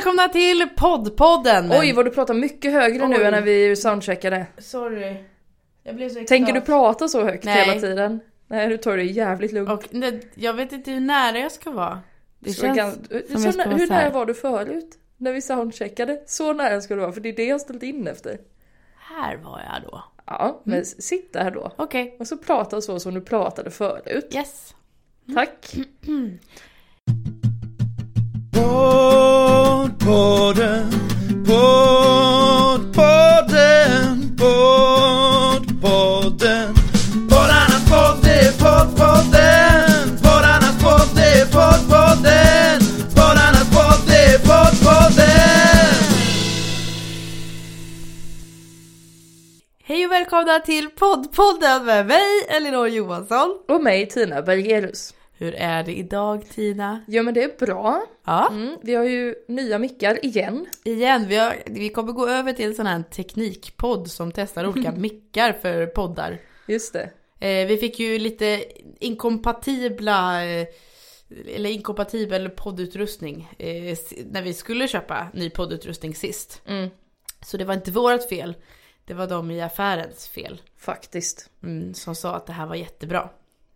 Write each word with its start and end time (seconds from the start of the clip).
välkomna 0.00 0.28
till 0.28 0.68
poddpodden! 0.76 1.68
Men... 1.68 1.80
Oj 1.80 1.92
vad 1.92 2.04
du 2.04 2.10
pratar 2.10 2.34
mycket 2.34 2.72
högre 2.72 3.08
nu 3.08 3.16
Oj. 3.16 3.24
än 3.24 3.32
när 3.32 3.40
vi 3.42 3.76
soundcheckade. 3.76 4.46
Sorry. 4.58 5.16
Jag 5.82 5.96
blev 5.96 6.08
så 6.08 6.24
Tänker 6.24 6.52
du 6.52 6.60
prata 6.60 7.08
så 7.08 7.24
högt 7.24 7.44
Nej. 7.44 7.64
hela 7.64 7.80
tiden? 7.80 8.20
Nej 8.46 8.68
du 8.68 8.78
tar 8.78 8.96
det 8.96 9.02
jävligt 9.04 9.52
lugnt. 9.52 9.70
Och 9.70 9.84
det, 9.90 10.20
jag 10.34 10.54
vet 10.54 10.72
inte 10.72 10.90
hur 10.90 11.00
nära 11.00 11.38
jag 11.38 11.52
ska 11.52 11.70
vara. 11.70 12.00
Det 12.38 12.52
Så 12.52 12.60
känns 12.60 12.78
gan- 12.78 13.26
som 13.32 13.40
så 13.40 13.46
jag 13.46 13.54
ska 13.54 13.62
nä- 13.64 13.70
vara 13.70 13.78
hur 13.78 13.86
nära 13.88 14.10
var 14.10 14.26
du 14.26 14.34
förut? 14.34 14.98
När 15.16 15.32
vi 15.32 15.42
soundcheckade? 15.42 16.22
Så 16.26 16.52
nära 16.52 16.80
ska 16.80 16.94
du 16.94 17.00
vara 17.00 17.12
för 17.12 17.20
det 17.20 17.28
är 17.28 17.36
det 17.36 17.44
jag 17.44 17.54
har 17.54 17.58
ställt 17.58 17.82
in 17.82 18.06
efter. 18.06 18.38
Här 18.98 19.36
var 19.36 19.60
jag 19.72 19.82
då. 19.92 20.04
Ja, 20.26 20.60
men 20.64 20.80
s- 20.80 21.02
sitt 21.02 21.32
där 21.32 21.50
då. 21.50 21.72
Okej. 21.76 22.16
Och 22.20 22.26
så 22.26 22.36
prata 22.36 22.80
så 22.80 23.00
som 23.00 23.14
du 23.14 23.20
pratade 23.20 23.70
förut. 23.70 24.32
Yes. 24.34 24.74
Tack. 25.34 25.74
Poddpodden, 30.00 30.90
poddpodden, 31.46 32.86
poddpodden. 35.50 35.94
Poddarnas 37.28 37.84
podd, 37.90 38.22
det 38.22 38.40
är 38.40 38.52
poddpodden. 38.52 40.18
Poddarnas 40.22 40.82
podd, 40.82 41.08
det 41.16 41.40
är 41.40 41.46
poddpodden. 41.46 42.80
Poddarnas 43.14 43.70
podd, 43.70 44.00
det 44.08 44.24
är 44.34 44.38
poddpodden. 44.38 45.94
Hej 49.84 50.06
och 50.06 50.12
välkomna 50.12 50.58
till 50.60 50.90
poddpodden 50.90 51.84
med 51.84 52.06
mig 52.06 52.46
Elinor 52.48 52.88
Johansson. 52.88 53.58
Och 53.68 53.82
mig 53.82 54.08
Tina 54.08 54.42
Bergerus. 54.42 55.14
Hur 55.40 55.54
är 55.54 55.82
det 55.84 55.94
idag 55.98 56.44
Tina? 56.50 57.00
Ja 57.06 57.22
men 57.22 57.34
det 57.34 57.42
är 57.42 57.66
bra. 57.66 58.02
Ja, 58.24 58.48
Mm, 58.50 58.76
vi 58.82 58.94
har 58.94 59.04
ju 59.04 59.34
nya 59.48 59.78
mickar 59.78 60.24
igen. 60.24 60.66
igen. 60.84 61.26
Vi, 61.28 61.36
har, 61.36 61.56
vi 61.66 61.88
kommer 61.88 62.12
gå 62.12 62.28
över 62.28 62.52
till 62.52 62.66
en 62.66 62.74
sån 62.74 62.86
här 62.86 63.02
teknikpodd 63.02 64.10
som 64.10 64.32
testar 64.32 64.66
olika 64.68 64.92
mickar 64.96 65.52
för 65.52 65.86
poddar. 65.86 66.38
Just 66.68 66.92
det. 66.92 67.10
Eh, 67.46 67.66
vi 67.66 67.76
fick 67.76 68.00
ju 68.00 68.18
lite 68.18 68.64
inkompatibla 69.00 70.44
eh, 70.44 70.66
eller 71.54 71.70
inkompatibel 71.70 72.48
poddutrustning 72.50 73.48
eh, 73.58 73.96
när 74.30 74.42
vi 74.42 74.54
skulle 74.54 74.88
köpa 74.88 75.26
ny 75.34 75.50
poddutrustning 75.50 76.14
sist. 76.14 76.62
Mm, 76.66 76.90
Så 77.46 77.56
det 77.56 77.64
var 77.64 77.74
inte 77.74 77.90
vårt 77.90 78.28
fel. 78.28 78.54
Det 79.04 79.14
var 79.14 79.26
de 79.26 79.50
i 79.50 79.60
affärens 79.60 80.28
fel. 80.28 80.60
faktiskt. 80.78 81.50
Mm, 81.62 81.94
som 81.94 82.14
sa 82.14 82.34
att 82.34 82.46
det 82.46 82.52
här 82.52 82.66
var 82.66 82.74
jättebra. 82.74 83.30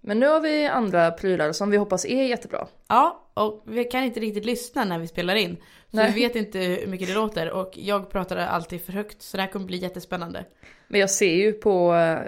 Men 0.06 0.20
nu 0.20 0.26
har 0.26 0.40
vi 0.40 0.66
andra 0.66 1.10
prylar 1.10 1.52
som 1.52 1.70
vi 1.70 1.76
hoppas 1.76 2.04
är 2.04 2.22
jättebra. 2.22 2.66
Ja, 2.88 3.30
och 3.34 3.62
vi 3.66 3.84
kan 3.84 4.04
inte 4.04 4.20
riktigt 4.20 4.44
lyssna 4.44 4.84
när 4.84 4.98
vi 4.98 5.06
spelar 5.06 5.34
in. 5.34 5.56
Så 5.90 5.96
Nej. 5.96 6.12
vi 6.14 6.20
vet 6.20 6.36
inte 6.36 6.58
hur 6.58 6.86
mycket 6.86 7.08
det 7.08 7.14
låter 7.14 7.50
och 7.50 7.72
jag 7.74 8.10
pratar 8.10 8.36
alltid 8.36 8.84
för 8.84 8.92
högt. 8.92 9.22
Så 9.22 9.36
det 9.36 9.42
här 9.42 9.50
kommer 9.50 9.66
bli 9.66 9.76
jättespännande. 9.76 10.44
Men 10.88 11.00
jag 11.00 11.10
ser 11.10 11.34
ju 11.34 11.52
på 11.52 11.94
eh, 11.94 12.18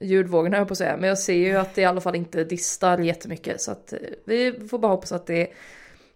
ljudvågorna 0.00 0.56
jag 0.56 0.68
på 0.68 0.72
att 0.72 0.78
säga, 0.78 0.96
men 0.96 1.08
jag 1.08 1.18
ser 1.18 1.34
ju 1.34 1.56
att 1.56 1.74
det 1.74 1.80
i 1.80 1.84
alla 1.84 2.00
fall 2.00 2.16
inte 2.16 2.44
distar 2.44 2.98
jättemycket. 2.98 3.60
Så 3.60 3.72
att 3.72 3.92
eh, 3.92 3.98
vi 4.24 4.68
får 4.70 4.78
bara 4.78 4.92
hoppas 4.92 5.12
att 5.12 5.26
det, 5.26 5.46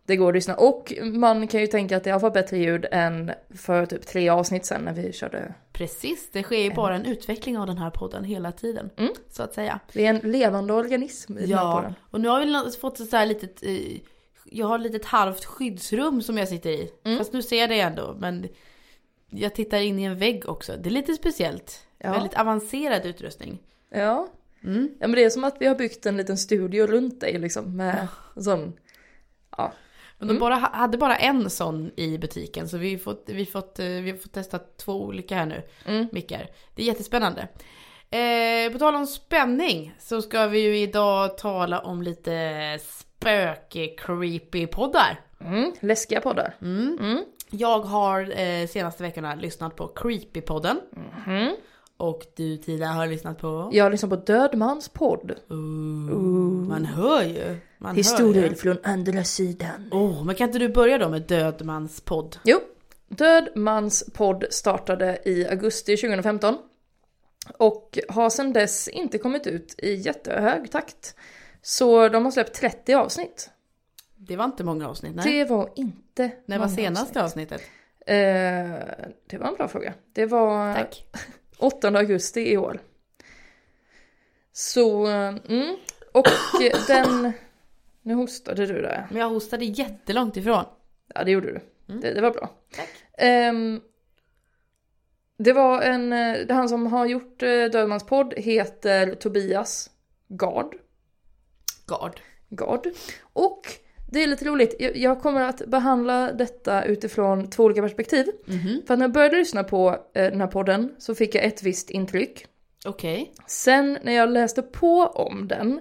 det 0.06 0.16
går 0.16 0.28
att 0.28 0.34
lyssna. 0.34 0.55
Och 0.55 0.92
man 1.02 1.48
kan 1.48 1.60
ju 1.60 1.66
tänka 1.66 1.97
att 1.97 2.05
det 2.05 2.10
alla 2.10 2.20
fall 2.20 2.30
bättre 2.33 2.58
ljud 2.58 2.86
än 2.92 3.33
för 3.55 3.86
typ 3.86 4.06
tre 4.06 4.28
avsnitt 4.28 4.66
sen 4.66 4.83
när 4.83 4.92
vi 4.92 5.12
körde. 5.12 5.55
Precis, 5.72 6.28
det 6.33 6.42
sker 6.42 6.58
ju 6.58 6.74
bara 6.74 6.94
en 6.94 7.06
utveckling 7.06 7.58
av 7.58 7.66
den 7.66 7.78
här 7.78 7.91
podden 7.91 8.24
hela 8.24 8.52
tiden. 8.52 8.91
Mm. 8.96 9.12
Så 9.30 9.42
att 9.42 9.55
säga. 9.55 9.80
Det 9.92 10.06
är 10.06 10.11
en 10.11 10.33
levande 10.33 10.72
organism 10.72 11.38
i 11.38 11.41
den 11.46 11.58
här 11.58 11.64
Ja, 11.64 11.77
podden. 11.77 11.94
och 12.11 12.20
nu 12.20 12.28
har 12.28 12.64
vi 12.64 12.70
fått 12.77 13.00
ett 13.00 13.08
så 13.08 13.16
här 13.16 13.27
litet, 13.27 13.62
eh, 13.62 13.96
jag 14.44 14.66
har 14.66 14.78
ett 14.78 14.83
litet 14.83 15.05
halvt 15.05 15.44
skyddsrum 15.44 16.22
som 16.22 16.39
jag 16.39 16.48
sitter 16.48 16.70
i. 16.70 16.91
Mm. 17.05 17.18
Fast 17.18 17.33
nu 17.33 17.42
ser 17.42 17.61
jag 17.61 17.70
det 17.70 17.80
ändå, 17.80 18.16
men 18.18 18.48
jag 19.30 19.55
tittar 19.55 19.78
in 19.78 19.98
i 19.98 20.02
en 20.05 20.18
vägg 20.18 20.48
också. 20.48 20.72
Det 20.77 20.89
är 20.89 20.91
lite 20.91 21.14
speciellt. 21.14 21.86
Ja. 21.98 22.12
Väldigt 22.12 22.34
avancerad 22.39 23.06
utrustning. 23.06 23.58
Ja. 23.91 24.28
Mm. 24.64 24.90
ja, 25.00 25.06
men 25.06 25.12
det 25.17 25.24
är 25.24 25.30
som 25.30 25.45
att 25.45 25.56
vi 25.61 25.67
har 25.67 25.74
byggt 25.74 26.06
en 26.06 26.17
liten 26.17 26.39
studio 26.39 26.86
runt 26.86 27.20
dig 27.20 27.39
liksom 27.39 27.77
med 27.77 28.08
sån, 28.36 28.73
ja. 29.56 29.73
Men 30.19 30.29
Mm. 30.29 30.36
de 30.36 30.41
bara, 30.41 30.55
hade 30.55 30.98
bara 30.98 31.17
en 31.17 31.51
sån 31.51 31.91
i 31.97 32.19
butiken, 32.19 32.69
så 32.69 32.79
vi 32.79 32.91
har 32.92 32.98
fått, 32.98 33.25
vi 33.27 33.47
fått, 33.47 33.79
eh, 33.79 33.86
vi 33.86 34.14
fått 34.23 34.33
testa 34.33 34.58
två 34.58 35.02
olika 35.02 35.36
här 35.36 35.47
nu, 35.47 35.63
Mm. 35.86 36.07
mickar. 36.13 36.47
Det 36.75 36.83
är 36.83 36.86
jättespännande. 36.86 37.48
Eh, 38.11 38.73
på 38.73 38.79
tal 38.79 38.95
om 38.95 39.07
spänning 39.07 39.95
så 39.98 40.23
ska 40.23 40.47
vi 40.47 40.61
ju 40.61 40.79
idag 40.79 41.39
tala 41.39 41.79
om 41.80 42.03
lite 42.03 42.79
spök-creepy-poddar. 42.83 45.17
Mm, 45.41 45.73
läskiga 45.80 46.20
poddar. 46.20 46.55
Mm. 46.63 46.98
Mm. 47.01 47.24
Jag 47.51 47.80
har 47.80 48.41
eh, 48.41 48.67
senaste 48.67 49.03
veckorna 49.03 49.35
lyssnat 49.35 49.77
på 49.77 49.92
Creepy-podden. 49.95 50.77
Mhm. 51.27 51.57
Och 51.96 52.27
du 52.36 52.56
Tina 52.56 52.86
har 52.86 53.06
lyssnat 53.06 53.38
på? 53.38 53.70
Jag 53.72 53.92
lyssnar 53.92 54.10
på 54.10 54.16
Dödmans 54.16 54.88
podd. 54.88 55.32
Ooh. 55.48 56.68
Man 56.68 56.84
hör 56.84 57.22
ju. 57.22 57.56
Man 57.78 57.96
Historier 57.96 58.48
Hör 58.48 58.55
från 58.55 58.78
andra 58.82 59.24
sidan. 59.24 59.88
Oh, 59.92 60.24
men 60.24 60.34
kan 60.34 60.48
inte 60.48 60.58
du 60.58 60.68
börja 60.68 60.98
då 60.98 61.08
med 61.08 61.22
Dödmans 61.22 62.00
podd? 62.00 62.36
Jo, 62.44 62.60
Död 63.08 63.48
mans 63.55 64.05
podd 64.14 64.44
startade 64.50 65.18
i 65.24 65.46
augusti 65.48 65.96
2015 65.96 66.56
och 67.58 67.98
har 68.08 68.30
sedan 68.30 68.52
dess 68.52 68.88
inte 68.88 69.18
kommit 69.18 69.46
ut 69.46 69.74
i 69.78 69.94
jättehög 69.94 70.70
takt. 70.70 71.16
Så 71.62 72.08
de 72.08 72.24
har 72.24 72.32
släppt 72.32 72.55
30 72.55 72.94
avsnitt. 72.94 73.50
Det 74.16 74.36
var 74.36 74.44
inte 74.44 74.64
många 74.64 74.88
avsnitt, 74.88 75.14
nej. 75.14 75.32
Det 75.38 75.50
var 75.50 75.70
inte 75.74 76.30
När 76.46 76.58
var 76.58 76.68
senaste 76.68 77.22
avsnitt. 77.22 77.52
avsnittet? 77.52 77.70
Eh, 78.06 78.14
det 79.26 79.38
var 79.38 79.48
en 79.48 79.55
bra 79.55 79.68
fråga. 79.68 79.94
Det 80.12 80.26
var 80.26 80.74
Tack. 80.74 81.06
8 81.59 81.89
augusti 81.89 82.53
i 82.53 82.57
år. 82.57 82.81
Så, 84.53 85.07
mm. 85.07 85.77
Och 86.13 86.27
den... 86.87 87.33
Nu 88.03 88.15
hostade 88.15 88.67
du 88.67 88.83
där. 88.83 89.07
Men 89.11 89.20
jag 89.20 89.29
hostade 89.29 89.65
jättelångt 89.65 90.37
ifrån. 90.37 90.65
Ja, 91.15 91.25
det 91.25 91.31
gjorde 91.31 91.47
du. 91.47 91.61
Mm. 91.89 92.01
Det, 92.01 92.15
det 92.15 92.20
var 92.20 92.31
bra. 92.31 92.51
Tack. 92.77 92.89
Ehm, 93.19 93.81
det 95.39 95.53
var 95.53 95.83
en, 95.83 96.13
eh, 96.13 96.47
det 96.47 96.55
han 96.55 96.69
som 96.69 96.87
har 96.87 97.07
gjort 97.07 97.42
eh, 97.42 97.48
Dödmans 97.48 98.07
podd 98.07 98.35
heter 98.36 99.15
Tobias 99.15 99.91
Gard. 100.29 100.75
Gard. 101.86 102.21
Gard. 102.48 102.86
Och 103.33 103.61
det 104.14 104.23
är 104.23 104.27
lite 104.27 104.45
roligt, 104.45 104.75
jag, 104.79 104.97
jag 104.97 105.20
kommer 105.20 105.41
att 105.41 105.67
behandla 105.67 106.33
detta 106.33 106.85
utifrån 106.85 107.51
två 107.51 107.64
olika 107.64 107.83
perspektiv. 107.83 108.27
Mhm. 108.47 108.83
För 108.86 108.97
när 108.97 109.05
jag 109.05 109.13
började 109.13 109.36
lyssna 109.36 109.64
på 109.64 109.89
eh, 110.14 110.23
den 110.25 110.41
här 110.41 110.47
podden 110.48 110.95
så 110.98 111.14
fick 111.14 111.35
jag 111.35 111.45
ett 111.45 111.63
visst 111.63 111.91
intryck. 111.91 112.47
Okej. 112.86 113.33
Sen 113.47 113.98
när 114.03 114.13
jag 114.13 114.29
läste 114.30 114.63
på 114.63 115.01
om 115.07 115.48
den 115.48 115.80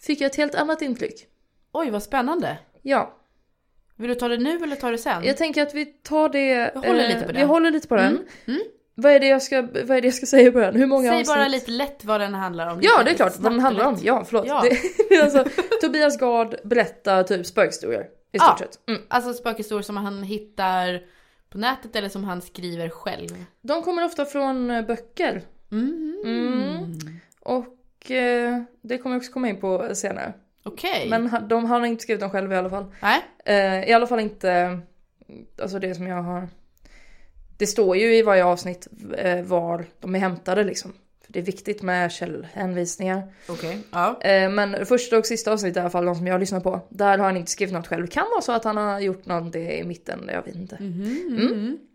fick 0.00 0.20
jag 0.20 0.26
ett 0.26 0.36
helt 0.36 0.54
annat 0.54 0.82
intryck. 0.82 1.26
Oj, 1.72 1.90
vad 1.90 2.02
spännande. 2.02 2.58
Ja, 2.82 3.16
Vill 3.96 4.08
du 4.08 4.14
ta 4.14 4.28
det 4.28 4.36
nu 4.36 4.56
eller 4.62 4.76
ta 4.76 4.90
det 4.90 4.98
sen? 4.98 5.24
jag 5.24 5.36
tänker 5.36 5.62
att 5.62 5.74
vi 5.74 5.84
tar 5.84 6.28
det... 6.28 6.72
Vi 6.82 6.88
håller 6.88 7.08
lite 7.08 7.20
på 7.20 7.26
Vi 7.32 7.38
den. 7.38 7.48
håller 7.48 7.70
lite 7.70 7.88
på 7.88 7.96
den. 7.96 8.06
Mm, 8.12 8.24
mm. 8.46 8.60
Vad 8.94 9.12
är 9.12 9.20
det 9.20 9.26
jag 9.26 9.42
ska, 9.42 9.62
vad 9.62 9.90
är 9.90 10.00
det 10.00 10.06
jag 10.06 10.14
ska 10.14 10.26
säga 10.26 10.48
i 10.48 10.50
början? 10.50 10.74
Hur 10.74 10.86
många 10.86 11.08
Säg 11.08 11.20
avsnitt? 11.20 11.36
bara 11.36 11.48
lite 11.48 11.70
lätt 11.70 12.04
vad 12.04 12.20
den 12.20 12.34
handlar 12.34 12.66
om. 12.72 12.78
Ja, 12.82 13.02
det 13.04 13.10
är 13.10 13.14
klart 13.14 13.32
vad 13.38 13.52
den 13.52 13.60
handlar 13.60 13.84
om. 13.86 13.98
Ja, 14.02 14.24
förlåt. 14.26 14.46
Ja. 14.46 14.64
Det, 15.10 15.22
alltså, 15.22 15.44
Tobias 15.80 16.18
Gard 16.18 16.54
berättar 16.64 17.22
typ 17.22 17.46
spökhistorier 17.46 18.00
i 18.02 18.06
Ja. 18.32 18.44
stort 18.44 18.58
sett. 18.58 18.88
Mm. 18.88 19.00
Alltså 19.08 19.32
spökhistorier 19.34 19.82
som 19.82 19.96
han 19.96 20.22
hittar 20.22 21.02
på 21.50 21.58
nätet 21.58 21.96
eller 21.96 22.08
som 22.08 22.24
han 22.24 22.42
skriver 22.42 22.88
själv. 22.88 23.44
De 23.62 23.82
kommer 23.82 24.04
ofta 24.04 24.24
från 24.24 24.70
eh, 24.70 24.86
böcker. 24.86 25.42
Mm. 25.72 26.22
Mm. 26.24 26.98
Och 27.40 28.10
eh, 28.10 28.62
det 28.82 28.98
kommer 28.98 29.16
jag 29.16 29.20
också 29.20 29.32
komma 29.32 29.48
in 29.48 29.60
på 29.60 29.90
senare. 29.94 30.32
Okej. 30.62 31.06
Men 31.10 31.26
han- 31.26 31.48
de, 31.48 31.64
har 31.64 31.84
inte 31.84 32.02
skrivit 32.02 32.20
dem 32.20 32.30
själv 32.30 32.52
i 32.52 32.56
alla 32.56 32.70
fall. 32.70 32.84
Nej. 33.02 33.20
Eh, 33.44 33.88
I 33.90 33.92
alla 33.92 34.06
fall 34.06 34.20
inte, 34.20 34.80
alltså 35.62 35.78
det 35.78 35.94
som 35.94 36.06
jag 36.06 36.22
har... 36.22 36.48
Det 37.64 37.68
står 37.68 37.96
ju 37.96 38.16
i 38.16 38.22
varje 38.22 38.44
avsnitt 38.44 38.88
eh, 39.18 39.42
var 39.42 39.84
de 40.00 40.14
är 40.14 40.18
hämtade 40.18 40.64
liksom. 40.64 40.92
För 41.26 41.32
det 41.32 41.38
är 41.38 41.42
viktigt 41.42 41.82
med 41.82 42.12
källhänvisningar. 42.12 43.22
Okej. 43.48 43.78
Ja. 43.90 44.20
Eh, 44.22 44.50
men 44.50 44.86
första 44.86 45.18
och 45.18 45.26
sista 45.26 45.52
avsnittet 45.52 45.76
i 45.76 45.80
alla 45.80 45.90
fall, 45.90 46.04
de 46.04 46.14
som 46.14 46.26
jag 46.26 46.40
lyssnar 46.40 46.60
på, 46.60 46.80
där 46.88 47.18
har 47.18 47.24
han 47.24 47.36
inte 47.36 47.50
skrivit 47.50 47.74
något 47.74 47.86
själv. 47.86 48.04
Det 48.06 48.10
kan 48.12 48.26
vara 48.30 48.40
så 48.42 48.52
att 48.52 48.64
han 48.64 48.76
har 48.76 49.00
gjort 49.00 49.26
något 49.26 49.56
i 49.56 49.84
mitten, 49.84 50.30
jag 50.32 50.42
vet 50.42 50.54
inte. 50.54 50.76
Mhm, 50.80 51.24
Mm. 51.28 51.46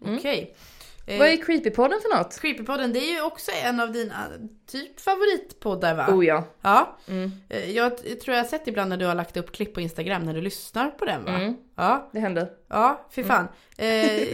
mhm. 0.06 0.18
Okej. 0.18 0.54
Eh, 0.56 0.58
Vad 1.18 1.28
är 1.28 1.38
Creepypodden 1.46 2.00
för 2.02 2.18
något? 2.18 2.40
Creepypodden, 2.40 2.94
det 2.94 3.00
är 3.00 3.14
ju 3.14 3.22
också 3.22 3.52
en 3.64 3.80
av 3.80 3.92
dina 3.92 4.28
typ 4.72 5.00
favoritpoddar 5.00 5.96
va? 5.96 6.08
Oh 6.14 6.26
ja. 6.26 6.44
Ja. 6.62 6.98
Mm. 7.08 7.32
Eh, 7.50 7.72
Jag 7.72 7.98
tror 7.98 8.36
jag 8.36 8.44
har 8.44 8.50
sett 8.50 8.68
ibland 8.68 8.90
när 8.90 8.98
du 8.98 9.06
har 9.06 9.16
lagt 9.16 9.38
upp 9.38 9.52
klipp 9.52 9.74
på 9.74 9.82
Instagram 9.82 10.24
när 10.24 10.34
du 10.34 10.42
lyssnar 10.42 10.90
på 10.92 11.06
den 11.06 11.24
va? 11.26 11.32
Mm, 11.32 11.56
Ja. 11.76 12.10
det 12.14 12.20
händer. 12.20 12.50
Ja, 12.70 13.08
fy 13.12 13.24
fan. 13.24 13.48
Eh, 13.78 13.88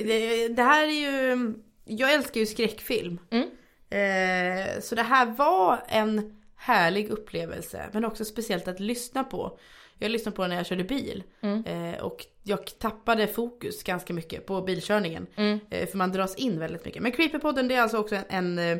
det, 0.06 0.48
det 0.48 0.64
här 0.64 0.84
är 0.88 0.92
ju... 0.92 1.54
Jag 1.86 2.14
älskar 2.14 2.40
ju 2.40 2.46
skräckfilm. 2.46 3.20
Mm. 3.32 3.48
Eh, 3.90 4.82
så 4.82 4.96
det 4.96 5.04
här 5.04 5.26
var 5.26 5.84
en 5.88 6.36
härlig 6.56 7.10
upplevelse. 7.10 7.86
Men 7.92 8.06
också 8.06 8.26
speciellt 8.26 8.68
att 8.68 8.80
lyssna 8.80 9.24
på. 9.24 9.60
Jag 10.00 10.12
lyssnade 10.12 10.36
på 10.36 10.42
den 10.42 10.50
när 10.50 10.58
jag 10.58 10.66
körde 10.66 10.84
bil. 10.84 11.24
Eh, 11.66 12.04
och 12.04 12.26
jag 12.44 12.80
tappade 12.80 13.28
fokus 13.28 13.84
ganska 13.84 14.14
mycket 14.14 14.46
på 14.46 14.62
bilkörningen. 14.62 15.28
Mm. 15.36 15.60
Eh, 15.70 15.88
för 15.88 15.98
man 15.98 16.12
dras 16.12 16.36
in 16.36 16.60
väldigt 16.60 16.86
mycket. 16.86 17.02
Men 17.02 17.12
Creepypodden 17.12 17.68
det 17.68 17.76
är 17.76 17.82
alltså 17.82 17.98
också 17.98 18.16
en, 18.16 18.24
en 18.30 18.60
eh, 18.60 18.78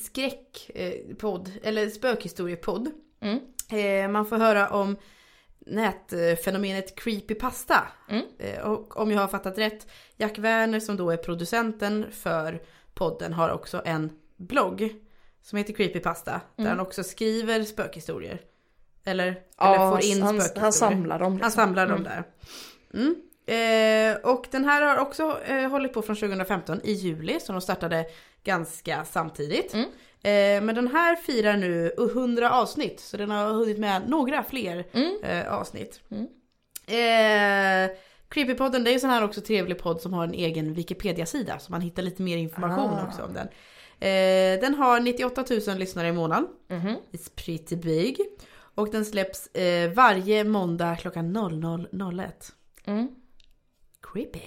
skräckpodd, 0.00 1.52
eller 1.62 1.88
spökhistoriepodd. 1.88 2.90
Mm. 3.20 3.40
Eh, 3.70 4.10
man 4.10 4.26
får 4.26 4.36
höra 4.36 4.68
om 4.68 4.96
nätfenomenet 5.58 6.96
creepypasta. 6.96 7.88
Mm. 8.08 8.24
Eh, 8.38 8.60
och 8.60 8.96
om 8.96 9.10
jag 9.10 9.20
har 9.20 9.28
fattat 9.28 9.58
rätt, 9.58 9.86
Jack 10.16 10.38
Werner 10.38 10.80
som 10.80 10.96
då 10.96 11.10
är 11.10 11.16
producenten 11.16 12.06
för 12.12 12.62
podden 12.94 13.32
har 13.32 13.50
också 13.50 13.82
en 13.84 14.12
blogg 14.36 14.94
som 15.42 15.58
heter 15.58 15.72
Creepypasta. 15.72 16.40
Där 16.56 16.68
han 16.68 16.80
också 16.80 17.04
skriver 17.04 17.62
spökhistorier. 17.62 18.40
Eller, 19.06 19.24
eller 19.26 19.36
Mm. 19.58 19.80
Ja, 19.80 19.90
får 19.90 20.04
in 20.04 20.22
han, 20.22 20.28
spökhistorier. 20.34 20.62
han 20.62 20.72
samlar 20.72 21.18
dem. 21.18 21.26
Han 21.32 21.34
Liksom. 21.36 21.50
samlar 21.50 21.86
dem 21.86 22.04
där. 22.04 22.24
Mm. 22.94 23.14
Eh, 23.48 24.16
och 24.32 24.46
den 24.50 24.64
här 24.64 24.82
har 24.82 24.98
också 24.98 25.40
eh, 25.46 25.68
hållit 25.70 25.92
på 25.92 26.02
från 26.02 26.16
2015 26.16 26.80
i 26.84 26.92
juli, 26.92 27.40
så 27.40 27.52
de 27.52 27.60
startade 27.60 28.06
ganska 28.44 29.04
samtidigt. 29.04 29.74
Mm. 29.74 29.86
Eh, 30.22 30.64
men 30.66 30.74
den 30.74 30.88
här 30.88 31.16
firar 31.16 31.56
nu 31.56 31.92
100 31.98 32.50
avsnitt, 32.52 33.00
så 33.00 33.16
den 33.16 33.30
har 33.30 33.52
hunnit 33.52 33.78
med 33.78 34.08
några 34.08 34.42
fler 34.42 34.84
Mm. 34.92 35.16
eh, 35.22 35.52
avsnitt. 35.54 36.00
Mm. 36.10 36.26
Eh, 36.86 37.90
Creepypodden 38.28 38.84
det 38.84 38.90
är 38.90 38.92
ju 38.92 39.00
sån 39.00 39.10
här 39.10 39.24
också 39.24 39.40
trevlig 39.40 39.78
podd 39.78 40.00
som 40.00 40.12
har 40.12 40.24
en 40.24 40.34
egen 40.34 40.74
Wikipedia-sida, 40.74 41.58
så 41.58 41.72
man 41.72 41.80
hittar 41.80 42.02
lite 42.02 42.22
mer 42.22 42.36
information 42.36 42.90
Ah. 42.98 43.06
också 43.06 43.22
om 43.22 43.34
den. 43.34 43.48
Eh, 44.00 44.60
den 44.60 44.74
har 44.74 45.00
98 45.00 45.44
000 45.68 45.78
lyssnare 45.78 46.08
i 46.08 46.12
månaden. 46.12 46.48
Mhm. 46.68 46.96
It's 47.12 47.30
pretty 47.44 47.76
big. 47.76 48.20
Och 48.76 48.90
den 48.90 49.04
släpps 49.04 49.46
eh, 49.46 49.90
varje 49.92 50.44
måndag 50.44 50.96
klockan 50.96 51.36
00.01. 51.36 52.30
Mm. 52.84 53.08
Creepy. 54.00 54.40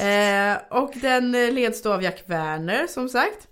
eh, 0.08 0.82
och 0.82 0.92
den 1.00 1.34
eh, 1.34 1.52
leds 1.52 1.82
då 1.82 1.92
av 1.92 2.02
Jack 2.02 2.24
Werner 2.26 2.86
som 2.86 3.08
sagt. 3.08 3.48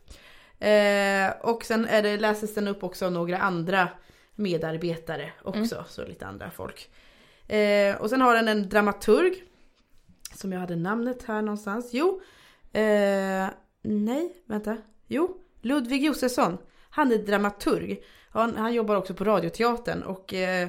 Eh, 0.59 1.51
och 1.51 1.65
sen 1.65 1.87
är 1.87 2.03
det, 2.03 2.17
läses 2.17 2.55
den 2.55 2.69
upp 2.69 2.83
också 2.83 3.07
av 3.07 3.13
några 3.13 3.39
andra 3.39 3.89
medarbetare 4.35 5.33
också. 5.43 5.85
Så 5.89 6.05
lite 6.05 6.27
andra 6.27 6.51
folk. 6.51 6.91
Eh, 7.49 7.97
och 7.97 8.11
sen 8.11 8.21
har 8.21 8.35
den 8.35 8.49
en 8.49 8.69
dramaturg. 8.69 9.43
Som 10.35 10.53
jag 10.53 10.61
hade 10.61 10.77
namnet 10.77 11.23
här 11.23 11.43
någonstans. 11.43 11.91
Jo. 11.93 12.21
Eh, 12.73 13.49
nej, 13.83 14.37
vänta. 14.47 14.77
Jo. 15.07 15.37
Ludvig 15.63 16.05
Josefsson. 16.05 16.59
Han 16.95 17.13
är 17.13 17.19
dramaturg. 17.19 18.03
Han, 18.31 18.57
han 18.57 18.75
jobbar 18.75 18.97
också 18.97 19.15
på 19.15 19.25
Radioteatern 19.25 20.03
och 20.03 20.35
eh, 20.35 20.69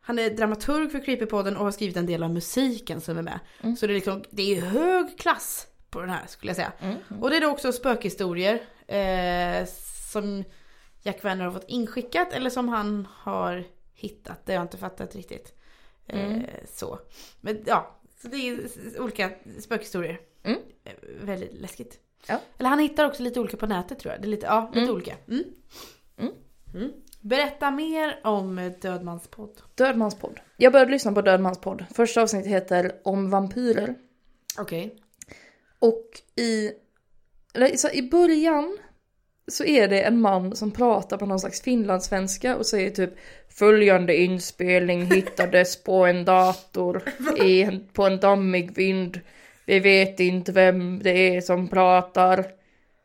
han 0.00 0.18
är 0.18 0.30
dramaturg 0.30 0.90
för 0.90 1.04
Creepypodden 1.04 1.56
och 1.56 1.64
har 1.64 1.70
skrivit 1.70 1.96
en 1.96 2.06
del 2.06 2.22
av 2.22 2.30
musiken 2.30 3.00
som 3.00 3.18
är 3.18 3.22
med. 3.22 3.40
Mm. 3.60 3.76
Så 3.76 3.86
det 3.86 3.92
är 3.92 3.94
liksom, 3.94 4.24
det 4.30 4.56
är 4.56 4.60
hög 4.60 5.18
klass 5.18 5.66
på 5.90 6.00
den 6.00 6.10
här 6.10 6.26
skulle 6.26 6.50
jag 6.50 6.56
säga. 6.56 6.72
Mm. 6.80 7.22
Och 7.22 7.30
det 7.30 7.36
är 7.36 7.40
då 7.40 7.48
också 7.48 7.72
spökhistorier 7.72 8.60
eh, 8.86 9.66
som 10.12 10.44
Jack 11.02 11.24
Werner 11.24 11.44
har 11.44 11.52
fått 11.52 11.68
inskickat 11.68 12.32
eller 12.32 12.50
som 12.50 12.68
han 12.68 13.08
har 13.12 13.64
hittat. 13.94 14.46
Det 14.46 14.52
har 14.52 14.56
jag 14.56 14.64
inte 14.64 14.78
fattat 14.78 15.14
riktigt. 15.14 15.54
Eh, 16.06 16.24
Mm. 16.24 16.46
Så. 16.66 16.98
Men 17.40 17.62
ja, 17.66 18.00
så 18.22 18.28
det 18.28 18.36
är 18.36 18.60
olika 19.00 19.30
spökhistorier. 19.60 20.20
Mm. 20.42 20.58
Eh, 20.84 20.92
väldigt 21.22 21.52
läskigt. 21.52 21.98
Ja. 22.28 22.40
Eller 22.58 22.68
han 22.68 22.78
hittar 22.78 23.06
också 23.06 23.22
lite 23.22 23.40
olika 23.40 23.56
på 23.56 23.66
nätet 23.66 23.98
tror 23.98 24.12
jag. 24.14 24.22
Det 24.22 24.26
är 24.26 24.30
lite, 24.30 24.46
ja, 24.46 24.68
lite 24.72 24.80
Mm. 24.80 24.94
olika. 24.94 25.16
Mm. 25.28 25.44
Mm. 26.18 26.32
Mm. 26.74 26.92
Berätta 27.20 27.70
mer 27.70 28.20
om 28.24 28.72
Dödmanspodd. 28.80 29.60
Dödmanspodd. 29.74 30.40
Jag 30.56 30.72
började 30.72 30.90
lyssna 30.90 31.12
på 31.12 31.22
Dödmanspodd. 31.22 31.84
Första 31.94 32.22
avsnittet 32.22 32.50
heter 32.52 32.92
Om 33.04 33.30
vampyrer. 33.30 33.94
Okej. 34.58 34.94
Och 35.78 36.04
i, 36.36 36.70
eller, 37.54 37.76
så 37.76 37.90
i 37.90 38.02
början 38.10 38.78
så 39.48 39.64
är 39.64 39.88
det 39.88 40.02
en 40.02 40.20
man 40.20 40.56
som 40.56 40.70
pratar 40.70 41.16
på 41.18 41.26
någon 41.26 41.40
slags 41.40 41.62
finlandssvenska 41.62 42.56
och 42.56 42.66
säger 42.66 42.90
typ 42.90 43.10
Följande 43.48 44.16
inspelning 44.16 45.04
hittades 45.06 45.82
på 45.82 46.06
en 46.06 46.24
dator 46.24 47.02
i 47.44 47.80
på 47.92 48.04
en 48.06 48.20
dammig 48.20 48.76
vind. 48.76 49.20
Vi 49.70 49.80
vet 49.80 50.20
inte 50.20 50.52
vem 50.52 51.02
det 51.02 51.36
är 51.36 51.40
som 51.40 51.68
pratar. 51.68 52.46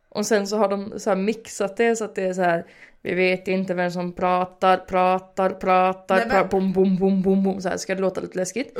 Och 0.09 0.25
sen 0.25 0.47
så 0.47 0.57
har 0.57 0.69
de 0.69 0.99
så 0.99 1.15
mixat 1.15 1.77
det 1.77 1.95
så 1.95 2.05
att 2.05 2.15
det 2.15 2.23
är 2.23 2.33
så 2.33 2.41
här 2.41 2.65
Vi 3.01 3.13
vet 3.13 3.47
inte 3.47 3.73
vem 3.73 3.91
som 3.91 4.13
pratar, 4.13 4.77
pratar, 4.77 5.49
pratar, 5.49 6.15
Nej, 6.15 6.29
pratar 6.29 6.47
bom, 6.49 6.73
bom, 6.73 6.97
bom, 6.97 7.21
bom, 7.21 7.43
bom. 7.43 7.61
Så 7.61 7.69
här 7.69 7.77
ska 7.77 7.95
det 7.95 8.01
låta 8.01 8.21
lite 8.21 8.37
läskigt. 8.37 8.77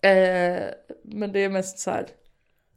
Eh, 0.00 0.62
men 1.02 1.32
det 1.32 1.44
är 1.44 1.48
mest 1.48 1.78
så 1.78 1.90
här. 1.90 2.06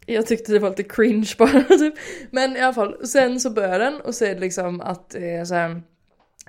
Jag 0.05 0.27
tyckte 0.27 0.51
det 0.51 0.59
var 0.59 0.69
lite 0.69 0.83
cringe 0.83 1.33
bara 1.37 1.63
typ. 1.63 1.93
Men 2.31 2.57
i 2.57 2.59
alla 2.59 2.73
fall, 2.73 3.07
sen 3.07 3.39
så 3.39 3.49
börjar 3.49 3.79
den 3.79 4.01
och 4.01 4.15
så 4.15 4.25
är 4.25 4.33
det 4.33 4.41
liksom 4.41 4.81
att 4.81 5.09
det 5.09 5.35
är 5.35 5.45
så 5.45 5.53
här. 5.53 5.81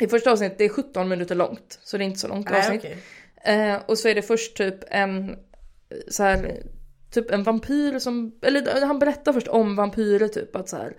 I 0.01 0.09
första 0.09 0.33
avsnittet, 0.33 0.59
det 0.59 0.65
är 0.65 0.69
17 0.69 1.09
minuter 1.09 1.35
långt. 1.35 1.79
Så 1.83 1.99
det 1.99 2.05
är 2.05 2.07
inte 2.07 2.21
så 2.21 2.29
långt 2.29 2.51
Nej, 2.51 2.59
avsnitt. 2.59 2.85
okej. 2.85 2.99
Eh, 3.55 3.77
och 3.87 3.99
så 3.99 4.09
är 4.09 4.15
det 4.15 4.23
först 4.23 4.57
typ 4.57 4.85
en 4.91 5.37
så 6.09 6.23
här, 6.23 6.63
typ 7.11 7.31
en 7.31 7.43
vampyr 7.43 7.99
som, 7.99 8.33
eller 8.43 8.87
han 8.87 8.99
berättar 8.99 9.33
först 9.33 9.49
om 9.49 9.77
vampyrer 9.77 10.29
typ 10.29 10.57
att 10.57 10.69
så 10.69 10.77
här 10.77 10.93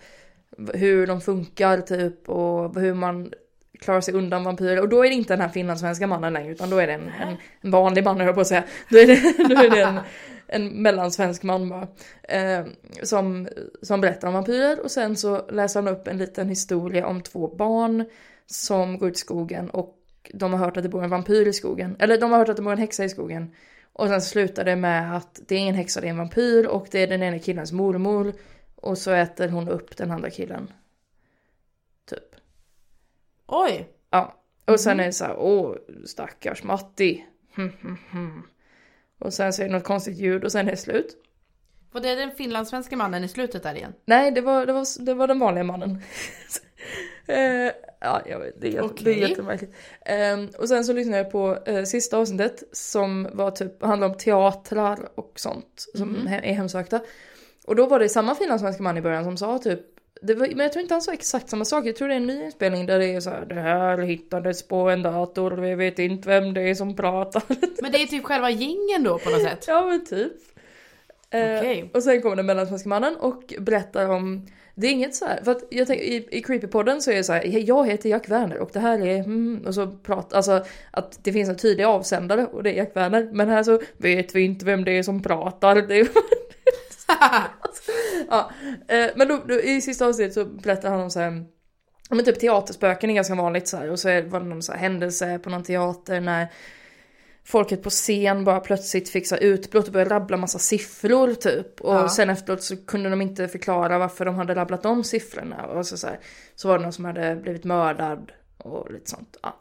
hur 0.74 1.08
de 1.08 1.22
funkar 1.22 1.82
typ 1.82 2.30
och 2.30 2.82
hur 2.82 2.94
man 2.94 3.34
klarar 3.80 4.02
sig 4.02 4.14
undan 4.14 4.44
vampyrer 4.44 4.82
och 4.82 4.90
då 4.90 5.06
är 5.06 5.10
det 5.10 5.16
inte 5.16 5.34
den 5.34 5.42
här 5.42 5.50
finlandssvenska 5.50 6.08
mannen 6.08 6.34
längre 6.34 6.52
utan 6.52 6.70
då 6.70 6.78
är 6.78 6.88
det 6.88 6.94
en, 6.94 7.12
en, 7.22 7.38
en 7.62 7.72
vanlig 7.72 8.04
man 8.04 8.18
höll 8.18 8.26
jag 8.26 8.36
på 8.36 8.42
att 8.42 8.48
säga. 8.48 8.64
Då 8.90 8.98
är 8.98 9.08
det, 9.08 9.44
då 9.56 9.62
är 9.62 9.70
det 9.70 9.82
en, 9.82 10.00
en 10.48 10.82
mellansvensk 10.82 11.44
man 11.44 11.70
bara. 11.70 11.88
Eh, 12.24 12.66
som, 13.04 13.48
som 13.82 14.02
berättar 14.02 14.28
om 14.28 14.34
vampyrer 14.34 14.80
och 14.80 14.92
sen 14.92 15.16
så 15.16 15.46
läser 15.52 15.82
han 15.82 15.94
upp 15.94 16.08
en 16.08 16.18
liten 16.18 16.50
historia 16.50 17.08
om 17.08 17.22
två 17.22 17.56
barn 17.56 18.06
som 18.46 18.98
går 18.98 19.10
ut 19.10 19.16
i 19.16 19.20
skogen 19.20 19.70
och 19.70 19.96
de 20.34 20.54
har 20.54 20.60
hört 20.60 20.78
att 20.78 20.84
det 20.84 20.90
bor 20.90 21.04
en 21.04 21.10
vampyr 21.10 21.48
i 21.48 21.54
skogen. 21.54 21.96
Eller 22.00 22.18
de 22.18 22.32
har 22.32 22.40
hört 22.40 22.50
att 22.50 22.56
det 22.56 22.62
bor 22.62 22.72
en 22.72 22.78
häxa 22.78 23.04
i 23.04 23.10
skogen. 23.10 23.52
Och 24.00 24.08
sen 24.08 24.22
slutar 24.22 24.66
det 24.66 24.76
med 24.76 25.16
att 25.16 25.42
det 25.48 25.56
är 25.56 25.60
ingen 25.60 25.76
häxa, 25.76 26.02
det 26.02 26.08
är 26.08 26.10
en 26.10 26.18
vampyr 26.18 26.66
och 26.66 26.88
det 26.92 27.00
är 27.00 27.08
den 27.08 27.24
ena 27.24 27.40
killens 27.40 27.72
mormor. 27.72 28.34
Och 28.76 28.98
så 28.98 29.12
äter 29.12 29.48
hon 29.50 29.70
upp 29.70 29.98
den 29.98 30.12
andra 30.12 30.30
killen. 30.30 30.74
Typ. 32.06 32.36
Oj. 33.46 33.90
Ja. 34.10 34.36
Och 34.66 34.80
sen 34.80 35.00
är 35.00 35.06
det 35.06 35.14
så 35.14 35.26
här, 35.26 35.36
åh 35.38 35.76
stackars 36.06 36.64
Matti. 36.64 37.26
Och 39.20 39.34
sen 39.34 39.54
så 39.54 39.62
är 39.62 39.68
det 39.68 39.74
något 39.74 39.84
konstigt 39.84 40.18
ljud 40.18 40.44
och 40.44 40.52
sen 40.52 40.68
är 40.68 40.72
det 40.72 40.78
slut. 40.78 41.18
Var 41.92 42.02
det 42.02 42.16
den 42.16 42.32
finlandssvenska 42.32 42.98
mannen 42.98 43.24
i 43.24 43.28
slutet 43.28 43.64
där 43.64 43.76
igen? 43.76 43.94
Nej, 44.06 44.32
det 44.32 44.42
var, 44.42 44.66
det 44.66 44.74
var, 44.74 45.06
det 45.06 45.14
var 45.14 45.28
den 45.28 45.40
vanliga 45.40 45.64
mannen. 45.64 46.02
eh, 47.30 47.72
ja, 48.02 48.22
jag 48.26 48.40
vet, 48.40 48.62
det 48.62 48.68
är, 48.68 48.72
jätte, 48.72 49.04
det 49.04 49.12
är 49.12 49.16
jättemärkligt. 49.30 49.74
Eh, 50.06 50.60
och 50.62 50.68
sen 50.70 50.84
så 50.86 50.94
lyssnade 50.94 51.18
jag 51.18 51.32
på 51.32 51.58
eh, 51.66 51.84
sista 51.84 52.18
avsnittet 52.18 52.64
som 52.72 53.28
var 53.34 53.52
typ, 53.52 53.84
handlade 53.84 54.14
om 54.14 54.18
teatrar 54.20 55.00
och 55.16 55.32
sånt 55.36 55.86
som 55.96 56.16
he- 56.28 56.42
är 56.44 56.54
hemsökta. 56.54 57.00
Och 57.66 57.76
då 57.76 57.86
var 57.86 58.00
det 58.00 58.10
samma 58.10 58.36
finlandssvenska 58.36 58.84
man 58.84 58.98
i 58.98 59.02
början 59.02 59.24
som 59.24 59.38
sa 59.38 59.58
typ 59.60 59.80
var, 60.22 60.36
men 60.48 60.60
jag 60.60 60.74
tror 60.74 60.82
inte 60.82 60.94
han 60.94 61.02
sa 61.02 61.14
exakt 61.14 61.50
samma 61.50 61.66
sak. 61.66 61.86
Jag 61.86 61.96
tror 61.96 62.08
det 62.08 62.14
är 62.14 62.18
en 62.18 62.28
ny 62.28 62.44
inspelning 62.44 62.86
där 62.86 63.00
det 63.00 63.06
är 63.16 63.20
så 63.20 63.30
här, 63.30 63.46
det 63.46 63.56
här 63.56 63.98
hittades 63.98 64.68
på 64.68 64.76
en 64.90 65.02
dator, 65.02 65.52
vi 65.52 65.76
vet 65.76 66.00
inte 66.00 66.28
vem 66.30 66.54
det 66.54 66.62
är 66.62 66.76
som 66.76 66.96
pratar. 66.96 67.44
Men 67.82 67.92
det 67.92 67.98
är 68.02 68.06
typ 68.08 68.24
själva 68.24 68.50
gingen 68.50 69.04
då 69.04 69.20
på 69.20 69.30
något 69.30 69.42
sätt? 69.42 69.64
Ja 69.68 69.86
men 69.86 70.06
typ. 70.06 70.32
Eh, 71.32 71.58
Okej. 71.58 71.92
Och 71.94 72.04
sen 72.04 72.22
kommer 72.22 72.36
den 72.36 72.46
mellansvenska 72.46 72.90
mannen 72.90 73.16
och 73.16 73.54
berättar 73.60 74.10
om 74.10 74.48
det 74.76 74.88
är 74.88 74.92
inget 74.92 75.16
så 75.16 75.26
här, 75.26 75.44
för 75.44 75.52
att 75.52 75.64
jag 75.70 75.88
tänker 75.88 76.06
i, 76.06 76.28
i 76.32 76.42
Creepypodden 76.42 77.02
så 77.02 77.12
är 77.12 77.16
det 77.16 77.24
så 77.24 77.34
här, 77.34 77.44
jag 77.46 77.88
heter 77.88 78.10
Jack 78.10 78.30
Werner 78.30 78.58
och 78.58 78.70
det 78.74 78.80
här 78.80 79.00
är, 79.00 79.20
mm, 79.20 79.64
och 79.68 79.76
så 79.76 79.88
pratar, 79.88 80.38
alltså 80.38 80.66
att 80.92 81.24
det 81.24 81.34
finns 81.34 81.50
en 81.50 81.58
tydlig 81.58 81.84
avsändare 81.84 82.46
och 82.46 82.64
det 82.64 82.70
är 82.70 82.74
Jack 82.74 82.96
Werner, 82.96 83.30
men 83.34 83.50
här 83.50 83.64
så 83.64 83.82
vet 83.98 84.36
vi 84.36 84.42
inte 84.42 84.66
vem 84.66 84.86
det 84.86 84.92
är 84.92 85.04
som 85.04 85.24
pratar. 85.24 85.76
Det 85.76 86.00
är, 86.00 86.08
ja, 88.30 88.52
eh, 88.88 89.10
men 89.16 89.28
då, 89.28 89.42
då, 89.48 89.62
i 89.62 89.82
sista 89.82 90.06
avsnittet 90.08 90.34
så 90.34 90.46
berättar 90.46 90.90
han 90.90 91.02
om 91.02 91.10
så 91.10 91.20
här, 91.20 91.46
men 92.10 92.26
typ 92.26 92.40
teaterspöken 92.40 93.10
är 93.10 93.14
ganska 93.14 93.36
vanligt 93.36 93.68
så 93.68 93.78
här 93.78 93.92
och 93.92 94.00
så 94.00 94.10
är, 94.10 94.24
var 94.24 94.40
det 94.40 94.46
någon 94.46 94.64
så 94.64 94.72
här 94.72 94.80
händelse 94.80 95.40
på 95.40 95.50
någon 95.50 95.64
teater 95.64 96.22
när 96.22 96.48
folket 97.50 97.84
på 97.84 97.90
scen 97.90 98.44
bara 98.44 98.60
plötsligt 98.60 99.10
fick 99.10 99.28
så 99.28 99.36
utbrott 99.36 99.88
och 99.88 99.94
började 99.94 100.16
rabbla 100.16 100.38
massa 100.38 100.60
siffror 100.60 101.34
typ. 101.34 101.82
Och 101.82 101.94
Ja. 101.96 102.10
sen 102.10 102.30
efteråt 102.30 102.64
så 102.64 102.78
kunde 102.86 103.10
de 103.10 103.22
inte 103.22 103.48
förklara 103.48 103.98
varför 103.98 104.26
de 104.26 104.36
hade 104.36 104.56
rabblat 104.56 104.84
de 104.84 105.04
siffrorna. 105.04 105.66
Och 105.66 105.86
så, 105.88 105.98
så, 105.98 106.08
här, 106.08 106.20
så 106.56 106.68
var 106.68 106.78
det 106.78 106.84
någon 106.84 106.94
som 106.94 107.06
hade 107.06 107.36
blivit 107.36 107.64
mördad 107.64 108.32
och 108.58 108.92
lite 108.94 109.10
sånt. 109.10 109.38
Ja. 109.44 109.60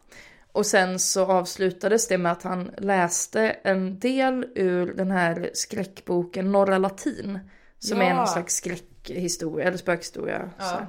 Och 0.53 0.67
sen 0.67 0.99
så 0.99 1.25
avslutades 1.27 2.09
det 2.09 2.19
med 2.19 2.33
att 2.33 2.43
han 2.43 2.71
läste 2.79 3.41
en 3.63 3.99
del 3.99 4.47
ur 4.55 4.95
den 4.95 5.11
här 5.11 5.51
skräckboken 5.55 6.53
Norra 6.53 6.79
Latin. 6.79 7.39
Som 7.79 8.01
är 8.01 8.05
Ja. 8.09 8.15
någon 8.17 8.29
slags 8.29 8.55
skräckhistoria, 8.55 9.67
eller 9.67 9.79
spökhistoria. 9.79 10.51
Ja. 10.59 10.87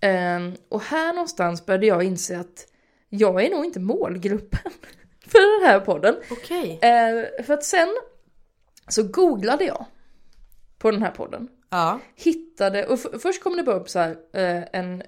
Ehm, 0.00 0.52
och 0.68 0.80
här 0.82 1.12
någonstans 1.12 1.66
började 1.66 1.86
jag 1.86 2.02
inse 2.02 2.38
att 2.40 2.66
jag 3.08 3.44
är 3.44 3.50
nog 3.50 3.64
inte 3.64 3.80
målgruppen 3.80 4.72
för 5.26 5.60
den 5.60 5.68
här 5.70 5.80
podden. 5.80 6.16
Okej. 6.30 6.78
Eh, 6.82 7.44
för 7.44 7.54
att 7.54 7.64
sen 7.64 7.88
så 8.88 9.02
googlade 9.02 9.64
jag 9.64 9.84
på 10.78 10.90
den 10.90 11.02
här 11.02 11.10
podden. 11.10 11.48
Ja. 11.70 12.00
Hittade, 12.16 12.86
och 12.86 12.94
f- 12.94 13.20
först 13.22 13.42
kom 13.42 13.56
det 13.56 13.62
bara 13.62 13.76
upp 13.76 13.88
så 13.90 13.98
här 13.98 14.10
eh, 14.32 14.62
en 14.72 15.02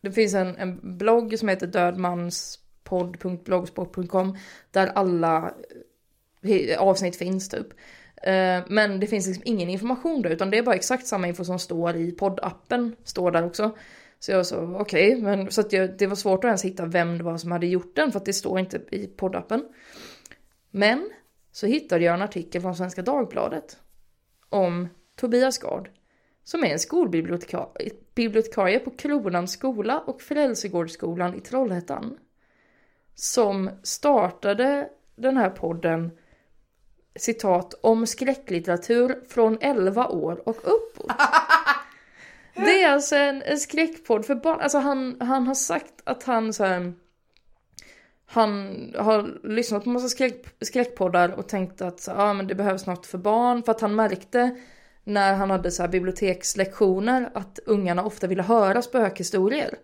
Det 0.00 0.12
finns 0.12 0.34
en, 0.34 0.56
en 0.56 0.98
blogg 0.98 1.38
som 1.38 1.48
heter 1.48 1.66
dödmanspodd.blogspot.com 1.66 4.36
där 4.70 4.86
alla 4.94 5.54
eh, 6.42 6.78
avsnitt 6.78 7.16
finns 7.16 7.48
typ. 7.48 7.66
Eh, 8.22 8.60
men 8.68 9.00
det 9.00 9.06
finns 9.06 9.26
liksom 9.26 9.42
ingen 9.46 9.68
information 9.68 10.22
där 10.22 10.30
utan 10.30 10.50
det 10.50 10.58
är 10.58 10.62
bara 10.62 10.74
exakt 10.74 11.06
samma 11.06 11.28
info 11.28 11.44
som 11.44 11.58
står 11.58 11.96
i 11.96 12.12
poddappen 12.12 12.96
står 13.04 13.30
där 13.30 13.44
också. 13.46 13.76
Så 14.22 14.32
jag 14.32 14.46
så 14.46 14.76
okej, 14.80 15.22
men 15.22 15.50
så 15.50 15.60
att 15.60 15.72
jag, 15.72 15.98
det 15.98 16.06
var 16.06 16.16
svårt 16.16 16.44
att 16.44 16.48
ens 16.48 16.64
hitta 16.64 16.86
vem 16.86 17.18
det 17.18 17.24
var 17.24 17.38
som 17.38 17.52
hade 17.52 17.66
gjort 17.66 17.96
den 17.96 18.12
för 18.12 18.18
att 18.18 18.24
det 18.24 18.32
står 18.32 18.58
inte 18.58 18.80
i 18.90 19.06
poddappen. 19.06 19.64
Men 20.70 21.10
så 21.52 21.66
hittade 21.66 22.04
jag 22.04 22.14
en 22.14 22.22
artikel 22.22 22.62
från 22.62 22.76
Svenska 22.76 23.02
Dagbladet 23.02 23.76
om 24.48 24.88
Tobias 25.16 25.58
Gard 25.58 25.90
som 26.44 26.64
är 26.64 26.68
en 26.68 26.78
skolbibliotekarie 26.78 28.78
på 28.78 28.90
Kronans 28.90 29.52
skola 29.52 30.00
och 30.00 30.22
Frälsegårdsskolan 30.22 31.34
i 31.34 31.40
Trollhättan. 31.40 32.18
Som 33.14 33.70
startade 33.82 34.88
den 35.16 35.36
här 35.36 35.50
podden 35.50 36.10
citat 37.16 37.74
om 37.74 38.06
skräcklitteratur 38.06 39.24
från 39.28 39.58
11 39.60 40.08
år 40.08 40.48
och 40.48 40.56
uppåt. 40.56 41.12
Det 42.54 42.82
är 42.82 42.92
alltså 42.92 43.16
en, 43.16 43.42
en 43.42 43.58
skräckpodd 43.58 44.24
för 44.26 44.34
barn. 44.34 44.60
Alltså 44.60 44.78
han, 44.78 45.16
han 45.20 45.46
har 45.46 45.54
sagt 45.54 45.94
att 46.04 46.22
han 46.22 46.52
så 46.52 46.64
här, 46.64 46.92
Han 48.26 48.94
har 48.98 49.48
lyssnat 49.48 49.84
på 49.84 49.90
massa 49.90 50.08
skräck, 50.08 50.46
skräckpoddar 50.60 51.28
och 51.28 51.48
tänkt 51.48 51.82
att 51.82 52.00
så, 52.00 52.12
ah, 52.12 52.32
men 52.34 52.46
det 52.46 52.54
behövs 52.54 52.86
något 52.86 53.06
för 53.06 53.18
barn. 53.18 53.62
För 53.62 53.72
att 53.72 53.80
han 53.80 53.94
märkte 53.94 54.56
när 55.04 55.34
han 55.34 55.50
hade 55.50 55.70
så 55.70 55.82
här 55.82 55.88
bibliotekslektioner 55.88 57.30
att 57.34 57.58
ungarna 57.66 58.04
ofta 58.04 58.26
ville 58.26 58.42
höra 58.42 58.82
spökhistorier. 58.82 59.74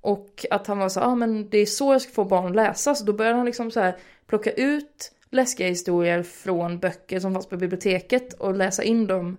Och 0.00 0.46
att 0.50 0.66
han 0.66 0.78
var 0.78 0.88
så, 0.88 1.00
ja 1.00 1.04
ah, 1.06 1.14
men 1.14 1.50
det 1.50 1.58
är 1.58 1.66
så 1.66 1.94
jag 1.94 2.02
ska 2.02 2.12
få 2.12 2.24
barn 2.24 2.46
att 2.46 2.56
läsa. 2.56 2.94
Så 2.94 3.04
då 3.04 3.12
började 3.12 3.36
han 3.36 3.46
liksom 3.46 3.70
så 3.70 3.80
här 3.80 3.96
plocka 4.26 4.50
ut 4.50 5.12
läskiga 5.30 5.68
historier 5.68 6.22
från 6.22 6.78
böcker 6.78 7.20
som 7.20 7.32
fanns 7.32 7.46
på 7.46 7.56
biblioteket 7.56 8.32
och 8.32 8.54
läsa 8.54 8.82
in 8.82 9.06
dem 9.06 9.36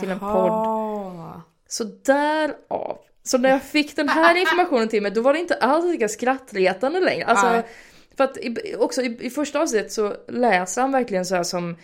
till 0.00 0.10
en 0.10 0.18
podd. 0.18 0.52
Så 1.68 1.84
därav. 1.84 2.98
Så 3.22 3.38
när 3.38 3.50
jag 3.50 3.62
fick 3.62 3.96
den 3.96 4.08
här 4.08 4.36
informationen 4.40 4.88
till 4.88 5.02
mig 5.02 5.10
då 5.10 5.20
var 5.20 5.32
det 5.32 5.38
inte 5.38 5.54
alls 5.54 5.84
lika 5.84 6.08
skrattretande 6.08 7.00
längre. 7.00 7.24
Alltså, 7.24 7.50
Nej. 7.50 7.62
för 8.16 8.24
att 8.24 8.36
i, 8.36 8.74
också 8.78 9.02
i, 9.02 9.18
i 9.20 9.30
första 9.30 9.60
avsnittet 9.60 9.92
så 9.92 10.16
läser 10.28 10.82
han 10.82 10.92
verkligen 10.92 11.26
så 11.26 11.34
här 11.34 11.42
som 11.42 11.76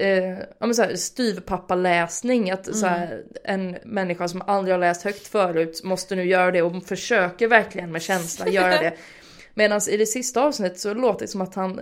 eh, 0.00 0.38
ja, 0.60 0.72
så 0.72 0.82
här, 0.82 0.96
styvpappaläsning. 0.96 2.50
Att 2.50 2.76
så 2.76 2.86
här, 2.86 3.24
en 3.44 3.76
människa 3.84 4.28
som 4.28 4.42
aldrig 4.46 4.74
har 4.74 4.80
läst 4.80 5.02
högt 5.02 5.26
förut 5.26 5.80
måste 5.84 6.16
nu 6.16 6.24
göra 6.24 6.50
det 6.50 6.62
och 6.62 6.86
försöker 6.86 7.48
verkligen 7.48 7.92
med 7.92 8.02
känsla 8.02 8.48
göra 8.48 8.78
det. 8.80 8.94
Medan 9.54 9.80
i 9.90 9.96
det 9.96 10.06
sista 10.06 10.42
avsnittet 10.42 10.80
så 10.80 10.94
låter 10.94 11.20
det 11.20 11.28
som 11.28 11.40
att 11.40 11.54
han 11.54 11.80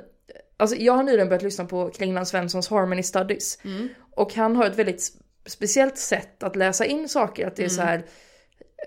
Alltså 0.56 0.76
jag 0.76 0.92
har 0.92 1.02
nyligen 1.02 1.28
börjat 1.28 1.42
lyssna 1.42 1.64
på 1.64 1.90
Kringland 1.90 2.28
Svenssons 2.28 2.68
Harmony 2.68 3.02
Studies. 3.02 3.58
Och 4.10 4.34
han 4.34 4.56
har 4.56 4.66
ett 4.66 4.78
väldigt 4.78 5.12
speciellt 5.46 5.98
sätt 5.98 6.42
att 6.42 6.56
läsa 6.56 6.84
in 6.84 7.08
saker. 7.08 7.46
Att 7.46 7.56
det 7.56 7.64
är 7.64 7.68
så 7.68 7.82
här 7.82 8.04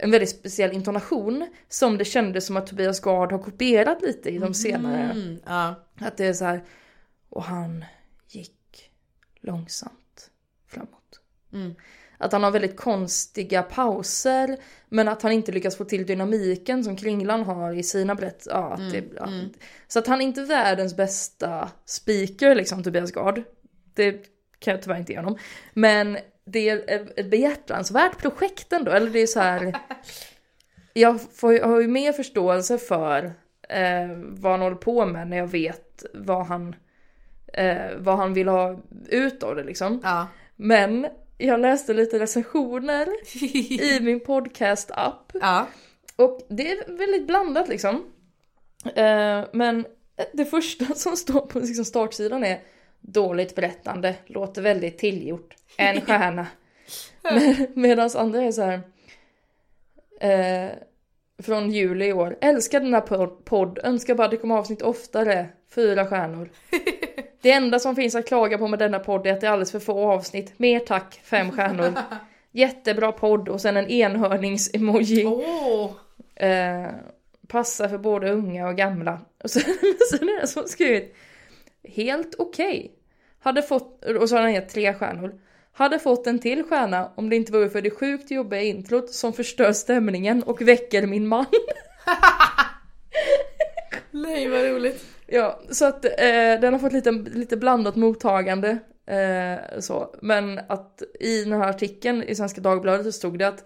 en 0.02 0.12
väldigt 0.12 0.30
speciell 0.30 0.74
intonation. 0.74 1.48
Som 1.70 1.98
det 1.98 2.06
kändes 2.06 2.46
som 2.46 2.58
att 2.58 2.68
Tobias 2.68 3.00
Gard 3.00 3.32
har 3.32 3.40
kopierat 3.40 4.02
lite 4.02 4.30
i 4.30 4.38
de 4.38 4.54
senare. 4.54 5.12
Mm, 5.12 5.40
ja. 5.46 5.76
Att 6.00 6.18
det 6.18 6.26
är 6.26 6.34
så 6.34 6.46
här. 6.46 6.64
Och 7.30 7.44
han 7.44 7.86
gick 8.28 8.92
långsamt 9.42 10.32
framåt. 10.68 11.20
Mm. 11.54 11.76
Att 12.18 12.32
han 12.32 12.44
har 12.44 12.52
väldigt 12.52 12.78
konstiga 12.78 13.64
pauser. 13.64 14.58
Men 14.90 15.08
att 15.08 15.22
han 15.22 15.32
inte 15.32 15.52
lyckas 15.52 15.78
få 15.78 15.86
till 15.86 16.06
dynamiken 16.06 16.84
som 16.84 16.96
Kringlan 16.96 17.44
har 17.44 17.74
i 17.74 17.84
sina 17.84 18.16
berättelser. 18.16 18.52
Ja, 18.52 18.74
att 18.74 18.92
det, 18.92 19.04
ja. 19.16 19.30
Så 19.88 20.00
att 20.00 20.08
han 20.08 20.22
är 20.22 20.26
inte 20.26 20.44
världens 20.44 20.96
bästa 20.98 21.72
speaker 21.86 22.56
liksom 22.56 22.84
Tobias 22.84 23.12
Gard. 23.12 23.44
Det 23.94 24.12
kan 24.60 24.72
jag 24.72 24.82
tyvärr 24.82 25.00
inte 25.00 25.12
ge 25.12 25.18
honom. 25.18 25.38
Men 25.74 26.18
det 26.48 26.70
är 26.70 27.10
ett 27.20 27.30
behjärtansvärt 27.30 28.18
projekt 28.18 28.74
ändå. 28.74 28.92
Eller 28.92 29.10
det 29.10 29.20
är 29.20 29.28
så 29.28 29.40
här. 29.40 29.78
Jag 30.94 31.22
får, 31.22 31.54
jag 31.54 31.68
har 31.68 31.82
ju 31.82 31.88
mer 31.88 32.12
förståelse 32.14 32.78
för 32.78 33.26
eh, 33.70 34.18
vad 34.24 34.52
han 34.52 34.62
håller 34.62 34.76
på 34.76 35.06
med 35.06 35.28
när 35.28 35.38
jag 35.38 35.48
vet 35.48 36.06
vad 36.14 36.46
han, 36.46 36.76
eh, 37.54 37.92
vad 37.98 38.18
han 38.18 38.34
vill 38.34 38.48
ha 38.48 38.80
ut 39.10 39.44
av 39.44 39.56
det 39.56 39.64
liksom. 39.64 40.02
Ja. 40.04 40.28
Men 40.56 41.08
jag 41.38 41.60
läste 41.60 41.94
lite 41.94 42.20
recensioner 42.20 43.08
i 43.56 44.00
min 44.02 44.20
podcast-app. 44.20 45.32
ja. 45.34 45.68
Och 46.16 46.42
det 46.50 46.72
är 46.72 46.98
väldigt 46.98 47.28
blandat 47.28 47.68
liksom. 47.68 48.04
Eh, 48.96 49.44
men 49.54 49.86
det 50.34 50.46
första 50.46 50.86
som 50.86 51.18
står 51.18 51.42
på 51.42 51.60
liksom 51.60 51.86
startsidan 51.86 52.44
är 52.44 52.62
Dåligt 53.00 53.56
berättande, 53.56 54.16
låter 54.26 54.62
väldigt 54.62 54.98
tillgjort. 54.98 55.56
En 55.78 56.02
stjärna. 56.06 56.48
Med, 57.24 57.66
Medan 57.78 58.10
andra 58.16 58.42
är 58.44 58.52
så 58.52 58.62
här. 58.62 58.82
Eh, 60.22 60.70
från 61.44 61.72
juli 61.72 62.06
i 62.06 62.14
år. 62.14 62.38
Älskar 62.42 62.80
den 62.80 62.94
här 62.94 63.02
pod- 63.02 63.44
podd, 63.46 63.80
önskar 63.84 64.16
bara 64.16 64.28
det 64.28 64.38
kommer 64.38 64.56
avsnitt 64.56 64.82
oftare. 64.82 65.48
Fyra 65.76 66.06
stjärnor. 66.06 66.50
Det 67.42 67.52
enda 67.52 67.80
som 67.80 67.96
finns 67.96 68.16
att 68.16 68.28
klaga 68.28 68.58
på 68.58 68.68
med 68.68 68.80
denna 68.80 69.00
podd 69.00 69.28
är 69.28 69.34
att 69.34 69.42
det 69.42 69.48
är 69.48 69.52
alldeles 69.52 69.72
för 69.72 69.80
få 69.80 70.12
avsnitt. 70.12 70.60
Mer 70.60 70.80
tack, 70.80 71.20
fem 71.24 71.52
stjärnor. 71.52 71.94
Jättebra 72.52 73.12
podd 73.12 73.50
och 73.50 73.62
sen 73.62 73.78
en 73.78 73.88
enhörnings-emoji. 73.88 75.26
Åh. 75.26 75.92
Eh, 76.48 76.90
passar 77.48 77.88
för 77.90 77.98
både 77.98 78.32
unga 78.32 78.68
och 78.68 78.76
gamla. 78.76 79.20
Och 79.44 79.50
sen, 79.50 79.62
sen 80.12 80.30
är 80.30 80.42
det 80.42 80.48
som 80.48 80.64
skrivit 80.68 81.16
Helt 81.94 82.36
okej. 82.38 82.92
Hade 83.40 83.62
fått, 83.62 84.06
och 84.06 84.30
så 84.30 84.36
har 84.36 84.42
han 84.42 84.54
gett 84.54 84.70
tre 84.70 84.94
stjärnor. 84.94 85.40
Hade 85.72 86.00
fått 86.00 86.28
en 86.28 86.40
till 86.40 86.64
stjärna 86.64 87.12
om 87.16 87.30
det 87.30 87.36
inte 87.36 87.52
vore 87.52 87.70
för 87.70 87.82
det 87.82 87.90
sjukt 87.90 88.32
jobbiga 88.32 88.62
introt 88.62 89.10
som 89.10 89.34
förstör 89.34 89.74
stämningen 89.74 90.44
och 90.44 90.62
väcker 90.62 91.08
min 91.08 91.28
man. 91.28 91.46
Nej 94.12 94.50
vad 94.50 94.64
roligt. 94.64 95.06
Ja, 95.28 95.62
så 95.70 95.86
att 95.86 96.06
eh, 96.06 96.12
den 96.62 96.74
har 96.74 96.80
fått 96.80 96.94
lite, 96.94 97.12
lite 97.12 97.58
blandat 97.58 97.96
mottagande. 97.96 98.78
Eh, 99.08 99.80
så. 99.80 100.16
Men 100.22 100.60
att 100.68 101.04
i 101.20 101.44
den 101.44 101.54
här 101.54 101.70
artikeln 101.70 102.24
i 102.24 102.36
Svenska 102.36 102.62
Dagbladet 102.62 103.06
så 103.06 103.12
stod 103.12 103.40
det 103.40 103.48
att 103.48 103.64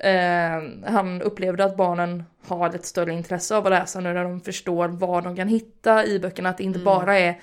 eh, 0.00 0.90
han 0.92 1.22
upplevde 1.22 1.64
att 1.64 1.76
barnen 1.76 2.24
har 2.46 2.74
ett 2.74 2.84
större 2.84 3.12
intresse 3.12 3.56
av 3.56 3.66
att 3.66 3.70
läsa 3.72 4.00
nu 4.00 4.12
när 4.12 4.24
de 4.24 4.40
förstår 4.40 4.88
vad 4.88 5.24
de 5.24 5.36
kan 5.36 5.48
hitta 5.48 6.06
i 6.06 6.18
böckerna. 6.18 6.48
Att 6.48 6.58
det 6.58 6.64
inte 6.64 6.78
bara 6.78 7.18
är 7.18 7.40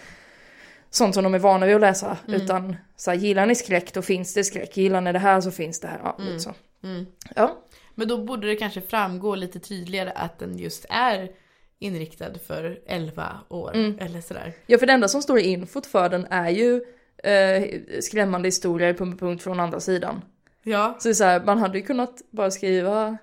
sånt 0.90 1.14
som 1.14 1.24
de 1.24 1.34
är 1.34 1.40
vana 1.40 1.66
vid 1.66 1.76
att 1.76 1.82
läsa. 1.82 2.18
Utan 2.28 2.76
så 2.96 3.12
här, 3.12 3.18
gillar 3.18 3.46
ni 3.46 3.56
skräck 3.56 3.94
då 3.94 4.02
finns 4.02 4.34
det 4.34 4.44
skräck. 4.44 4.78
Gillar 4.78 5.02
ni 5.02 5.12
det 5.12 5.20
här 5.20 5.42
så 5.42 5.52
finns 5.52 5.80
det 5.80 5.88
här. 5.88 6.00
Ja, 6.04 6.16
lite 6.20 6.40
så. 6.40 6.54
Mm. 6.84 7.06
Ja. 7.36 7.58
Men 7.96 8.08
då 8.08 8.18
borde 8.18 8.48
det 8.48 8.56
kanske 8.56 8.82
framgå 8.82 9.36
lite 9.36 9.60
tydligare 9.60 10.12
att 10.16 10.40
den 10.40 10.58
just 10.58 10.86
är 10.90 11.30
inriktad 11.80 12.40
för 12.48 12.80
11 12.88 13.40
år 13.50 13.72
eller 14.00 14.22
sådär. 14.22 14.54
ja, 14.66 14.78
för 14.78 14.86
det 14.86 14.94
enda 14.94 15.08
som 15.08 15.22
står 15.22 15.40
i 15.40 15.44
infot 15.48 15.86
för 15.86 16.10
den 16.10 16.28
är 16.30 16.50
ju 16.50 16.86
eh, 17.24 17.80
skrämmande 18.02 18.48
historier 18.48 18.94
punkt, 18.94 19.20
punkt 19.20 19.44
från 19.44 19.60
andra 19.60 19.80
sidan. 19.80 20.22
Ja. 20.68 20.96
Så 21.00 21.08
det 21.08 21.12
är 21.12 21.14
så 21.14 21.24
här, 21.24 21.44
man 21.46 21.58
hade 21.58 21.78
ju 21.78 21.86
kunnat 21.86 22.22
bara 22.32 22.52
skriva 22.52 23.18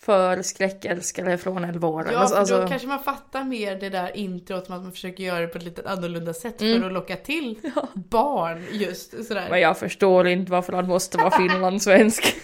för 0.00 0.42
skräckälskare 0.42 1.38
från 1.38 1.64
11 1.64 1.88
år. 1.88 2.08
Ja, 2.12 2.18
Alltså- 2.18 2.34
för 2.34 2.40
alltså, 2.40 2.60
då 2.62 2.68
kanske 2.68 2.88
man 2.88 3.02
fattar 3.02 3.44
mer 3.44 3.76
det 3.76 3.88
där 3.88 4.16
introt 4.16 4.68
med 4.68 4.76
att 4.78 4.82
man 4.84 4.92
försöker 4.92 5.24
göra 5.24 5.40
det 5.40 5.46
på 5.46 5.58
ett 5.58 5.64
lite 5.64 5.88
annorlunda 5.90 6.34
sätt 6.34 6.62
Mm. 6.62 6.80
för 6.80 6.86
att 6.86 6.92
locka 6.92 7.16
till 7.16 7.58
barn 7.94 8.64
just 8.72 9.26
sådär. 9.26 9.46
Men 9.50 9.60
jag 9.60 9.78
förstår 9.78 10.26
inte 10.26 10.52
varför 10.52 10.72
han 10.72 10.86
måste 10.86 11.18
vara 11.18 11.30
finlandssvensk. 11.38 12.34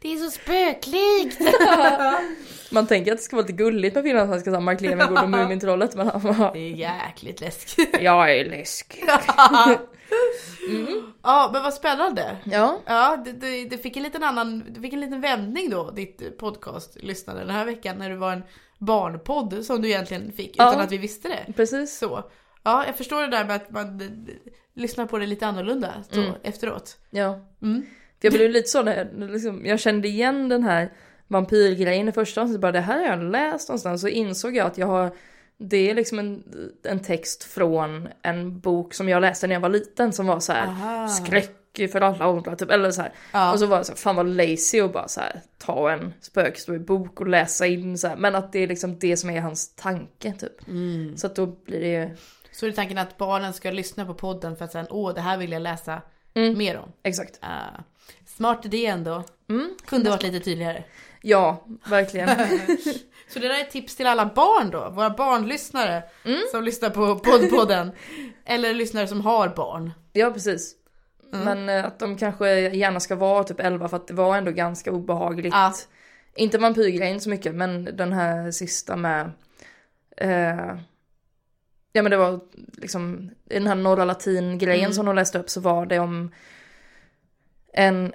Det 0.00 0.12
är 0.12 0.16
så 0.16 0.30
spöklikt! 0.30 1.38
Man 2.70 2.86
tänker 2.86 3.12
att 3.12 3.18
det 3.18 3.24
ska 3.24 3.36
vara 3.36 3.46
lite 3.46 3.52
gulligt 3.56 3.94
med 3.94 4.04
finlandssvenska 4.04 4.50
som 4.52 4.64
Mark 4.64 4.80
Levengood 4.80 5.18
och 5.22 5.30
Mumintrollet 5.38 5.94
men 5.96 6.06
han 6.08 6.22
bara, 6.22 6.52
Det 6.52 6.58
är 6.58 6.70
jäkligt 6.70 7.40
läskigt. 7.40 7.96
jag 8.00 8.32
är 8.36 8.44
läskig. 8.44 9.04
Ja 11.22 11.50
men 11.52 11.62
vad 11.62 11.74
spännande. 11.74 12.36
Ja, 12.44 12.80
Ja, 12.86 13.22
det, 13.24 13.32
det, 13.32 13.64
det 13.64 13.78
fick 13.78 13.96
en 13.96 14.02
liten 14.02 14.24
annan, 14.24 14.64
det 14.68 14.80
fick 14.80 14.92
en 14.92 15.00
liten 15.00 15.20
vändning 15.20 15.70
då, 15.70 15.90
ditt 15.90 16.38
podcast-lyssnande 16.38 17.42
den 17.42 17.50
här 17.50 17.64
veckan 17.64 17.96
när 17.98 18.10
det 18.10 18.16
var 18.16 18.32
en 18.32 18.42
barnpodd 18.78 19.64
som 19.64 19.82
du 19.82 19.88
egentligen 19.88 20.32
fick 20.32 20.54
Ja. 20.58 20.70
utan 20.70 20.80
att 20.80 20.92
vi 20.92 20.98
visste 20.98 21.28
det. 21.28 21.52
precis. 21.52 21.98
Så. 21.98 22.24
Ja, 22.62 22.86
jag 22.86 22.96
förstår 22.96 23.20
det 23.22 23.28
där 23.28 23.44
med 23.44 23.56
att 23.56 23.70
man 23.70 24.00
lyssnar 24.74 25.06
på 25.06 25.18
det 25.18 25.26
lite 25.26 25.46
annorlunda 25.46 25.92
då, 26.10 26.20
Mm. 26.20 26.32
efteråt. 26.42 26.96
Ja. 27.10 27.40
Mm. 27.62 27.82
För 28.20 28.26
jag 28.28 28.32
blev 28.32 28.50
lite 28.50 28.68
så 28.68 28.82
när 28.82 28.96
jag, 28.96 29.30
liksom, 29.30 29.66
jag 29.66 29.80
kände 29.80 30.08
igen 30.08 30.48
den 30.48 30.62
här 30.62 30.92
vampyrgrejen 31.28 32.08
i 32.08 32.12
första 32.12 32.42
avsnittet, 32.42 32.60
bara 32.60 32.72
det 32.72 32.80
här 32.80 32.98
har 32.98 33.06
jag 33.06 33.22
läst 33.32 33.68
någonstans. 33.68 34.00
Så 34.00 34.08
insåg 34.08 34.56
jag 34.56 34.66
att 34.66 34.78
jag 34.78 34.86
har, 34.86 35.10
det 35.56 35.90
är 35.90 35.94
liksom 35.94 36.18
en, 36.18 36.42
en 36.82 37.00
text 37.00 37.44
från 37.44 38.08
en 38.22 38.60
bok 38.60 38.94
som 38.94 39.08
jag 39.08 39.20
läste 39.20 39.46
när 39.46 39.54
jag 39.54 39.60
var 39.60 39.68
liten 39.68 40.12
som 40.12 40.26
var 40.26 40.40
så 40.40 40.52
här 40.52 40.66
Aha. 40.66 41.08
skräck 41.08 41.54
för 41.92 42.00
alla 42.00 42.28
åldrar 42.28 42.56
typ, 42.56 42.70
eller 42.70 42.90
så. 42.90 43.04
Ja. 43.32 43.52
Och 43.52 43.58
så 43.58 43.66
var 43.66 43.76
jag 43.76 43.86
så 43.86 43.92
här, 43.92 43.96
fan 43.96 44.16
vad 44.16 44.26
lazy 44.26 44.80
och 44.82 44.90
bara 44.92 45.08
så 45.08 45.20
här 45.20 45.40
ta 45.58 45.90
en 45.90 46.14
spökhistoriebok 46.20 47.20
och 47.20 47.28
läsa 47.28 47.66
in 47.66 47.98
så 47.98 48.08
här. 48.08 48.16
Men 48.16 48.34
att 48.34 48.52
det 48.52 48.58
är 48.58 48.66
liksom 48.68 48.98
det 48.98 49.16
som 49.16 49.30
är 49.30 49.40
hans 49.40 49.74
tanke 49.74 50.32
typ. 50.32 50.68
Mm. 50.68 51.16
Så 51.16 51.26
att 51.26 51.36
då 51.36 51.46
blir 51.46 51.80
det 51.80 51.88
ju, 51.88 52.10
Så 52.52 52.66
är 52.66 52.72
tanken 52.72 52.98
att 52.98 53.16
barnen 53.18 53.52
ska 53.52 53.70
lyssna 53.70 54.06
på 54.06 54.14
podden 54.14 54.56
för 54.56 54.64
att 54.64 54.72
sen, 54.72 54.86
åh 54.90 55.14
det 55.14 55.20
här 55.20 55.38
vill 55.38 55.52
jag 55.52 55.62
läsa 55.62 56.02
Mm. 56.34 56.58
mer 56.58 56.78
om. 56.78 56.92
exakt. 57.02 57.38
Ah, 57.40 57.82
smart 58.26 58.64
idé 58.66 58.86
ändå. 58.86 59.24
Mm. 59.48 59.74
Kunde 59.86 60.10
varit 60.10 60.22
lite 60.22 60.40
tydligare. 60.40 60.84
Ja, 61.22 61.64
verkligen. 61.88 62.28
Så 63.28 63.38
det 63.38 63.48
där 63.48 63.54
är 63.54 63.60
ett 63.60 63.70
tips 63.70 63.96
till 63.96 64.06
alla 64.06 64.26
barn 64.26 64.70
då, 64.70 64.90
våra 64.90 65.10
barnlyssnare 65.10 66.02
Mm. 66.24 66.40
som 66.50 66.62
lyssnar 66.64 66.90
på 66.90 67.18
poddpodden. 67.18 67.90
Eller 68.44 68.74
lyssnare 68.74 69.06
som 69.08 69.20
har 69.20 69.48
barn. 69.48 69.92
Ja 70.12 70.30
precis. 70.30 70.74
Mm. 71.32 71.44
Men 71.44 71.78
eh, 71.78 71.84
att 71.86 71.98
de 71.98 72.16
kanske 72.16 72.50
gärna 72.60 73.00
ska 73.00 73.16
vara 73.16 73.44
typ 73.44 73.60
11 73.60 73.88
för 73.88 73.96
att 73.96 74.06
det 74.06 74.14
var 74.14 74.36
ändå 74.36 74.50
ganska 74.50 74.92
obehagligt. 74.92 75.54
Ja. 75.54 75.72
Inte 76.36 76.58
vampyrgrejen 76.58 77.20
så 77.20 77.30
mycket 77.30 77.54
men 77.54 77.84
den 77.96 78.12
här 78.12 78.50
sista 78.50 78.96
med 78.96 79.30
eh, 80.16 80.76
Ja 81.92 82.02
men 82.02 82.10
det 82.10 82.16
var 82.16 82.40
liksom 82.72 83.30
i 83.50 83.54
den 83.54 83.66
här 83.66 83.74
norra 83.74 84.04
latin 84.04 84.58
grejen 84.58 84.84
Mm. 84.84 84.92
som 84.92 85.06
de 85.06 85.14
läste 85.16 85.38
upp 85.38 85.50
så 85.50 85.60
var 85.60 85.86
det 85.86 85.98
om 85.98 86.32
en 87.72 88.12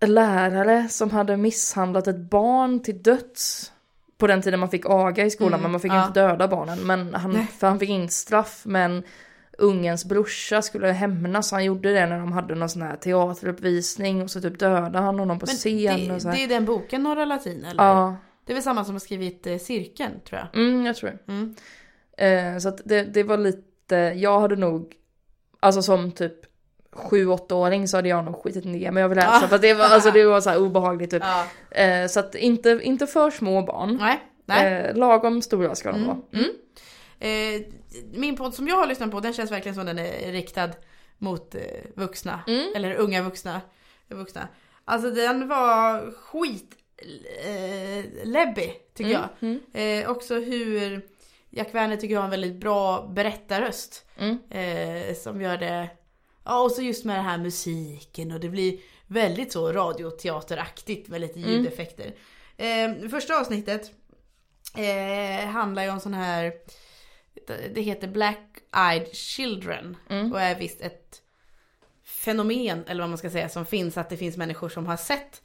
lärare 0.00 0.88
som 0.88 1.10
hade 1.10 1.36
misshandlat 1.36 2.06
ett 2.06 2.30
barn 2.30 2.82
till 2.82 3.02
döds. 3.02 3.72
På 4.18 4.26
den 4.26 4.42
tiden 4.42 4.60
man 4.60 4.68
fick 4.70 4.86
aga 4.86 5.24
i 5.24 5.30
skolan 5.30 5.52
Mm, 5.52 5.62
men 5.62 5.70
man 5.70 5.80
fick 5.80 5.92
ja. 5.92 6.06
inte 6.06 6.20
döda 6.20 6.48
barnen. 6.48 6.86
Men 6.86 7.14
han, 7.14 7.32
Nej. 7.32 7.46
för 7.58 7.66
han 7.66 7.78
fick 7.78 7.90
in 7.90 8.08
straff 8.08 8.62
men 8.64 9.02
ungens 9.58 10.04
brorsa 10.04 10.62
skulle 10.62 10.88
hämnas. 10.88 11.52
Han 11.52 11.64
gjorde 11.64 11.92
det 11.92 12.06
när 12.06 12.18
de 12.18 12.32
hade 12.32 12.54
någon 12.54 12.68
sån 12.68 12.82
här 12.82 12.96
teateruppvisning 12.96 14.22
och 14.22 14.30
så 14.30 14.40
typ 14.40 14.58
dödade 14.58 14.98
han 14.98 15.18
honom 15.18 15.38
på 15.38 15.46
Men 15.46 15.54
scen 15.56 15.76
det, 16.08 16.14
och 16.14 16.22
så 16.22 16.28
här. 16.28 16.36
det 16.36 16.44
är 16.44 16.48
den 16.48 16.64
boken, 16.64 17.02
Norra 17.02 17.24
Latin 17.24 17.64
eller? 17.64 17.84
Ja, 17.84 18.16
Det 18.44 18.52
är 18.52 18.54
väl 18.54 18.62
samma 18.62 18.84
som 18.84 18.94
har 18.94 19.00
skrivit 19.00 19.46
eh, 19.46 19.58
Cirkeln 19.58 20.12
tror 20.28 20.40
jag. 20.40 20.62
mm, 20.62 20.86
jag 20.86 20.96
tror 20.96 21.10
det. 21.10 21.32
Mm. 21.32 21.54
Eh, 22.18 22.58
så 22.58 22.68
att 22.68 22.80
det, 22.84 23.02
det 23.02 23.22
var 23.22 23.36
lite, 23.38 23.96
jag 23.96 24.40
hade 24.40 24.56
nog, 24.56 24.92
alltså 25.60 25.82
som 25.82 26.12
typ 26.12 26.34
7-8-åring 26.96 27.88
så 27.88 27.96
hade 27.96 28.08
jag 28.08 28.24
nog 28.24 28.42
skitit 28.42 28.64
ner 28.64 28.90
mig 28.90 29.02
över 29.02 29.14
det 29.14 29.20
här. 29.20 29.44
Ah. 29.44 29.48
För 29.48 29.58
det 29.58 29.74
var, 29.74 29.84
alltså, 29.84 30.10
det 30.10 30.24
var 30.24 30.40
så 30.40 30.50
här 30.50 30.58
obehagligt 30.58 31.10
typ. 31.10 31.22
Ja. 31.70 31.80
Eh, 31.82 32.06
så 32.08 32.20
att 32.20 32.34
inte, 32.34 32.80
inte 32.82 33.06
för 33.06 33.30
små 33.30 33.62
barn. 33.62 33.96
Nej. 34.00 34.20
Nej. 34.46 34.72
Eh, 34.74 34.96
lagom 34.96 35.42
stora 35.42 35.74
ska 35.74 35.92
de 35.92 35.96
Mm, 35.96 36.08
vara. 36.08 36.18
mm. 36.32 36.50
Eh, 37.18 37.66
min 38.14 38.36
podd 38.36 38.54
som 38.54 38.68
jag 38.68 38.76
har 38.76 38.86
lyssnat 38.86 39.10
på 39.10 39.20
den 39.20 39.32
känns 39.32 39.50
verkligen 39.52 39.74
som 39.74 39.86
den 39.86 39.98
är 39.98 40.32
riktad 40.32 40.70
mot 41.18 41.54
eh, 41.54 41.60
vuxna. 41.94 42.40
Mm. 42.46 42.72
Eller 42.76 42.94
unga 42.94 43.22
vuxna. 43.22 43.60
vuxna. 44.08 44.48
Alltså 44.84 45.10
den 45.10 45.48
var 45.48 46.10
skit 46.12 46.74
eh, 47.44 48.04
läbbig 48.24 48.72
tycker 48.94 49.10
jag. 49.10 49.28
Mm. 49.40 49.60
Eh, 50.04 50.10
också 50.10 50.34
hur 50.34 51.00
Jack 51.50 51.74
Werner 51.74 51.96
tycker 51.96 52.14
jag 52.14 52.20
har 52.20 52.24
en 52.24 52.30
väldigt 52.30 52.60
bra 52.60 53.06
berättarröst. 53.14 54.04
Mm. 54.18 54.38
Eh, 54.50 55.14
som 55.14 55.40
gör 55.42 55.56
det... 55.56 55.88
Ja 56.46 56.62
och 56.62 56.72
så 56.72 56.82
just 56.82 57.04
med 57.04 57.16
den 57.16 57.24
här 57.24 57.38
musiken 57.38 58.32
och 58.32 58.40
det 58.40 58.48
blir 58.48 58.78
väldigt 59.06 59.52
så 59.52 59.72
radioteateraktigt 59.72 61.08
med 61.08 61.20
lite 61.20 61.38
Mm. 61.38 61.50
ljudeffekter. 61.50 62.14
Eh, 62.56 63.08
första 63.10 63.40
avsnittet 63.40 63.90
eh, 64.76 65.46
handlar 65.46 65.82
ju 65.82 65.90
om 65.90 66.00
sån 66.00 66.14
här... 66.14 66.52
Det 67.74 67.80
heter 67.80 68.08
Black 68.08 68.58
Eyed 68.76 69.14
Children. 69.14 69.96
Mm. 70.10 70.32
Och 70.32 70.40
är 70.40 70.54
visst 70.54 70.80
ett 70.80 71.22
fenomen, 72.04 72.84
eller 72.86 73.02
vad 73.02 73.08
man 73.08 73.18
ska 73.18 73.30
säga, 73.30 73.48
som 73.48 73.66
finns. 73.66 73.96
Att 73.96 74.10
det 74.10 74.16
finns 74.16 74.36
människor 74.36 74.68
som 74.68 74.86
har 74.86 74.96
sett 74.96 75.42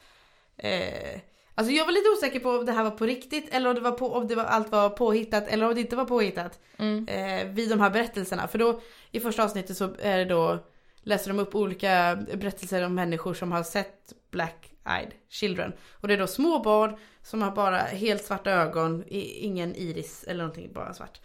eh, 0.57 1.19
Alltså 1.55 1.73
jag 1.73 1.85
var 1.85 1.91
lite 1.91 2.09
osäker 2.09 2.39
på 2.39 2.49
om 2.49 2.65
det 2.65 2.71
här 2.71 2.83
var 2.83 2.91
på 2.91 3.05
riktigt 3.05 3.53
eller 3.53 3.69
om 3.69 3.75
det 3.75 3.81
var 3.81 3.91
på, 3.91 4.13
om 4.13 4.27
det 4.27 4.35
var, 4.35 4.43
allt 4.43 4.71
var 4.71 4.89
påhittat 4.89 5.47
eller 5.47 5.67
om 5.67 5.75
det 5.75 5.81
inte 5.81 5.95
var 5.95 6.05
påhittat. 6.05 6.59
Mm. 6.77 7.07
Eh, 7.07 7.53
vid 7.53 7.69
de 7.69 7.79
här 7.79 7.89
berättelserna. 7.89 8.47
För 8.47 8.57
då 8.57 8.81
i 9.11 9.19
första 9.19 9.43
avsnittet 9.43 9.77
så 9.77 9.95
är 9.99 10.17
det 10.17 10.25
då 10.25 10.65
läser 11.03 11.29
de 11.33 11.39
upp 11.39 11.55
olika 11.55 12.17
berättelser 12.33 12.85
om 12.85 12.95
människor 12.95 13.33
som 13.33 13.51
har 13.51 13.63
sett 13.63 14.13
Black 14.31 14.71
Eyed 14.87 15.11
Children. 15.29 15.73
Och 15.91 16.07
det 16.07 16.13
är 16.13 16.17
då 16.17 16.27
små 16.27 16.59
barn 16.59 16.95
som 17.23 17.41
har 17.41 17.51
bara 17.51 17.77
helt 17.77 18.25
svarta 18.25 18.51
ögon, 18.51 19.03
ingen 19.07 19.75
iris 19.75 20.23
eller 20.27 20.43
någonting, 20.43 20.73
bara 20.73 20.93
svart. 20.93 21.19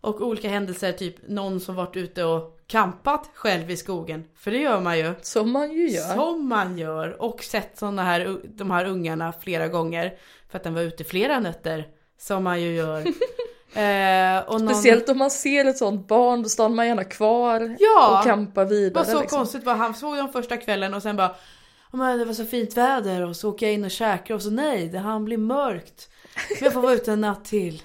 Och 0.00 0.20
olika 0.20 0.48
händelser, 0.48 0.92
typ 0.92 1.28
någon 1.28 1.60
som 1.60 1.74
varit 1.74 1.96
ute 1.96 2.24
och 2.24 2.60
kampat 2.66 3.30
själv 3.34 3.70
i 3.70 3.76
skogen. 3.76 4.24
För 4.34 4.50
det 4.50 4.58
gör 4.58 4.80
man 4.80 4.98
ju. 4.98 5.14
Som 5.22 5.50
man 5.50 5.72
ju 5.72 5.90
gör. 5.90 6.14
Som 6.14 6.48
man 6.48 6.78
gör. 6.78 7.22
Och 7.22 7.42
sett 7.42 7.78
såna 7.78 8.04
här, 8.04 8.40
de 8.44 8.70
här 8.70 8.84
ungarna 8.84 9.32
flera 9.32 9.68
gånger. 9.68 10.18
För 10.48 10.58
att 10.58 10.64
den 10.64 10.74
var 10.74 10.82
ute 10.82 11.04
flera 11.04 11.40
nätter. 11.40 11.88
Som 12.18 12.44
man 12.44 12.62
ju 12.62 12.74
gör. 12.74 13.06
eh, 13.74 14.44
någon... 14.58 14.68
Speciellt 14.68 15.08
om 15.08 15.18
man 15.18 15.30
ser 15.30 15.64
ett 15.64 15.78
sånt 15.78 16.08
barn, 16.08 16.42
då 16.42 16.48
stannar 16.48 16.76
man 16.76 16.86
gärna 16.86 17.04
kvar 17.04 17.76
Ja! 17.80 18.18
och 18.18 18.24
kampar 18.26 18.64
Det 18.64 18.70
vidare. 18.70 19.04
var 19.04 19.12
så 19.12 19.20
liksom. 19.20 19.38
konstigt 19.38 19.64
bara, 19.64 19.74
han 19.76 19.94
såg 19.94 20.16
dem 20.16 20.32
första 20.32 20.56
kvällen 20.56 20.94
och 20.94 21.02
sen 21.02 21.16
bara 21.16 21.34
"Ja, 21.92 21.98
men 21.98 22.18
det 22.18 22.24
var 22.24 22.34
så 22.34 22.44
fint 22.44 22.76
väder 22.76 23.26
och 23.26 23.36
så 23.36 23.50
åker 23.50 23.66
jag 23.66 23.74
in 23.74 23.84
och 23.84 23.90
käkar 23.90 24.34
och 24.34 24.42
så 24.42 24.50
nej, 24.50 24.88
det 24.88 24.98
han 24.98 25.24
blir 25.24 25.38
mörkt. 25.38 26.10
Jag 26.60 26.72
får 26.72 26.80
vara 26.80 26.92
ute 26.92 27.12
en 27.12 27.20
natt 27.20 27.44
till. 27.44 27.82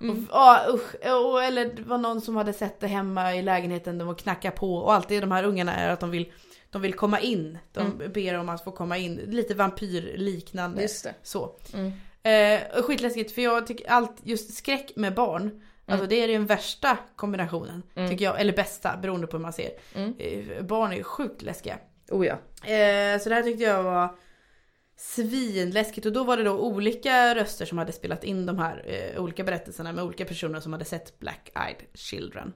Mm. 0.00 0.16
Och, 0.24 0.28
ja, 0.32 0.60
usch. 0.68 0.94
Och, 1.24 1.44
eller 1.44 1.64
det 1.64 1.82
var 1.82 1.98
någon 1.98 2.20
som 2.20 2.36
hade 2.36 2.52
sett 2.52 2.80
det 2.80 2.86
hemma 2.86 3.34
i 3.34 3.42
lägenheten, 3.42 3.98
de 3.98 4.06
var 4.08 4.14
knacka 4.14 4.50
på 4.50 4.74
och 4.76 4.92
alltid 4.94 5.22
de 5.22 5.32
här 5.32 5.44
ungarna 5.44 5.74
är 5.76 5.88
att 5.90 6.00
de 6.00 6.10
vill, 6.10 6.32
de 6.70 6.82
vill 6.82 6.94
komma 6.94 7.20
in. 7.20 7.58
De 7.72 8.02
ber 8.14 8.38
om 8.38 8.48
att 8.48 8.64
få 8.64 8.70
komma 8.72 8.98
in, 8.98 9.14
lite 9.26 9.54
vampyrliknande. 9.54 10.74
Mm. 10.74 10.82
Just 10.82 11.04
det. 11.04 11.14
Så. 11.22 11.50
Mm. 11.74 11.92
Eh, 12.26 12.82
skitläskigt 12.82 13.32
för 13.32 13.42
jag 13.42 13.66
tycker 13.66 13.90
allt, 13.90 14.16
just 14.22 14.54
skräck 14.54 14.92
med 14.96 15.14
barn, 15.14 15.62
alltså 15.86 16.06
det 16.06 16.16
är 16.16 16.28
den 16.28 16.46
värsta 16.46 16.98
kombinationen. 17.16 17.82
Mm. 17.94 18.10
Tycker 18.10 18.24
jag, 18.24 18.40
eller 18.40 18.52
bästa 18.52 18.96
beroende 18.96 19.26
på 19.26 19.36
hur 19.36 19.42
man 19.42 19.52
ser. 19.52 19.70
Mm. 19.94 20.14
Eh, 20.18 20.62
barn 20.62 20.92
är 20.92 21.02
sjukt 21.02 21.42
läskiga. 21.42 21.78
Oh 22.10 22.26
ja. 22.26 22.32
Eh, 22.72 23.20
så 23.20 23.28
det 23.28 23.34
här 23.34 23.42
tyckte 23.42 23.64
jag 23.64 23.82
var 23.82 24.16
svinläskigt 24.96 26.06
och 26.06 26.12
då 26.12 26.24
var 26.24 26.36
det 26.36 26.42
då 26.42 26.58
olika 26.58 27.34
röster 27.34 27.66
som 27.66 27.78
hade 27.78 27.92
spelat 27.92 28.24
in 28.24 28.46
de 28.46 28.58
här 28.58 28.84
eh, 28.86 29.22
olika 29.22 29.44
berättelserna 29.44 29.92
med 29.92 30.04
olika 30.04 30.24
personer 30.24 30.60
som 30.60 30.72
hade 30.72 30.84
sett 30.84 31.18
Black 31.18 31.50
Eyed 31.54 31.82
Children. 31.94 32.52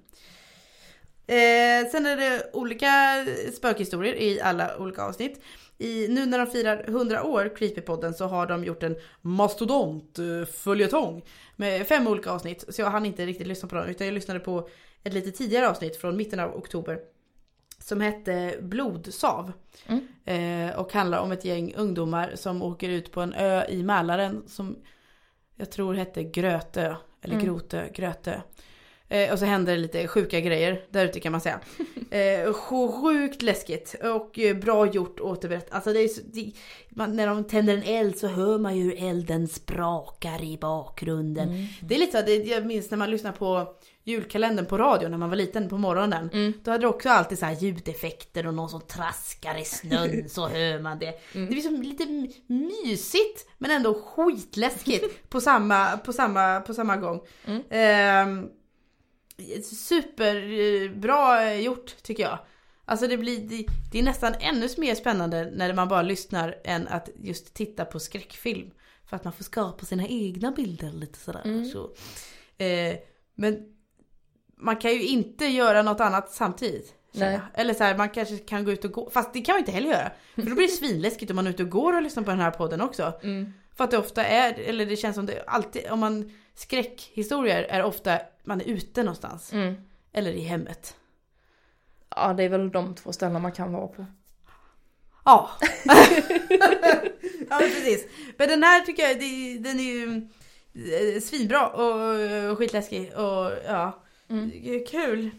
Eh, 1.26 1.90
sen 1.90 2.06
är 2.06 2.16
det 2.16 2.50
olika 2.52 3.24
spökhistorier 3.56 4.14
i 4.14 4.40
alla 4.40 4.78
olika 4.78 5.02
avsnitt. 5.02 5.40
I, 5.80 6.08
nu 6.08 6.26
när 6.26 6.38
de 6.38 6.46
firar 6.46 6.84
100 6.88 7.24
år, 7.24 7.56
Creepypodden, 7.56 8.14
så 8.14 8.24
har 8.26 8.46
de 8.46 8.64
gjort 8.64 8.82
en 8.82 8.96
mastodont 9.20 10.18
eh, 10.18 10.44
följetong 10.52 11.22
med 11.56 11.86
fem 11.86 12.06
olika 12.06 12.30
avsnitt. 12.30 12.64
Så 12.68 12.82
jag 12.82 12.90
hann 12.90 13.06
inte 13.06 13.26
riktigt 13.26 13.46
lyssna 13.46 13.68
på 13.68 13.74
dem 13.74 13.86
utan 13.86 14.06
jag 14.06 14.14
lyssnade 14.14 14.40
på 14.40 14.68
ett 15.02 15.12
lite 15.12 15.30
tidigare 15.30 15.68
avsnitt 15.68 15.96
från 15.96 16.16
mitten 16.16 16.40
av 16.40 16.56
oktober. 16.56 16.98
Som 17.78 18.00
hette 18.00 18.54
Blodsav. 18.60 19.52
Mm. 19.86 20.08
Eh, 20.24 20.78
och 20.78 20.92
handlar 20.92 21.18
om 21.18 21.32
ett 21.32 21.44
gäng 21.44 21.74
ungdomar 21.74 22.32
som 22.34 22.62
åker 22.62 22.88
ut 22.88 23.12
på 23.12 23.20
en 23.20 23.32
ö 23.32 23.64
i 23.68 23.82
Mälaren 23.82 24.42
som 24.46 24.76
jag 25.56 25.70
tror 25.70 25.94
hette 25.94 26.24
Grötö. 26.24 26.94
Eller 27.22 27.34
Mm. 27.34 27.46
Grotö, 27.46 27.88
Grötö. 27.94 28.40
Eh, 29.10 29.32
och 29.32 29.38
så 29.38 29.44
händer 29.44 29.72
det 29.72 29.78
lite 29.78 30.08
sjuka 30.08 30.40
grejer 30.40 30.82
där 30.90 31.04
ute 31.04 31.20
kan 31.20 31.32
man 31.32 31.40
säga. 31.40 31.60
Eh, 32.10 32.52
sjukt 32.52 33.42
läskigt 33.42 33.94
och 34.02 34.38
eh, 34.38 34.56
bra 34.56 34.86
gjort 34.86 35.20
återberättat. 35.20 35.74
Alltså 35.74 35.92
det 35.92 36.00
är 36.00 36.08
så, 36.08 36.20
det, 36.24 36.52
man, 36.90 37.16
när 37.16 37.26
de 37.26 37.44
tänder 37.44 37.74
en 37.74 37.82
eld 37.82 38.18
så 38.18 38.26
hör 38.26 38.58
man 38.58 38.76
ju 38.76 38.82
hur 38.82 39.08
elden 39.08 39.48
sprakar 39.48 40.44
i 40.44 40.58
bakgrunden. 40.58 41.48
Mm. 41.48 41.66
Det 41.80 41.94
är 41.94 41.98
lite 41.98 42.18
så, 42.18 42.26
det, 42.26 42.36
jag 42.36 42.66
minns 42.66 42.90
när 42.90 42.98
man 42.98 43.10
lyssnade 43.10 43.38
på 43.38 43.74
julkalendern 44.04 44.66
på 44.66 44.78
radio 44.78 45.08
när 45.08 45.18
man 45.18 45.28
var 45.28 45.36
liten 45.36 45.68
på 45.68 45.78
morgonen. 45.78 46.30
Mm. 46.32 46.52
Då 46.64 46.70
hade 46.70 46.84
det 46.84 46.88
också 46.88 47.08
alltid 47.08 47.38
så 47.38 47.46
här 47.46 47.54
ljudeffekter 47.54 48.46
och 48.46 48.54
någon 48.54 48.68
som 48.68 48.80
traskar 48.80 49.60
i 49.60 49.64
snön 49.64 50.28
så 50.28 50.48
hör 50.48 50.78
man 50.78 50.98
det. 50.98 51.20
Mm. 51.34 51.46
Det 51.46 51.52
blir 51.52 51.62
som 51.62 51.82
lite 51.82 52.06
mysigt 52.46 53.46
men 53.58 53.70
ändå 53.70 53.94
skitläskigt 53.94 55.30
på 55.30 55.40
samma, 55.40 55.96
på 55.96 56.12
samma, 56.12 56.60
på 56.60 56.74
samma 56.74 56.96
gång. 56.96 57.20
Mm. 57.44 57.62
Ehm, 57.70 58.48
superbra 59.62 61.54
gjort 61.54 62.02
tycker 62.02 62.22
jag. 62.22 62.38
Alltså 62.84 63.06
det 63.06 63.16
blir, 63.16 63.40
det, 63.40 63.66
det 63.92 63.98
är 63.98 64.02
nästan 64.02 64.34
ännu 64.40 64.68
mer 64.78 64.94
spännande 64.94 65.50
när 65.54 65.74
man 65.74 65.88
bara 65.88 66.02
lyssnar 66.02 66.60
än 66.64 66.88
att 66.88 67.08
just 67.22 67.54
titta 67.54 67.84
på 67.84 68.00
skräckfilm. 68.00 68.70
För 69.06 69.16
att 69.16 69.24
man 69.24 69.32
får 69.32 69.44
skapa 69.44 69.84
sina 69.84 70.06
egna 70.06 70.52
bilder 70.52 70.92
lite 70.92 71.18
sådär. 71.18 71.42
Mm. 71.44 71.64
Så. 71.64 71.90
Eh, 72.64 72.96
men 73.34 73.58
man 74.56 74.76
kan 74.76 74.92
ju 74.92 75.06
inte 75.06 75.46
göra 75.46 75.82
något 75.82 76.00
annat 76.00 76.32
samtidigt. 76.32 76.94
Eller 77.54 77.74
så 77.74 77.84
här, 77.84 77.96
man 77.96 78.10
kanske 78.10 78.36
kan 78.38 78.64
gå 78.64 78.72
ut 78.72 78.84
och 78.84 78.92
gå. 78.92 79.10
Fast 79.10 79.32
det 79.32 79.40
kan 79.40 79.52
man 79.52 79.58
inte 79.58 79.72
heller 79.72 79.88
göra. 79.88 80.12
För 80.34 80.42
då 80.42 80.54
blir 80.54 80.66
det 80.66 80.72
svinläskigt 80.78 81.30
om 81.30 81.36
man 81.36 81.46
är 81.46 81.50
ute 81.50 81.62
och 81.62 81.70
går 81.70 81.96
och 81.96 82.02
lyssnar 82.02 82.22
på 82.22 82.30
den 82.30 82.40
här 82.40 82.50
podden 82.50 82.80
också. 82.80 83.12
Mm. 83.22 83.52
För 83.80 83.84
att 83.84 83.90
det 83.90 83.98
ofta 83.98 84.24
är, 84.24 84.58
eller 84.60 84.86
det 84.86 84.96
känns 84.96 85.16
som 85.16 85.26
det 85.26 85.44
alltid, 85.46 85.90
om 85.90 86.00
man 86.00 86.32
skräckhistorier 86.54 87.62
är 87.62 87.82
ofta, 87.82 88.18
man 88.44 88.60
är 88.60 88.64
ute 88.64 89.02
någonstans. 89.02 89.52
Mm. 89.52 89.74
Eller 90.12 90.32
i 90.32 90.40
hemmet. 90.40 90.96
Ja, 92.16 92.32
det 92.32 92.42
är 92.42 92.48
väl 92.48 92.70
de 92.70 92.94
två 92.94 93.12
ställen 93.12 93.42
man 93.42 93.52
kan 93.52 93.72
vara 93.72 93.86
på. 93.86 94.06
Ja. 95.24 95.50
ja 97.48 97.58
men 97.60 97.70
precis. 97.70 98.06
Men 98.36 98.48
den 98.48 98.62
här 98.62 98.80
tycker 98.80 99.02
jag, 99.02 99.18
den 99.62 99.80
är 99.80 99.84
ju 99.84 100.28
eh, 100.74 101.20
svinbra 101.20 101.68
och, 101.68 102.50
och 102.50 102.58
skitläskig 102.58 103.12
och 103.16 103.52
ja. 103.66 104.02
Mm. 104.28 104.50
Kul. 104.90 105.30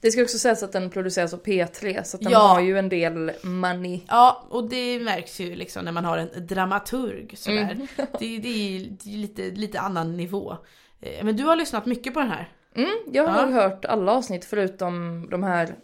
Det 0.00 0.10
ska 0.10 0.22
också 0.22 0.38
sägas 0.38 0.62
att 0.62 0.72
den 0.72 0.90
produceras 0.90 1.34
av 1.34 1.42
P3 1.42 2.02
så 2.02 2.16
den 2.16 2.32
Ja. 2.32 2.38
har 2.38 2.60
ju 2.60 2.78
en 2.78 2.88
del 2.88 3.32
money. 3.42 4.00
Ja, 4.08 4.46
och 4.50 4.68
det 4.68 4.98
märks 5.00 5.40
ju 5.40 5.54
liksom 5.54 5.84
när 5.84 5.92
man 5.92 6.04
har 6.04 6.18
en 6.18 6.46
dramaturg 6.46 7.34
sådär. 7.38 7.58
Mm. 7.72 7.86
Det, 7.96 8.38
det 8.38 8.48
är 8.48 8.78
ju 8.78 8.96
lite, 9.04 9.42
lite 9.50 9.80
annan 9.80 10.16
nivå. 10.16 10.56
Eh, 11.00 11.24
Men 11.24 11.36
du 11.36 11.44
har 11.44 11.56
lyssnat 11.56 11.86
mycket 11.86 12.14
på 12.14 12.20
den 12.20 12.28
här. 12.30 12.48
Mm, 12.74 12.90
jag 13.12 13.26
har 13.26 13.46
Ja. 13.50 13.60
hört 13.60 13.84
alla 13.84 14.12
avsnitt 14.12 14.44
förutom 14.44 15.26
de 15.30 15.42
här, 15.42 15.74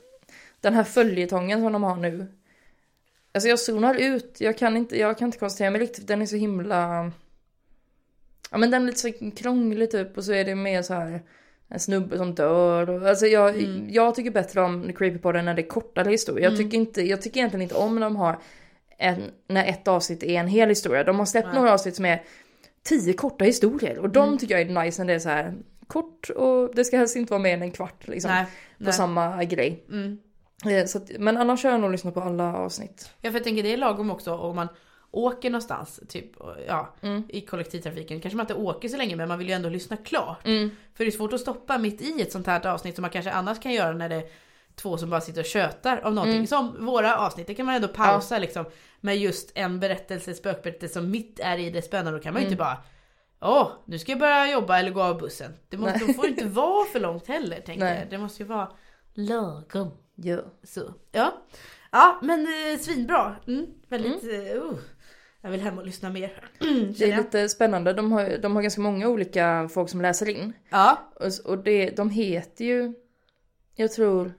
den 0.60 0.74
här 0.74 0.84
följetongen 0.84 1.60
som 1.60 1.72
de 1.72 1.82
har 1.82 1.96
nu. 1.96 2.26
Alltså 3.32 3.48
jag 3.48 3.58
zonar 3.58 3.94
ut, 3.94 4.36
jag 4.40 4.58
kan 4.58 4.76
inte, 4.76 4.98
jag 4.98 5.18
kan 5.18 5.28
inte 5.28 5.38
koncentrera 5.38 5.70
mig 5.70 5.80
riktigt, 5.80 6.06
den 6.06 6.22
är 6.22 6.26
så 6.26 6.36
himla... 6.36 7.10
Ja 8.50 8.58
men 8.58 8.70
den 8.70 8.82
är 8.82 8.86
lite 8.86 8.98
så 8.98 9.12
krånglig 9.36 9.90
typ 9.90 10.16
och 10.16 10.24
så 10.24 10.32
är 10.32 10.44
det 10.44 10.54
mer 10.54 10.82
så 10.82 10.94
här 10.94 11.22
en 11.68 11.80
snubbe 11.80 12.18
som 12.18 12.34
dör 12.34 12.90
och, 12.90 13.08
alltså 13.08 13.26
jag, 13.26 13.48
Mm. 13.62 13.86
jag 13.90 14.14
tycker 14.14 14.30
bättre 14.30 14.60
om 14.60 14.92
Creepypodden 14.92 15.44
när 15.44 15.54
det 15.54 15.62
är 15.62 15.68
kortare 15.68 16.10
historier. 16.10 16.44
Jag 16.44 16.52
Mm. 16.52 16.64
tycker 16.64 16.78
inte, 16.78 17.02
jag 17.02 17.22
tycker 17.22 17.40
egentligen 17.40 17.62
inte 17.62 17.74
om 17.74 17.94
när 17.94 18.00
de 18.06 18.16
har 18.16 18.38
en, 18.98 19.22
när 19.48 19.66
ett 19.66 19.88
avsnitt 19.88 20.22
är 20.22 20.34
en 20.40 20.48
hel 20.48 20.68
historia. 20.68 21.04
De 21.04 21.18
har 21.18 21.26
släppt 21.26 21.46
Nej. 21.46 21.54
några 21.56 21.72
avsnitt 21.72 21.96
som 21.96 22.04
är 22.04 22.22
tio 22.82 23.12
korta 23.12 23.44
historier 23.44 23.98
och 23.98 24.10
de 24.10 24.24
Mm. 24.28 24.38
tycker 24.38 24.58
jag 24.58 24.70
är 24.70 24.84
nice 24.84 25.02
när 25.04 25.06
det 25.08 25.14
är 25.14 25.18
så 25.18 25.28
här 25.28 25.54
kort 25.86 26.30
och 26.30 26.74
det 26.74 26.84
ska 26.84 26.96
helst 26.96 27.16
inte 27.16 27.32
vara 27.32 27.42
mer 27.42 27.54
än 27.54 27.62
en 27.62 27.70
kvart 27.70 28.08
liksom. 28.08 28.30
Nej. 28.30 28.44
På 28.78 28.84
nej. 28.84 28.92
samma 28.92 29.44
grej. 29.44 29.84
Mm. 29.90 30.18
Eh, 30.66 30.84
Så 30.86 30.98
att, 30.98 31.10
men 31.18 31.36
annars 31.36 31.64
har 31.64 31.70
jag 31.70 31.80
nog 31.80 31.90
lyssnat 31.92 32.14
på 32.14 32.20
alla 32.20 32.56
avsnitt. 32.56 33.10
Ja 33.20 33.30
för 33.30 33.38
jag 33.38 33.44
tänker 33.44 33.62
det 33.62 33.72
är 33.72 33.76
lagom 33.76 34.10
också 34.10 34.34
om 34.34 34.56
man 34.56 34.68
åker 35.10 35.50
någonstans, 35.50 36.00
typ 36.08 36.32
ja, 36.66 36.94
Mm. 37.00 37.22
i 37.28 37.40
kollektivtrafiken. 37.40 38.20
Kanske 38.20 38.36
man 38.36 38.44
inte 38.44 38.54
åker 38.54 38.88
så 38.88 38.96
länge 38.96 39.16
men 39.16 39.28
man 39.28 39.38
vill 39.38 39.48
ju 39.48 39.54
ändå 39.54 39.68
lyssna 39.68 39.96
klart. 39.96 40.46
Mm. 40.46 40.70
För 40.94 41.04
det 41.04 41.08
är 41.08 41.12
svårt 41.16 41.32
att 41.32 41.40
stoppa 41.40 41.78
mitt 41.78 42.00
i 42.00 42.22
ett 42.22 42.32
sånt 42.32 42.46
här 42.46 42.66
avsnitt 42.66 42.94
som 42.94 43.02
man 43.02 43.10
kanske 43.10 43.32
annars 43.32 43.60
kan 43.60 43.72
göra 43.72 43.92
när 43.92 44.08
det 44.08 44.14
är 44.16 44.24
två 44.74 44.96
som 44.98 45.10
bara 45.10 45.20
sitter 45.20 45.40
och 45.40 45.46
tjötar 45.46 46.04
om 46.06 46.14
någonting. 46.14 46.34
Mm. 46.36 46.46
Som 46.46 46.86
våra 46.86 47.18
avsnitt, 47.18 47.46
det 47.46 47.54
kan 47.54 47.66
man 47.66 47.74
ändå 47.74 47.88
pausa 47.88 48.38
liksom. 48.38 48.64
Med 49.00 49.18
just 49.18 49.52
en 49.54 49.80
berättelse, 49.80 50.34
spökberättelse 50.34 50.94
som 50.94 51.10
mitt 51.10 51.40
är 51.40 51.58
i 51.58 51.70
det 51.70 51.82
spännande. 51.82 52.18
Då 52.18 52.22
kan 52.22 52.32
man 52.32 52.42
ju 52.42 52.46
Mm. 52.46 52.52
inte 52.52 52.62
bara 52.64 52.76
Åh, 53.40 53.68
nu 53.84 53.98
ska 53.98 54.12
jag 54.12 54.18
börja 54.18 54.52
jobba 54.52 54.78
eller 54.78 54.90
gå 54.90 55.02
av 55.02 55.18
bussen. 55.18 55.52
Det 55.68 55.76
måste, 55.76 55.98
de 56.06 56.14
får 56.14 56.26
inte 56.26 56.44
vara 56.46 56.84
för 56.86 57.00
långt 57.00 57.26
heller 57.26 57.60
tänker 57.60 57.84
Nej. 57.84 57.98
jag. 57.98 58.10
Det 58.10 58.18
måste 58.18 58.42
ju 58.42 58.48
vara 58.48 58.68
lagom. 59.14 59.90
Ja. 60.14 60.38
Så, 60.62 60.94
ja. 61.12 61.32
Ja, 61.90 62.18
men 62.22 62.40
eh, 62.40 62.78
svinbra. 62.80 63.36
Mm, 63.46 63.66
väldigt, 63.88 64.24
eh, 64.24 64.56
uh. 64.56 64.72
Jag 65.42 65.50
vill 65.50 65.60
hem 65.60 65.78
och 65.78 65.86
lyssna 65.86 66.10
mer. 66.10 66.50
Det 66.98 67.12
är 67.12 67.16
lite 67.16 67.48
spännande. 67.48 67.92
De 67.92 68.12
har, 68.12 68.38
de 68.38 68.54
har 68.54 68.62
ganska 68.62 68.80
många 68.80 69.08
olika 69.08 69.68
folk 69.72 69.90
som 69.90 70.00
läser 70.00 70.28
in. 70.28 70.52
Ja. 70.70 70.98
Och, 71.14 71.50
och 71.50 71.58
det, 71.58 71.90
de 71.90 72.10
heter 72.10 72.64
ju, 72.64 72.94
jag 73.74 73.92
tror, 73.92 74.32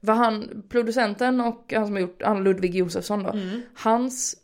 vad 0.00 0.16
han, 0.16 0.62
producenten 0.68 1.40
och 1.40 1.72
han 1.76 1.86
som 1.86 1.94
har 1.94 2.00
gjort, 2.00 2.22
han 2.22 2.44
Ludvig 2.44 2.74
Josefsson 2.74 3.22
då. 3.22 3.30
Mm. 3.30 3.62
Hans 3.74 4.36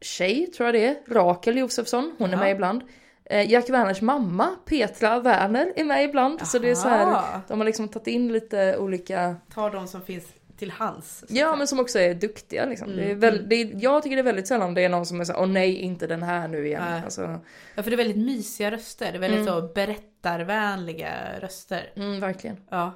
tjej 0.00 0.46
tror 0.46 0.66
jag 0.66 0.74
det 0.74 0.86
är, 0.86 1.14
Rakel 1.14 1.58
Josefsson, 1.58 2.14
hon 2.18 2.28
är 2.28 2.32
Jaha. 2.32 2.40
med 2.40 2.52
ibland. 2.52 2.82
Eh, 3.24 3.50
Jack 3.50 3.70
Werners 3.70 4.00
mamma, 4.00 4.56
Petra 4.64 5.20
Werner, 5.20 5.72
är 5.76 5.84
med 5.84 6.04
ibland. 6.04 6.46
Så 6.46 6.58
det 6.58 6.70
är 6.70 6.74
så 6.74 6.88
här, 6.88 7.40
de 7.48 7.60
har 7.60 7.64
liksom 7.64 7.88
tagit 7.88 8.06
in 8.06 8.32
lite 8.32 8.76
olika 8.78 9.36
Ta 9.54 9.70
de 9.70 9.88
som 9.88 10.02
finns 10.02 10.26
till 10.58 10.70
hands. 10.70 11.24
Ja 11.28 11.34
säga. 11.34 11.56
men 11.56 11.66
som 11.66 11.80
också 11.80 11.98
är 11.98 12.14
duktiga 12.14 12.66
liksom. 12.66 12.88
Mm, 12.92 12.98
Det 13.04 13.10
är 13.10 13.14
väl, 13.14 13.48
det 13.48 13.54
är, 13.56 13.70
jag 13.82 14.02
tycker 14.02 14.16
det 14.16 14.20
är 14.22 14.24
väldigt 14.24 14.46
sällan 14.48 14.74
det 14.74 14.84
är 14.84 14.88
någon 14.88 15.06
som 15.06 15.20
är 15.20 15.24
såhär, 15.24 15.40
åh 15.40 15.46
nej 15.48 15.76
inte 15.76 16.06
den 16.06 16.22
här 16.22 16.48
nu 16.48 16.66
igen. 16.66 16.82
Nej. 16.90 17.02
Alltså, 17.04 17.40
Ja 17.74 17.82
för 17.82 17.90
det 17.90 17.94
är 17.94 18.04
väldigt 18.04 18.16
mysiga 18.26 18.70
röster, 18.70 19.12
det 19.12 19.18
är 19.18 19.20
väldigt 19.20 19.40
Mm. 19.48 19.54
så 19.60 19.68
berättarvänliga 19.74 21.14
röster. 21.40 21.92
mm, 21.96 22.20
verkligen. 22.20 22.56
Ja. 22.70 22.92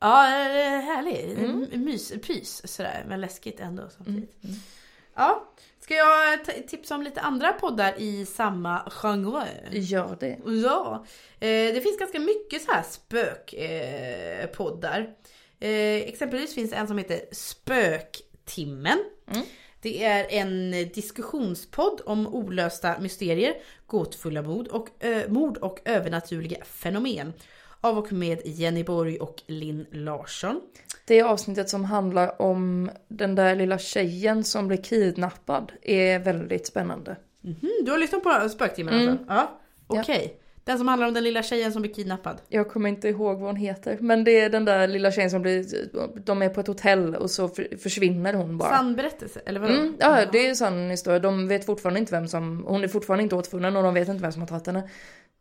Ja, 0.00 0.26
eh, 0.26 0.80
härlig. 0.80 1.30
Mm. 1.38 1.66
Mys, 1.84 2.12
pys 2.26 2.72
sådär, 2.76 3.04
men 3.08 3.20
läskigt 3.20 3.60
ändå 3.60 3.82
samtidigt. 3.96 4.44
Mm. 4.44 4.56
Ja. 5.14 5.46
Ska 5.80 5.94
jag 5.94 6.44
tipsa 6.68 6.94
om 6.94 7.02
lite 7.02 7.20
andra 7.20 7.52
poddar 7.52 7.94
i 7.98 8.26
samma 8.26 8.90
genre? 8.90 9.46
Gör 9.70 10.16
det. 10.20 10.38
Ja, 10.64 11.04
eh, 11.40 11.74
det 11.74 11.80
finns 11.82 11.98
ganska 11.98 12.18
mycket 12.20 12.62
så 12.62 12.72
här 12.72 12.82
spökpoddar. 14.42 15.00
Eh. 15.00 15.06
Eh, 15.60 15.96
exempelvis 16.08 16.54
finns 16.54 16.72
en 16.72 16.86
som 16.88 16.98
heter 16.98 17.20
Spöktimmen. 17.32 18.98
Mm. 19.32 19.42
Det 19.82 20.04
är 20.04 20.26
en 20.30 20.70
diskussionspodd 20.94 22.00
om 22.06 22.26
olösta 22.26 22.98
mysterier, 23.00 23.54
gåtfulla 23.86 24.42
mord 24.42 24.68
och, 24.68 24.88
ö, 25.00 25.22
mord 25.28 25.56
och 25.56 25.80
övernaturliga 25.84 26.64
fenomen. 26.64 27.32
Av 27.80 27.98
och 27.98 28.12
med 28.12 28.40
Jenny 28.44 28.84
Borg 28.84 29.18
och 29.18 29.42
Linn 29.46 29.86
Larsson. 29.92 30.60
Det 31.06 31.18
är 31.18 31.24
avsnittet 31.24 31.68
som 31.68 31.84
handlar 31.84 32.42
om 32.42 32.90
den 33.08 33.34
där 33.34 33.54
lilla 33.56 33.78
tjejen 33.78 34.44
som 34.44 34.68
blev 34.68 34.82
kidnappad. 34.82 35.72
Är 35.82 36.18
väldigt 36.18 36.66
spännande. 36.66 37.16
Mhm, 37.40 37.70
du 37.84 37.90
har 37.90 37.98
lyssnat 37.98 38.22
på 38.22 38.48
Spöktimmen 38.48 38.94
Mm. 38.94 39.08
alltså? 39.08 39.24
Ja, 39.28 39.60
okej. 39.86 40.40
Den 40.64 40.78
som 40.78 40.88
handlar 40.88 41.08
om 41.08 41.14
den 41.14 41.24
lilla 41.24 41.42
tjejen 41.42 41.72
som 41.72 41.82
blir 41.82 41.94
kidnappad. 41.94 42.40
Jag 42.48 42.68
kommer 42.70 42.88
inte 42.88 43.08
ihåg 43.08 43.38
vad 43.38 43.46
hon 43.48 43.56
heter. 43.56 43.98
Men 44.00 44.24
det 44.24 44.40
är 44.40 44.50
den 44.50 44.64
där 44.64 44.88
lilla 44.88 45.12
tjejen 45.12 45.30
som 45.30 45.42
blir, 45.42 45.64
de 46.24 46.42
är 46.42 46.48
på 46.48 46.60
ett 46.60 46.66
hotell 46.66 47.14
och 47.16 47.30
så 47.30 47.48
för- 47.48 47.76
försvinner 47.76 48.34
hon 48.34 48.58
bara. 48.58 48.68
Sann 48.70 48.96
berättelse, 48.96 49.40
eller 49.46 49.60
vadå? 49.60 49.74
Mm, 49.74 49.96
ja, 50.00 50.26
det 50.32 50.46
är 50.46 50.54
sann 50.54 50.90
historia. 50.90 51.18
De 51.18 51.48
vet 51.48 51.66
fortfarande 51.66 52.00
inte 52.00 52.12
vem 52.12 52.28
som, 52.28 52.64
hon 52.68 52.84
är 52.84 52.88
fortfarande 52.88 53.22
inte 53.22 53.34
återfunnen 53.36 53.76
och 53.76 53.82
de 53.82 53.94
vet 53.94 54.08
inte 54.08 54.22
vem 54.22 54.32
som 54.32 54.42
har 54.42 54.48
tagit 54.48 54.66
henne. 54.66 54.88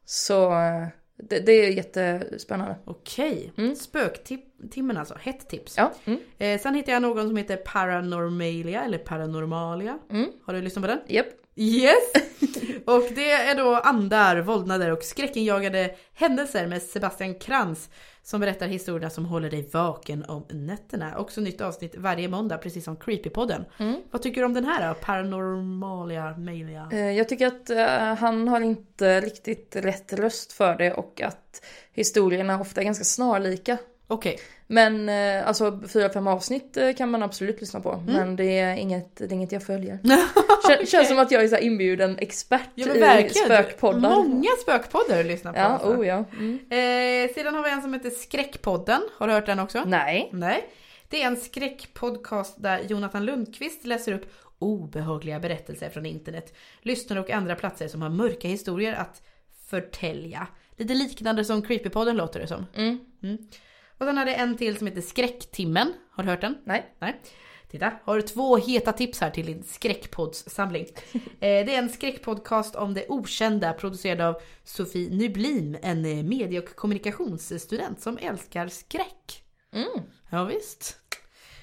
Så 0.05 0.51
eh, 0.51 0.87
det, 1.29 1.39
det 1.39 1.51
är 1.51 1.69
jättespännande. 1.71 2.75
Okej, 2.85 3.53
Mm. 3.57 3.75
spöktimmen 3.75 4.97
alltså, 4.97 5.15
hett 5.21 5.49
tips. 5.49 5.73
Ja. 5.77 5.91
Mm. 6.05 6.19
Eh, 6.37 6.59
sen 6.61 6.75
hittade 6.75 6.91
jag 6.91 7.01
någon 7.01 7.27
som 7.27 7.37
heter 7.37 7.57
Paranormalia, 7.57 8.83
eller 8.83 8.97
Paranormalia. 8.97 9.99
Mm. 10.11 10.25
Har 10.45 10.53
du 10.53 10.61
lyssnat 10.61 10.83
på 10.83 10.87
den? 10.87 10.99
Japp. 11.07 11.25
Yes! 11.61 12.11
och 12.85 13.03
det 13.15 13.31
är 13.31 13.55
då 13.55 13.75
andar, 13.75 14.37
våldnader 14.37 14.91
och 14.91 15.03
skräckinjagade 15.03 15.95
händelser 16.13 16.67
med 16.67 16.81
Sebastian 16.81 17.35
Krantz 17.35 17.89
som 18.23 18.41
berättar 18.41 18.67
historierna 18.67 19.09
som 19.09 19.25
håller 19.25 19.49
dig 19.49 19.69
vaken 19.73 20.23
om 20.27 20.45
nätterna. 20.49 21.17
Också 21.17 21.41
nytt 21.41 21.61
avsnitt 21.61 21.95
varje 21.97 22.27
måndag, 22.27 22.57
precis 22.57 22.83
som 22.85 22.95
Creepypodden. 22.95 23.65
Mm. 23.77 23.95
Vad 24.11 24.21
tycker 24.21 24.41
du 24.41 24.45
om 24.45 24.53
den 24.53 24.65
här 24.65 24.87
då? 24.87 24.93
Paranormalia, 24.93 26.37
Malia? 26.37 26.89
Eh, 26.91 27.11
Jag 27.11 27.29
tycker 27.29 27.47
att 27.47 27.69
eh, 27.69 28.15
han 28.15 28.47
har 28.47 28.61
inte 28.61 29.21
riktigt 29.21 29.75
rätt 29.75 30.13
röst 30.13 30.53
för 30.53 30.75
det 30.75 30.93
och 30.93 31.21
att 31.21 31.65
historierna 31.93 32.61
ofta 32.61 32.81
är 32.81 32.85
ganska 32.85 33.03
snarlika. 33.03 33.77
Okej, 34.07 34.39
Men 34.67 35.09
eh, 35.09 35.47
alltså 35.47 35.81
fyra, 35.93 36.09
fem 36.09 36.27
avsnitt 36.27 36.77
kan 36.97 37.11
man 37.11 37.23
absolut 37.23 37.61
lyssna 37.61 37.79
på. 37.79 38.03
Men 38.07 38.35
det 38.35 38.59
är 38.59 38.75
inget, 38.75 39.15
det 39.15 39.25
är 39.25 39.33
inget 39.33 39.51
jag 39.51 39.63
följer. 39.63 39.99
Kän, 40.77 40.85
Känns 40.85 41.07
som 41.07 41.19
att 41.19 41.31
jag 41.31 41.43
är 41.43 41.47
så 41.47 41.57
inbjuden 41.57 42.17
expert 42.19 42.69
ja 42.75 43.19
i 43.19 43.29
spökpoddar. 43.29 44.09
Många 44.09 44.49
spökpoddar 44.61 45.15
har 45.15 45.23
du 45.23 45.29
lyssnat 45.29 45.53
på. 45.53 45.59
Ja, 45.59 45.65
alltså. 45.65 45.87
oh 45.87 46.07
ja. 46.07 46.25
Mm. 46.33 46.59
Eh, 46.69 47.33
sedan 47.33 47.55
har 47.55 47.63
vi 47.63 47.69
en 47.69 47.81
som 47.81 47.93
heter 47.93 48.09
Skräckpodden. 48.09 49.01
Har 49.17 49.27
du 49.27 49.33
hört 49.33 49.45
den 49.45 49.59
också? 49.59 49.83
Nej. 49.85 50.29
Nej. 50.33 50.69
Det 51.09 51.21
är 51.23 51.27
en 51.27 51.37
skräckpodcast 51.37 52.63
där 52.63 52.81
Jonathan 52.87 53.25
Lundqvist 53.25 53.85
läser 53.85 54.13
upp 54.13 54.33
obehagliga 54.59 55.39
berättelser 55.39 55.89
från 55.89 56.05
internet. 56.05 56.57
Lyssnare 56.81 57.19
och 57.19 57.29
andra 57.29 57.55
platser 57.55 57.87
som 57.87 58.01
har 58.01 58.09
mörka 58.09 58.47
historier 58.47 58.93
att 58.93 59.21
förtälja. 59.69 60.47
Lite 60.77 60.93
liknande 60.93 61.45
som 61.45 61.61
Creepypodden 61.61 62.17
låter 62.17 62.39
det 62.39 62.47
som. 62.47 62.65
Mm. 62.75 62.99
Och 63.97 64.05
sen 64.05 64.17
har 64.17 64.25
det 64.25 64.33
en 64.33 64.57
till 64.57 64.77
som 64.77 64.87
heter 64.87 65.01
Skräcktimmen. 65.01 65.93
Har 66.11 66.23
du 66.23 66.29
hört 66.29 66.41
den? 66.41 66.57
Nej. 66.63 66.95
Nej. 66.99 67.19
Titta, 67.71 67.91
har 68.03 68.15
du 68.15 68.21
två 68.21 68.57
heta 68.57 68.93
tips 68.93 69.21
här 69.21 69.29
till 69.29 69.45
din 69.45 69.63
skräckpoddssamling. 69.63 70.85
eh, 71.13 71.19
det 71.39 71.75
är 71.75 71.77
en 71.77 71.89
skräckpodcast 71.89 72.75
om 72.75 72.93
det 72.93 73.05
okända 73.09 73.73
producerad 73.73 74.21
av 74.21 74.41
Sofie 74.63 75.09
Nyblim, 75.09 75.77
en 75.81 76.05
eh, 76.05 76.23
medie 76.23 76.59
och 76.59 76.75
kommunikationsstudent 76.75 78.01
som 78.01 78.17
älskar 78.17 78.67
skräck. 78.67 79.43
Mm. 79.73 80.01
Ja, 80.29 80.43
visst. 80.43 80.97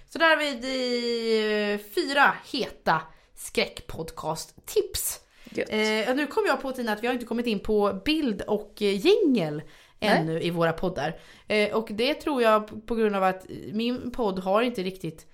Så 0.08 0.18
där 0.18 0.30
har 0.30 0.36
vi 0.36 0.54
de 0.54 1.78
fyra 1.94 2.34
heta 2.52 3.02
skräckpodcast-tips. 3.34 5.20
Eh, 5.58 6.14
nu 6.14 6.26
kom 6.26 6.44
jag 6.46 6.62
på 6.62 6.72
Tina 6.72 6.92
att 6.92 7.02
vi 7.02 7.06
har 7.06 7.14
inte 7.14 7.26
kommit 7.26 7.46
in 7.46 7.60
på 7.60 8.00
bild 8.04 8.42
och 8.42 8.82
eh, 8.82 9.06
jingel 9.06 9.62
ännu 10.00 10.42
i 10.42 10.50
våra 10.50 10.72
poddar. 10.72 11.18
Eh, 11.46 11.74
och 11.74 11.88
det 11.90 12.14
tror 12.14 12.42
jag 12.42 12.86
på 12.86 12.94
grund 12.94 13.16
av 13.16 13.22
att 13.22 13.46
min 13.72 14.10
podd 14.10 14.38
har 14.38 14.62
inte 14.62 14.82
riktigt 14.82 15.26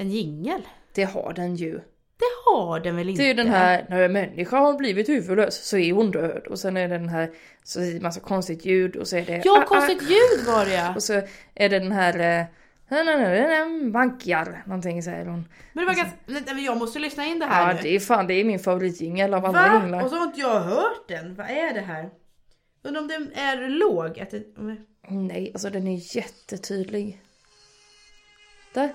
en 0.00 0.10
jingel. 0.10 0.62
Det 0.94 1.04
har 1.04 1.32
den 1.32 1.56
ju. 1.56 1.72
Det 2.16 2.32
har 2.44 2.80
den 2.80 2.96
väl 2.96 3.08
inte? 3.08 3.22
Det 3.22 3.26
är 3.26 3.28
ju 3.28 3.34
den 3.34 3.48
här, 3.48 3.86
när 3.88 4.02
en 4.02 4.12
människa 4.12 4.58
har 4.58 4.74
blivit 4.74 5.08
huvudlös 5.08 5.64
så 5.64 5.76
är 5.76 5.92
hon 5.92 6.10
död. 6.10 6.46
Och 6.46 6.58
sen 6.58 6.76
är 6.76 6.88
det 6.88 6.98
den 6.98 7.08
här, 7.08 7.30
så 7.64 7.80
är 7.80 7.94
det 7.94 8.00
massa 8.00 8.20
konstigt 8.20 8.64
ljud 8.64 8.96
och 8.96 9.08
så 9.08 9.16
är 9.16 9.26
det... 9.26 9.42
Ja, 9.44 9.58
ah, 9.58 9.62
ah, 9.62 9.66
konstigt 9.66 10.02
ljud 10.02 10.46
var 10.46 10.64
det 10.64 10.74
ja! 10.74 10.94
Och 10.94 11.02
så 11.02 11.12
är 11.54 11.68
det 11.68 11.78
den 11.78 11.92
här... 11.92 12.40
Eh, 12.40 12.46
Bankar, 13.92 14.62
någonting 14.66 15.02
säger 15.02 15.26
hon. 15.26 15.48
Men 15.72 15.84
det 15.84 15.86
var 15.86 15.94
ganska, 15.94 16.60
jag 16.60 16.76
måste 16.76 16.98
lyssna 16.98 17.24
in 17.24 17.38
det 17.38 17.46
här 17.46 17.68
Ja 17.68 17.74
nu. 17.74 17.78
det 17.82 17.96
är 17.96 18.00
fan, 18.00 18.26
det 18.26 18.34
är 18.34 18.44
min 18.44 18.58
favoritjingel 18.58 19.34
av 19.34 19.44
alla 19.44 19.68
Va? 19.68 19.80
jinglar. 19.82 20.02
Och 20.04 20.10
så 20.10 20.16
har 20.16 20.26
inte 20.26 20.40
jag 20.40 20.60
hört 20.60 21.08
den. 21.08 21.34
Vad 21.34 21.50
är 21.50 21.74
det 21.74 21.80
här? 21.80 22.10
Undrar 22.82 23.02
om 23.02 23.08
den 23.08 23.32
är 23.34 23.68
låg? 23.68 24.20
Att 24.20 24.30
det, 24.30 24.42
Nej, 25.08 25.50
alltså 25.54 25.70
den 25.70 25.86
är 25.86 26.16
jättetydlig. 26.16 27.22
Där. 28.74 28.92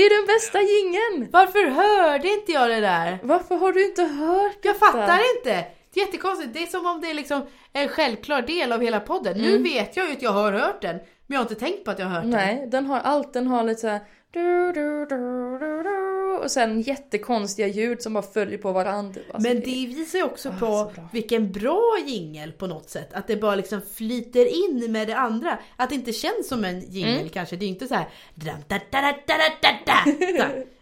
Är 0.00 0.18
den 0.18 0.26
bästa 0.26 0.58
jingeln! 0.62 1.30
Varför 1.32 1.66
hörde 1.66 2.28
inte 2.28 2.52
jag 2.52 2.70
det 2.70 2.80
där? 2.80 3.18
Varför 3.22 3.56
har 3.56 3.72
du 3.72 3.84
inte 3.86 4.02
hört 4.02 4.56
Jag 4.62 4.74
detta? 4.74 4.86
fattar 4.86 5.36
inte! 5.36 5.64
Det 5.94 6.00
är 6.00 6.04
jättekonstigt. 6.06 6.54
Det 6.54 6.62
är 6.62 6.66
som 6.66 6.86
om 6.86 7.00
det 7.00 7.10
är 7.10 7.14
liksom 7.14 7.42
en 7.72 7.88
självklar 7.88 8.42
del 8.42 8.72
av 8.72 8.80
hela 8.80 9.00
podden. 9.00 9.38
Nu 9.38 9.58
vet 9.62 9.96
jag 9.96 10.06
ju 10.06 10.12
att 10.12 10.22
jag 10.22 10.30
har 10.30 10.52
hört 10.52 10.82
den. 10.82 10.96
Men 10.96 11.04
jag 11.26 11.38
har 11.38 11.42
inte 11.42 11.54
tänkt 11.54 11.84
på 11.84 11.90
att 11.90 11.98
jag 11.98 12.06
har 12.06 12.14
hört 12.14 12.22
den. 12.22 12.30
Nej, 12.30 12.66
den 12.70 12.86
har 12.86 13.00
allt. 13.00 13.32
Den 13.32 13.46
har 13.46 13.64
lite 13.64 13.80
såhär... 13.80 14.00
Du, 14.32 14.72
du, 14.72 15.06
du, 15.06 15.58
du, 15.58 15.82
du, 15.82 15.99
och 16.40 16.50
sen 16.50 16.80
jättekonstiga 16.82 17.68
ljud 17.68 18.02
som 18.02 18.12
bara 18.12 18.22
följer 18.22 18.58
på 18.58 18.72
varandra. 18.72 19.20
Alltså, 19.32 19.48
Men 19.48 19.60
det 19.60 19.86
visar 19.86 20.18
ju 20.18 20.24
också 20.24 20.48
Ah, 20.48 20.52
på 20.60 20.92
vilken 21.12 21.52
bra 21.52 21.96
jingel 22.06 22.52
på 22.52 22.66
något 22.66 22.90
sätt. 22.90 23.08
Att 23.12 23.26
det 23.26 23.36
bara 23.36 23.54
liksom 23.54 23.80
flyter 23.94 24.46
in 24.46 24.92
med 24.92 25.08
det 25.08 25.16
andra. 25.16 25.58
Att 25.76 25.88
det 25.88 25.94
inte 25.94 26.12
känns 26.12 26.48
som 26.48 26.64
en 26.64 26.80
jingel 26.80 27.14
Mm. 27.18 27.28
kanske. 27.28 27.56
Det 27.56 27.64
är 27.64 27.66
ju 27.66 27.72
inte 27.72 27.88
så 27.88 27.94
här. 27.94 28.08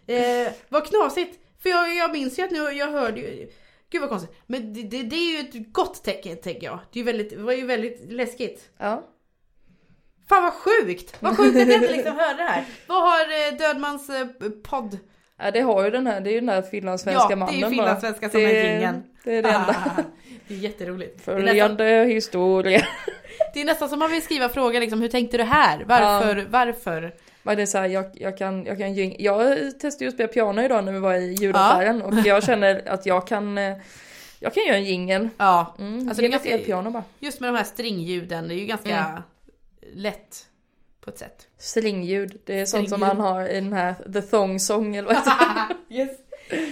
Eh, 0.07 0.51
vad 0.69 0.87
knasigt. 0.87 1.39
För 1.63 1.69
jag, 1.69 1.95
jag 1.95 2.11
minns 2.11 2.39
ju 2.39 2.43
att 2.43 2.51
nu, 2.51 2.57
jag 2.59 2.91
hörde 2.91 3.19
ju. 3.19 3.49
Gud 3.89 4.01
vad 4.01 4.09
konstigt. 4.09 4.35
Men 4.47 4.73
det, 4.73 4.83
det, 4.83 5.03
det 5.03 5.15
är 5.15 5.31
ju 5.33 5.39
ett 5.39 5.73
gott 5.73 6.03
tecken 6.03 6.37
tänker 6.37 6.67
jag. 6.67 6.79
Det, 6.91 6.99
är 6.99 7.03
väldigt, 7.03 7.29
det 7.29 7.35
var 7.37 7.53
ju 7.53 7.65
väldigt 7.65 8.11
läskigt. 8.11 8.69
Ja. 8.77 9.03
Fan 10.29 10.43
vad 10.43 10.53
sjukt! 10.53 11.15
Vad 11.19 11.37
sjukt 11.37 11.57
att 11.61 11.67
jag 11.67 11.83
inte 11.83 11.95
liksom 11.95 12.15
hörde 12.17 12.43
det 12.43 12.49
här. 12.49 12.65
Vad 12.87 13.01
har 13.01 13.19
eh, 13.19 13.57
Dödmans 13.57 14.09
eh, 14.09 14.27
podd? 14.63 14.97
Ja, 15.39 15.51
det 15.51 15.59
har 15.61 15.83
ju 15.83 15.89
den 15.89 16.07
här. 16.07 16.21
Det 16.21 16.29
är 16.29 16.33
ju 16.33 16.39
den 16.39 16.49
här 16.49 16.61
finlandssvenska 16.61 17.21
Ja, 17.23 17.27
det 17.27 17.33
är 17.33 17.35
mannen 17.37 17.59
ju 17.59 17.69
finlandssvenska 17.69 18.29
som 18.29 18.39
det, 18.41 18.67
är 18.67 18.73
jingeln. 18.73 19.03
Det 19.23 19.37
är 19.37 19.43
det 19.43 19.49
enda. 19.49 19.75
Ah, 19.97 20.01
det 20.47 20.53
är 20.53 20.57
jätteroligt. 20.57 21.25
Det 21.25 21.31
är, 21.31 21.35
nästan, 21.35 21.49
Följande 21.49 22.05
historia. 22.13 22.81
det 23.53 23.61
är 23.61 23.65
nästan 23.65 23.89
som 23.89 23.99
man 23.99 24.11
vill 24.11 24.21
skriva 24.21 24.49
frågor 24.49 24.79
liksom, 24.79 25.01
hur 25.01 25.09
tänkte 25.09 25.37
du 25.37 25.43
här? 25.43 25.83
Varför? 25.87 26.47
Varför? 26.49 27.13
Men 27.43 27.55
det 27.57 27.61
är 27.61 27.65
så 27.65 27.77
här, 27.77 27.87
jag, 27.87 28.05
jag 28.13 28.37
kan, 28.37 28.65
jag 28.65 28.77
kan 28.77 28.87
jing- 28.95 29.15
Jag 29.19 29.57
testade 29.79 30.05
ju 30.05 30.07
att 30.07 30.13
spela 30.13 30.27
piano 30.27 30.61
idag 30.61 30.83
när 30.85 30.91
vi 30.91 30.99
var 30.99 31.13
i 31.13 31.33
ljudaffären 31.33 32.01
och 32.01 32.13
jag 32.25 32.43
känner 32.49 32.87
att 32.89 33.05
jag 33.05 33.27
kan 33.27 33.57
eh, 33.57 33.77
Jag 34.39 34.53
kan 34.53 34.63
göra 34.65 34.77
en 34.77 34.83
jingel. 34.85 35.29
Ja, 35.37 35.75
Mm, 35.79 36.07
Alltså, 36.07 36.21
det 36.21 36.27
är 36.27 36.31
ganska- 36.31 36.49
elpiano 36.49 36.89
bara. 36.91 37.03
just 37.19 37.39
med 37.39 37.49
de 37.53 37.57
här 37.57 37.63
stringljuden, 37.63 38.47
det 38.47 38.53
är 38.53 38.57
ju 38.57 38.65
ganska 38.65 38.89
Mm. 38.97 39.21
lätt 39.93 40.45
på 41.01 41.09
ett 41.09 41.17
sätt. 41.17 41.47
Stringljud, 41.57 42.41
det 42.45 42.59
är 42.59 42.65
sånt 42.65 42.89
som 42.89 42.99
man 42.99 43.19
har 43.19 43.47
i 43.49 43.53
den 43.55 43.73
här 43.73 43.95
The 44.13 44.21
Thong 44.21 44.59
Song 44.59 44.95
eller 44.95 45.07
vad 45.07 45.17
heter 45.17 45.33
yes. 45.89 46.09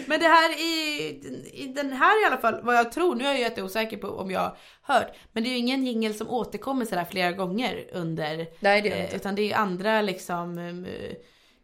Men 0.07 0.19
det 0.19 0.25
här 0.27 0.61
i, 0.61 1.09
i 1.53 1.67
den 1.75 1.91
här 1.93 2.23
i 2.23 2.25
alla 2.27 2.37
fall, 2.37 2.59
vad 2.63 2.75
jag 2.75 2.91
tror, 2.91 3.15
nu 3.15 3.23
är 3.25 3.31
jag 3.31 3.39
jätteosäker 3.39 3.97
på 3.97 4.07
om 4.07 4.31
jag 4.31 4.39
har 4.39 4.57
hört, 4.81 5.07
men 5.33 5.43
det 5.43 5.49
är 5.49 5.51
ju 5.51 5.57
ingen 5.57 5.85
jingel 5.85 6.13
som 6.13 6.29
återkommer 6.29 6.85
sådär 6.85 7.05
flera 7.11 7.31
gånger 7.31 7.85
under, 7.93 8.47
Nej 8.59 8.81
det 8.81 8.89
är 8.89 8.95
det 8.95 8.97
eh, 8.99 9.03
inte. 9.03 9.15
utan 9.15 9.35
det 9.35 9.51
är 9.51 9.57
andra 9.57 10.01
liksom 10.01 10.57
um, 10.57 10.85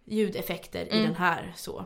ljudeffekter 0.06 0.86
i 0.86 0.89
Mm. 0.91 1.04
den 1.04 1.15
här 1.15 1.54
så. 1.56 1.86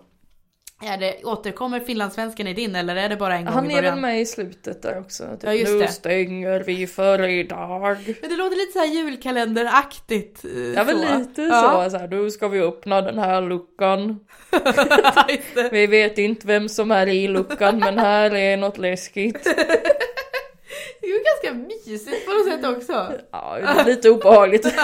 Är 0.82 0.98
det, 0.98 1.24
återkommer 1.24 1.80
finlandssvenskan 1.80 2.48
i 2.48 2.54
din 2.54 2.76
eller 2.76 2.96
är 2.96 3.10
det 3.10 3.16
bara 3.16 3.36
en 3.36 3.46
gång 3.46 3.54
Han 3.54 3.72
i 3.72 3.74
är 3.74 3.78
början? 3.78 3.94
väl 3.94 4.02
med 4.02 4.22
i 4.22 4.26
slutet 4.26 4.82
där 4.82 5.00
också. 5.00 5.24
Typ, 5.24 5.44
Ja, 5.44 5.54
just 5.54 5.72
nu 5.74 5.80
det. 5.80 5.88
stänger 5.88 6.60
vi 6.64 6.88
för 6.88 7.24
idag. 7.28 7.98
Men 8.22 8.30
det 8.30 8.36
låter 8.36 8.56
lite 8.58 8.72
så 8.72 8.80
här 8.80 8.86
julkalenderaktigt. 8.86 10.46
eh, 10.46 10.52
Ja 10.76 10.84
men 10.84 10.98
lite 11.20 11.42
Ja. 11.42 11.84
så, 11.86 11.90
så 11.92 11.98
här, 11.98 12.08
nu 12.08 12.32
ska 12.32 12.48
vi 12.48 12.62
öppna 12.62 13.02
den 13.02 13.20
här 13.20 13.42
luckan. 13.42 14.20
Vi 15.72 15.88
vet 15.88 16.18
inte 16.18 16.48
vem 16.48 16.70
som 16.70 16.92
är 16.92 17.08
i 17.08 17.28
luckan 17.28 17.80
men 17.80 17.98
här 18.00 18.36
är 18.36 18.58
något 18.58 18.78
läskigt. 18.78 19.44
det 21.02 21.08
är 21.08 21.08
ju 21.08 21.24
ganska 21.24 21.68
mysigt 21.68 22.26
på 22.26 22.32
något 22.34 22.46
sätt 22.54 22.78
också. 22.78 23.14
Ja, 23.32 23.58
är 23.58 23.86
lite 23.86 24.10
obehagligt. 24.10 24.66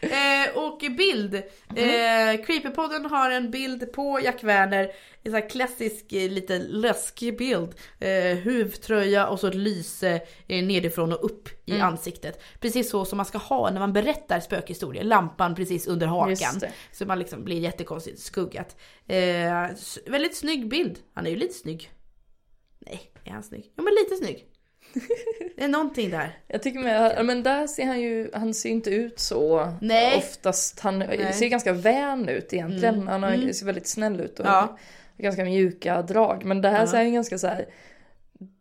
Eh, 0.00 0.58
och 0.58 0.78
bild. 0.96 1.42
Mm. 1.76 2.38
Eh, 2.38 2.44
Creepypodden 2.44 3.06
har 3.06 3.30
en 3.30 3.50
bild 3.50 3.92
på 3.92 4.20
Jack 4.24 4.44
Werner. 4.44 4.84
En 5.22 5.32
sån 5.32 5.34
här 5.34 5.48
klassisk 5.50 6.12
eh, 6.12 6.30
lite 6.30 6.58
läskig 6.58 7.38
bild. 7.38 7.74
Eh, 8.00 8.36
huvtröja 8.36 9.26
och 9.28 9.40
så 9.40 9.46
ett 9.46 9.54
lyse 9.54 10.20
eh, 10.48 10.64
nedifrån 10.64 11.12
och 11.12 11.24
upp 11.24 11.48
i 11.68 11.70
Mm. 11.72 11.82
ansiktet. 11.86 12.42
Precis 12.60 12.90
så 12.90 13.04
som 13.04 13.16
man 13.16 13.26
ska 13.26 13.38
ha 13.38 13.70
när 13.70 13.80
man 13.80 13.92
berättar 13.92 14.40
spökhistorier. 14.40 15.04
Lampan 15.04 15.54
precis 15.54 15.86
under 15.86 16.06
hakan. 16.06 16.60
Så 16.92 17.06
man 17.06 17.18
liksom 17.18 17.44
blir 17.44 17.58
jättekonstigt 17.60 18.20
skuggat. 18.20 18.76
Eh, 19.06 19.66
väldigt 20.06 20.36
snygg 20.36 20.68
bild. 20.68 20.98
Han 21.14 21.26
är 21.26 21.30
ju 21.30 21.36
lite 21.36 21.54
snygg. 21.54 21.90
Nej, 22.78 23.00
är 23.24 23.30
han 23.30 23.42
snygg? 23.42 23.72
Ja 23.76 23.82
men 23.82 23.94
lite 23.94 24.16
snygg. 24.16 24.46
Det 25.56 25.64
är 25.64 25.68
någonting 25.68 26.10
där. 26.10 26.38
Jag 26.46 26.62
tycker 26.62 26.80
med, 26.80 27.24
men 27.26 27.42
där 27.42 27.66
ser 27.66 27.84
han 27.86 28.00
ju, 28.00 28.30
han 28.34 28.54
ser 28.54 28.68
inte 28.70 28.90
ut 28.90 29.20
så 29.20 29.72
Nej. 29.80 30.14
oftast. 30.18 30.80
Han 30.80 30.98
Nej. 30.98 31.32
ser 31.32 31.46
ganska 31.48 31.72
vän 31.72 32.28
ut 32.28 32.52
egentligen. 32.52 32.94
Mm. 32.94 33.08
Han 33.08 33.22
har, 33.22 33.30
Mm. 33.30 33.52
ser 33.52 33.66
väldigt 33.66 33.86
snäll 33.88 34.20
ut 34.20 34.40
och 34.40 34.46
Ja. 34.46 34.78
ganska 35.18 35.44
mjuka 35.44 36.02
drag. 36.02 36.44
Men 36.44 36.62
det 36.62 36.68
här 36.68 36.80
Ja. 36.80 36.86
ser 36.86 37.02
ju 37.02 37.10
ganska 37.10 37.38
så 37.38 37.46
här. 37.46 37.66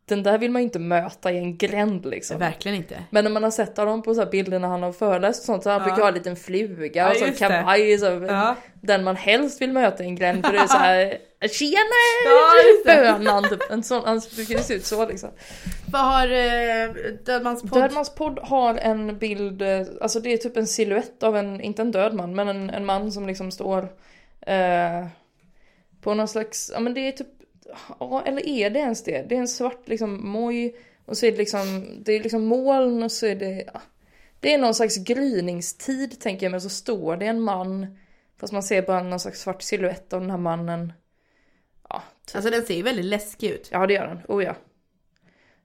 Den 0.05 0.23
där 0.23 0.37
vill 0.37 0.51
man 0.51 0.61
ju 0.61 0.63
inte 0.63 0.79
möta 0.79 1.31
i 1.31 1.37
en 1.37 1.57
gränd 1.57 2.05
liksom. 2.05 2.39
Verkligen 2.39 2.77
inte. 2.77 3.03
Men 3.09 3.23
när 3.23 3.31
man 3.31 3.43
har 3.43 3.51
sett 3.51 3.77
honom 3.77 4.01
på 4.03 4.13
så 4.15 4.25
bilder 4.25 4.59
när 4.59 4.67
han 4.67 4.83
har 4.83 4.91
föreläst 4.91 5.39
och 5.41 5.45
sånt 5.45 5.63
så 5.63 5.69
han 5.69 5.79
Ja. 5.79 5.85
brukar 5.85 6.01
ha 6.01 6.07
en 6.07 6.13
liten 6.13 6.35
fluga 6.35 7.01
Ja, 7.03 7.09
och 7.11 7.15
så 7.17 7.25
kavaj. 7.39 7.97
Så. 7.97 8.55
Den 8.73 9.03
man 9.03 9.15
helst 9.15 9.61
vill 9.61 9.71
möta 9.73 10.03
i 10.03 10.07
en 10.07 10.15
gränd 10.15 10.45
för 10.45 10.53
det 10.53 10.59
är 10.59 10.67
så 10.67 10.77
här 10.77 11.17
Tjena 11.41 11.97
Ja, 12.25 12.53
just 12.67 12.85
det. 12.85 12.95
bönan! 12.95 13.49
Typ. 13.49 13.71
En 13.71 13.83
sån, 13.83 14.03
han 14.05 14.21
brukar 14.35 14.57
se 14.57 14.73
ut 14.73 14.85
så 14.85 15.07
liksom. 15.07 15.29
Vad 15.91 16.01
har 16.01 16.27
eh, 16.27 16.93
Dödmans 17.25 17.61
podd? 17.61 17.81
Dödmans 17.81 18.15
podd 18.15 18.39
har 18.39 18.75
en 18.75 19.17
bild, 19.17 19.61
eh, 19.61 19.87
alltså 20.01 20.19
det 20.19 20.33
är 20.33 20.37
typ 20.37 20.57
en 20.57 20.67
silhuett 20.67 21.23
av 21.23 21.37
en, 21.37 21.61
inte 21.61 21.81
en 21.81 21.91
död 21.91 22.13
man, 22.13 22.35
men 22.35 22.47
en, 22.47 22.69
en 22.69 22.85
man 22.85 23.11
som 23.11 23.27
liksom 23.27 23.51
står 23.51 23.89
eh, 24.41 25.07
på 26.01 26.13
någon 26.13 26.27
slags, 26.27 26.71
ja 26.73 26.79
men 26.79 26.93
det 26.93 27.07
är 27.07 27.11
typ, 27.11 27.27
ja 27.99 28.23
eller 28.25 28.47
är 28.47 28.69
det 28.69 28.79
ens 28.79 29.03
det? 29.03 29.25
Det 29.29 29.35
är 29.35 29.39
en 29.39 29.47
svart 29.47 29.87
liksom 29.87 30.29
moj 30.29 30.75
och 31.05 31.17
så 31.17 31.25
är 31.25 31.31
det 31.31 31.37
liksom, 31.37 31.85
det 32.05 32.11
är 32.11 32.23
liksom 32.23 32.45
moln 32.45 33.03
och 33.03 33.11
så 33.11 33.25
är 33.25 33.35
det, 33.35 33.63
ja, 33.73 33.81
det 34.39 34.53
är 34.53 34.57
någon 34.57 34.75
slags 34.75 34.97
gryningstid 34.97 36.19
tänker 36.21 36.45
jag 36.45 36.51
men 36.51 36.61
så 36.61 36.69
står 36.69 37.17
det 37.17 37.25
en 37.25 37.41
man, 37.41 37.97
fast 38.39 38.53
man 38.53 38.63
ser 38.63 38.81
bara 38.81 39.03
någon 39.03 39.19
slags 39.19 39.41
svart 39.41 39.61
silhuett 39.61 40.13
av 40.13 40.21
den 40.21 40.31
här 40.31 40.37
mannen. 40.37 40.93
Typ. 42.27 42.35
Alltså 42.35 42.51
den 42.51 42.65
ser 42.65 42.75
ju 42.75 42.81
väldigt 42.83 43.05
läskig 43.05 43.49
ut. 43.49 43.69
ja 43.71 43.87
det 43.87 43.93
gör 43.93 44.07
den, 44.07 44.21
oh 44.27 44.43
ja. 44.43 44.55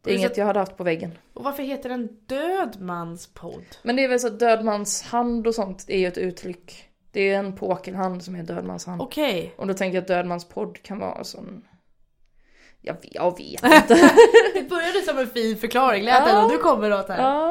Det 0.05 0.11
är 0.11 0.17
inget 0.17 0.37
jag 0.37 0.47
hade 0.47 0.59
haft 0.59 0.77
på 0.77 0.85
väggen. 0.85 1.19
Och 1.35 1.45
varför 1.45 1.63
heter 1.63 1.89
den 1.89 2.09
Dödmans 2.27 3.27
podd? 3.35 3.65
Men 3.83 3.97
det 3.97 4.05
är 4.05 4.09
väl 4.09 4.21
så 4.21 4.27
att 4.27 4.39
dödmans 4.39 5.03
hand 5.03 5.47
och 5.47 5.55
sånt 5.55 5.85
är 5.89 5.99
ju 5.99 6.07
ett 6.07 6.19
uttryck. 6.19 6.89
Det 7.13 7.21
är 7.31 7.39
en 7.39 7.57
påkelhand 7.57 8.25
som 8.25 8.37
är 8.37 8.43
dödmans 8.43 8.87
hand. 8.87 9.03
Okej. 9.03 9.55
Och 9.57 9.67
då 9.67 9.75
tänker 9.75 9.95
jag 9.97 10.03
att 10.03 10.09
dödmans 10.09 10.49
podd 10.49 10.83
kan 10.83 10.99
vara 10.99 11.25
sån... 11.25 11.65
Jag 12.81 12.95
vet, 12.95 13.15
jag 13.15 13.31
vet 13.39 13.65
inte. 13.65 14.11
Det 14.55 14.69
började 14.71 15.01
som 15.03 15.19
en 15.19 15.27
fin 15.27 15.57
förklaring 15.57 16.05
lät 16.05 16.15
Ja. 16.29 16.45
och 16.45 16.51
du 16.53 16.59
kommer 16.59 16.93
åt 16.93 17.09
här. 17.09 17.23
ja. 17.23 17.51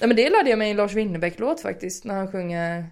Nej 0.00 0.08
men 0.08 0.16
det 0.16 0.30
lärde 0.30 0.50
jag 0.50 0.58
mig 0.58 0.68
i 0.68 0.70
en 0.70 0.76
Lars 0.76 0.92
Winnerbäck-låt 0.92 1.60
faktiskt. 1.60 2.04
När 2.04 2.14
han 2.14 2.32
sjunger 2.32 2.86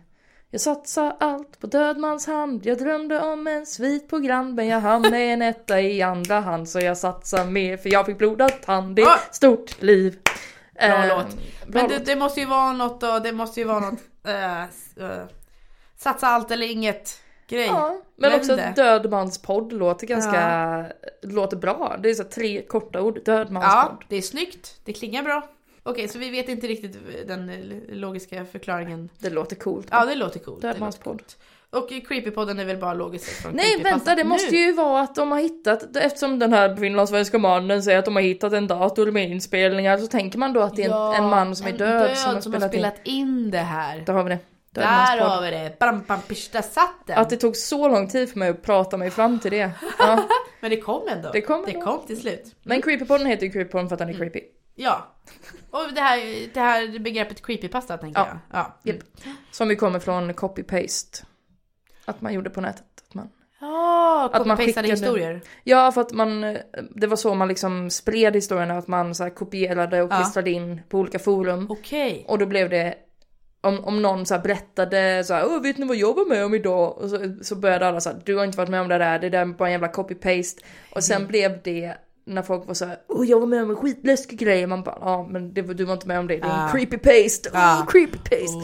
Jag 0.52 0.60
satsar 0.60 1.16
allt 1.20 1.60
på 1.60 1.66
dödmans 1.66 2.26
hand. 2.26 2.66
Jag 2.66 2.78
drömde 2.78 3.20
om 3.20 3.46
en 3.46 3.66
svit 3.66 4.08
på 4.08 4.18
Grand 4.18 4.54
men 4.54 4.66
jag 4.66 4.80
med 5.10 5.32
en 5.32 5.42
etta 5.42 5.80
i 5.80 6.02
andra 6.02 6.40
hand. 6.40 6.68
Så 6.68 6.80
jag 6.80 6.98
satsar 6.98 7.44
mer 7.44 7.76
för 7.76 7.92
jag 7.92 8.06
fick 8.06 8.18
blodad 8.18 8.62
tand. 8.62 8.96
Det 8.96 9.02
är 9.02 9.06
Ah. 9.08 9.18
stort 9.30 9.82
liv. 9.82 10.18
Bra 10.74 10.82
Eh, 11.04 11.08
låt. 11.08 11.26
Men 11.66 11.88
det, 11.88 11.98
det 11.98 12.16
måste 12.16 12.40
ju 12.40 12.46
vara 12.46 12.72
något 12.72 13.00
då, 13.00 13.18
det 13.18 13.32
måste 13.32 13.60
ju 13.60 13.66
vara 13.66 13.80
något... 13.80 14.00
eh, 14.26 14.62
eh, 14.62 15.24
satsa 15.96 16.26
allt 16.26 16.50
eller 16.50 16.66
inget. 16.70 17.20
grej. 17.48 17.66
Ja, 17.66 17.96
men 18.16 18.34
också 18.34 18.52
inte. 18.52 18.72
Dödmanspodd 18.76 19.72
låter 19.72 20.06
ganska, 20.06 20.86
låter 21.22 21.56
bra. 21.56 21.96
Det 22.02 22.10
är 22.10 22.14
så 22.14 22.24
tre 22.24 22.62
korta 22.62 23.00
ord, 23.02 23.18
Ja, 23.24 23.32
Dödmanspodd. 23.36 24.04
det 24.08 24.16
är 24.16 24.22
snyggt. 24.22 24.80
Det 24.84 24.92
klingar 24.92 25.22
bra. 25.22 25.48
Okej, 25.82 26.08
så 26.08 26.18
vi 26.18 26.30
vet 26.30 26.48
inte 26.48 26.66
riktigt 26.66 26.96
den 27.26 27.48
eh, 27.48 27.56
logiska 27.96 28.44
förklaringen. 28.44 29.08
Det 29.18 29.30
låter 29.30 29.56
coolt. 29.56 29.88
Ja, 29.90 30.04
det 30.04 30.14
låter 30.14 30.40
coolt. 30.40 30.62
Dödmanspodd. 30.62 31.22
Och 31.72 31.88
Creepypodden 32.08 32.58
är 32.58 32.64
väl 32.64 32.76
bara 32.76 32.94
logiskt 32.94 33.46
Nej 33.52 33.82
vänta, 33.82 34.14
det 34.14 34.24
måste 34.24 34.50
Nu. 34.52 34.58
ju 34.58 34.72
vara 34.72 35.00
att 35.00 35.14
de 35.14 35.30
har 35.32 35.40
hittat, 35.40 35.96
eftersom 35.96 36.38
den 36.38 36.52
här 36.52 36.76
finlandssvenska 36.76 37.38
mannen 37.38 37.82
säger 37.82 37.98
att 37.98 38.04
de 38.04 38.16
har 38.16 38.22
hittat 38.22 38.52
en 38.52 38.66
dator 38.66 39.10
med 39.10 39.30
inspelningar 39.30 39.98
så 39.98 40.06
tänker 40.06 40.38
man 40.38 40.52
då 40.52 40.60
att 40.60 40.76
det 40.76 40.82
är 40.82 40.86
en, 40.86 40.90
Ja, 40.90 41.14
en 41.16 41.24
man 41.28 41.56
som 41.56 41.66
är 41.66 41.70
en 41.70 41.76
död, 41.76 42.18
som 42.18 42.34
har 42.34 42.40
spelat, 42.40 42.62
in. 42.62 42.68
spelat 42.70 43.00
in 43.04 43.50
det 43.50 43.58
här. 43.58 44.02
Där 44.06 44.12
har 44.12 44.24
vi 44.24 44.30
det. 44.30 44.38
Där 44.72 45.18
har 45.20 45.42
vi 45.42 45.50
det. 45.50 45.76
Bam, 45.78 46.02
bam, 46.08 46.20
pish, 46.20 46.48
där 46.52 46.62
satt 46.62 47.06
den. 47.06 47.18
Att 47.18 47.30
det 47.30 47.36
tog 47.36 47.56
så 47.56 47.88
lång 47.88 48.08
tid 48.08 48.30
för 48.30 48.38
mig 48.38 48.48
att 48.48 48.62
prata 48.62 48.96
mig 48.96 49.10
fram 49.10 49.38
till 49.38 49.50
det. 49.50 49.70
Ja. 49.98 50.24
Men 50.60 50.70
det 50.70 50.80
kom 50.80 51.08
ändå. 51.08 51.30
Det 51.32 51.40
kom 51.40 51.64
det 51.66 51.72
kom 51.72 52.06
till 52.06 52.20
slut. 52.20 52.54
Men 52.62 52.82
Creepypodden 52.82 53.26
heter 53.26 53.46
ju 53.46 53.52
Creepypodden 53.52 53.88
för 53.88 53.94
att 53.94 53.98
den 53.98 54.08
är 54.08 54.12
creepy. 54.14 54.40
Ja. 54.74 55.06
Och 55.70 55.94
det 55.94 56.00
här, 56.00 56.48
det 56.54 56.60
här 56.60 56.98
begreppet 56.98 57.42
creepypasta 57.46 57.98
tänker 57.98 58.20
Ja. 58.20 58.26
jag. 58.28 58.38
Ja. 58.60 58.78
Japp. 58.92 58.98
Som 59.50 59.70
ju 59.70 59.76
kommer 59.76 59.98
från 59.98 60.30
copy-paste. 60.34 61.24
Att 62.04 62.20
man 62.20 62.32
gjorde 62.34 62.50
på 62.50 62.60
nätet. 62.60 62.84
Att 63.08 63.14
man... 63.14 63.28
Ja, 63.60 64.30
Att 64.32 64.46
man 64.46 64.56
copy-pastade 64.56 64.66
skickade- 64.66 64.88
historier. 64.88 65.40
Ja, 65.64 65.92
för 65.92 66.00
att 66.00 66.12
man, 66.12 66.40
det 66.94 67.06
var 67.06 67.16
så 67.16 67.34
man 67.34 67.48
liksom 67.48 67.90
spred 67.90 68.34
historierna, 68.34 68.78
att 68.78 68.88
man 68.88 69.14
så 69.14 69.30
kopierade 69.30 70.02
och 70.02 70.12
Ja. 70.12 70.16
klistrade 70.16 70.50
in 70.50 70.80
på 70.88 70.98
olika 70.98 71.18
forum. 71.18 71.66
Okej. 71.70 72.24
Och 72.28 72.38
då 72.38 72.46
blev 72.46 72.70
det, 72.70 72.94
om, 73.60 73.84
om 73.84 74.02
någon 74.02 74.26
så 74.26 74.38
berättade 74.38 75.24
så 75.24 75.34
här, 75.34 75.60
vet 75.62 75.78
ni 75.78 75.86
vad 75.86 75.96
jag 75.96 76.14
var 76.14 76.28
med 76.28 76.44
om 76.44 76.54
idag? 76.54 76.98
Och 76.98 77.10
så, 77.10 77.34
så 77.42 77.56
började 77.56 77.86
alla 77.88 78.00
så 78.00 78.10
här, 78.10 78.20
du 78.24 78.36
har 78.36 78.44
inte 78.44 78.58
varit 78.58 78.70
med 78.70 78.80
om 78.80 78.88
det 78.88 78.98
där, 78.98 79.18
det 79.18 79.28
där 79.28 79.40
är 79.40 79.44
bara 79.46 79.68
en 79.68 79.72
jävla 79.72 79.88
copy-paste. 79.92 80.62
Och 80.94 81.04
sen 81.04 81.16
Mm. 81.16 81.28
blev 81.28 81.62
det, 81.64 81.94
när 82.24 82.42
folk 82.42 82.66
var 82.66 82.74
så 82.74 82.84
här, 82.84 82.96
Åh, 83.08 83.26
jag 83.26 83.40
var 83.40 83.46
med 83.46 83.62
om 83.62 83.70
en 83.70 83.76
skitläskig 83.76 84.38
grej. 84.38 84.66
Man 84.66 84.82
bara, 84.82 84.98
ja 85.00 85.28
men 85.30 85.54
det, 85.54 85.62
var- 85.62 85.74
du 85.74 85.84
var 85.84 85.94
inte 85.94 86.08
med 86.08 86.18
om 86.18 86.26
det, 86.26 86.36
det 86.36 86.42
är 86.42 86.44
en 86.46 86.50
Ah. 86.50 86.68
creepy-paste. 86.72 87.50
Ah. 87.52 87.80
Oh, 87.82 87.86
creepy-paste. 87.86 88.56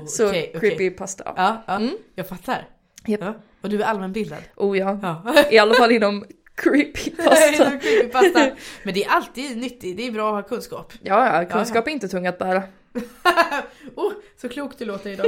Oh, 0.00 0.06
Så 0.06 0.28
okej, 0.28 0.52
okej. 0.56 0.70
creepy-pasta. 0.70 1.22
Ja. 1.26 1.32
Ja, 1.36 1.62
ja. 1.66 1.74
Mm. 1.76 1.90
jag 2.14 2.28
fattar. 2.28 2.68
Japp. 3.06 3.20
Ja. 3.20 3.34
Och 3.62 3.68
du 3.68 3.82
är 3.82 3.86
allmänbildad. 3.86 4.38
Oh 4.56 4.78
ja. 4.78 4.98
Ja. 5.02 5.44
I 5.50 5.58
alla 5.58 5.74
fall 5.74 5.92
inom 5.92 6.24
creepypasta. 6.54 7.48
Inom 7.54 7.78
creepypasta. 7.80 8.50
Men 8.82 8.94
det 8.94 9.04
är 9.04 9.10
alltid 9.10 9.56
nyttigt, 9.58 9.96
det 9.96 10.06
är 10.06 10.10
bra 10.12 10.28
att 10.28 10.34
ha 10.44 10.48
kunskap. 10.48 10.92
Ja, 11.02 11.42
ja, 11.42 11.48
kunskap 11.48 11.86
är 11.86 11.90
inte 11.90 12.08
tung 12.08 12.26
att 12.26 12.38
bära. 12.38 12.62
oh, 13.96 14.12
så 14.40 14.48
klokt 14.48 14.78
du 14.78 14.84
låter 14.84 15.10
idag. 15.10 15.26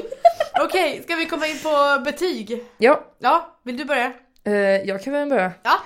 Okej, 0.64 1.02
ska 1.02 1.16
vi 1.16 1.26
komma 1.26 1.46
in 1.46 1.56
på 1.62 2.02
betyg? 2.04 2.64
Ja, 2.78 3.04
Ja, 3.18 3.58
vill 3.64 3.76
du 3.76 3.84
börja? 3.84 4.12
eh, 4.44 4.52
jag 4.60 5.02
kan 5.02 5.12
väl 5.12 5.28
börja. 5.28 5.52
Ja. 5.62 5.78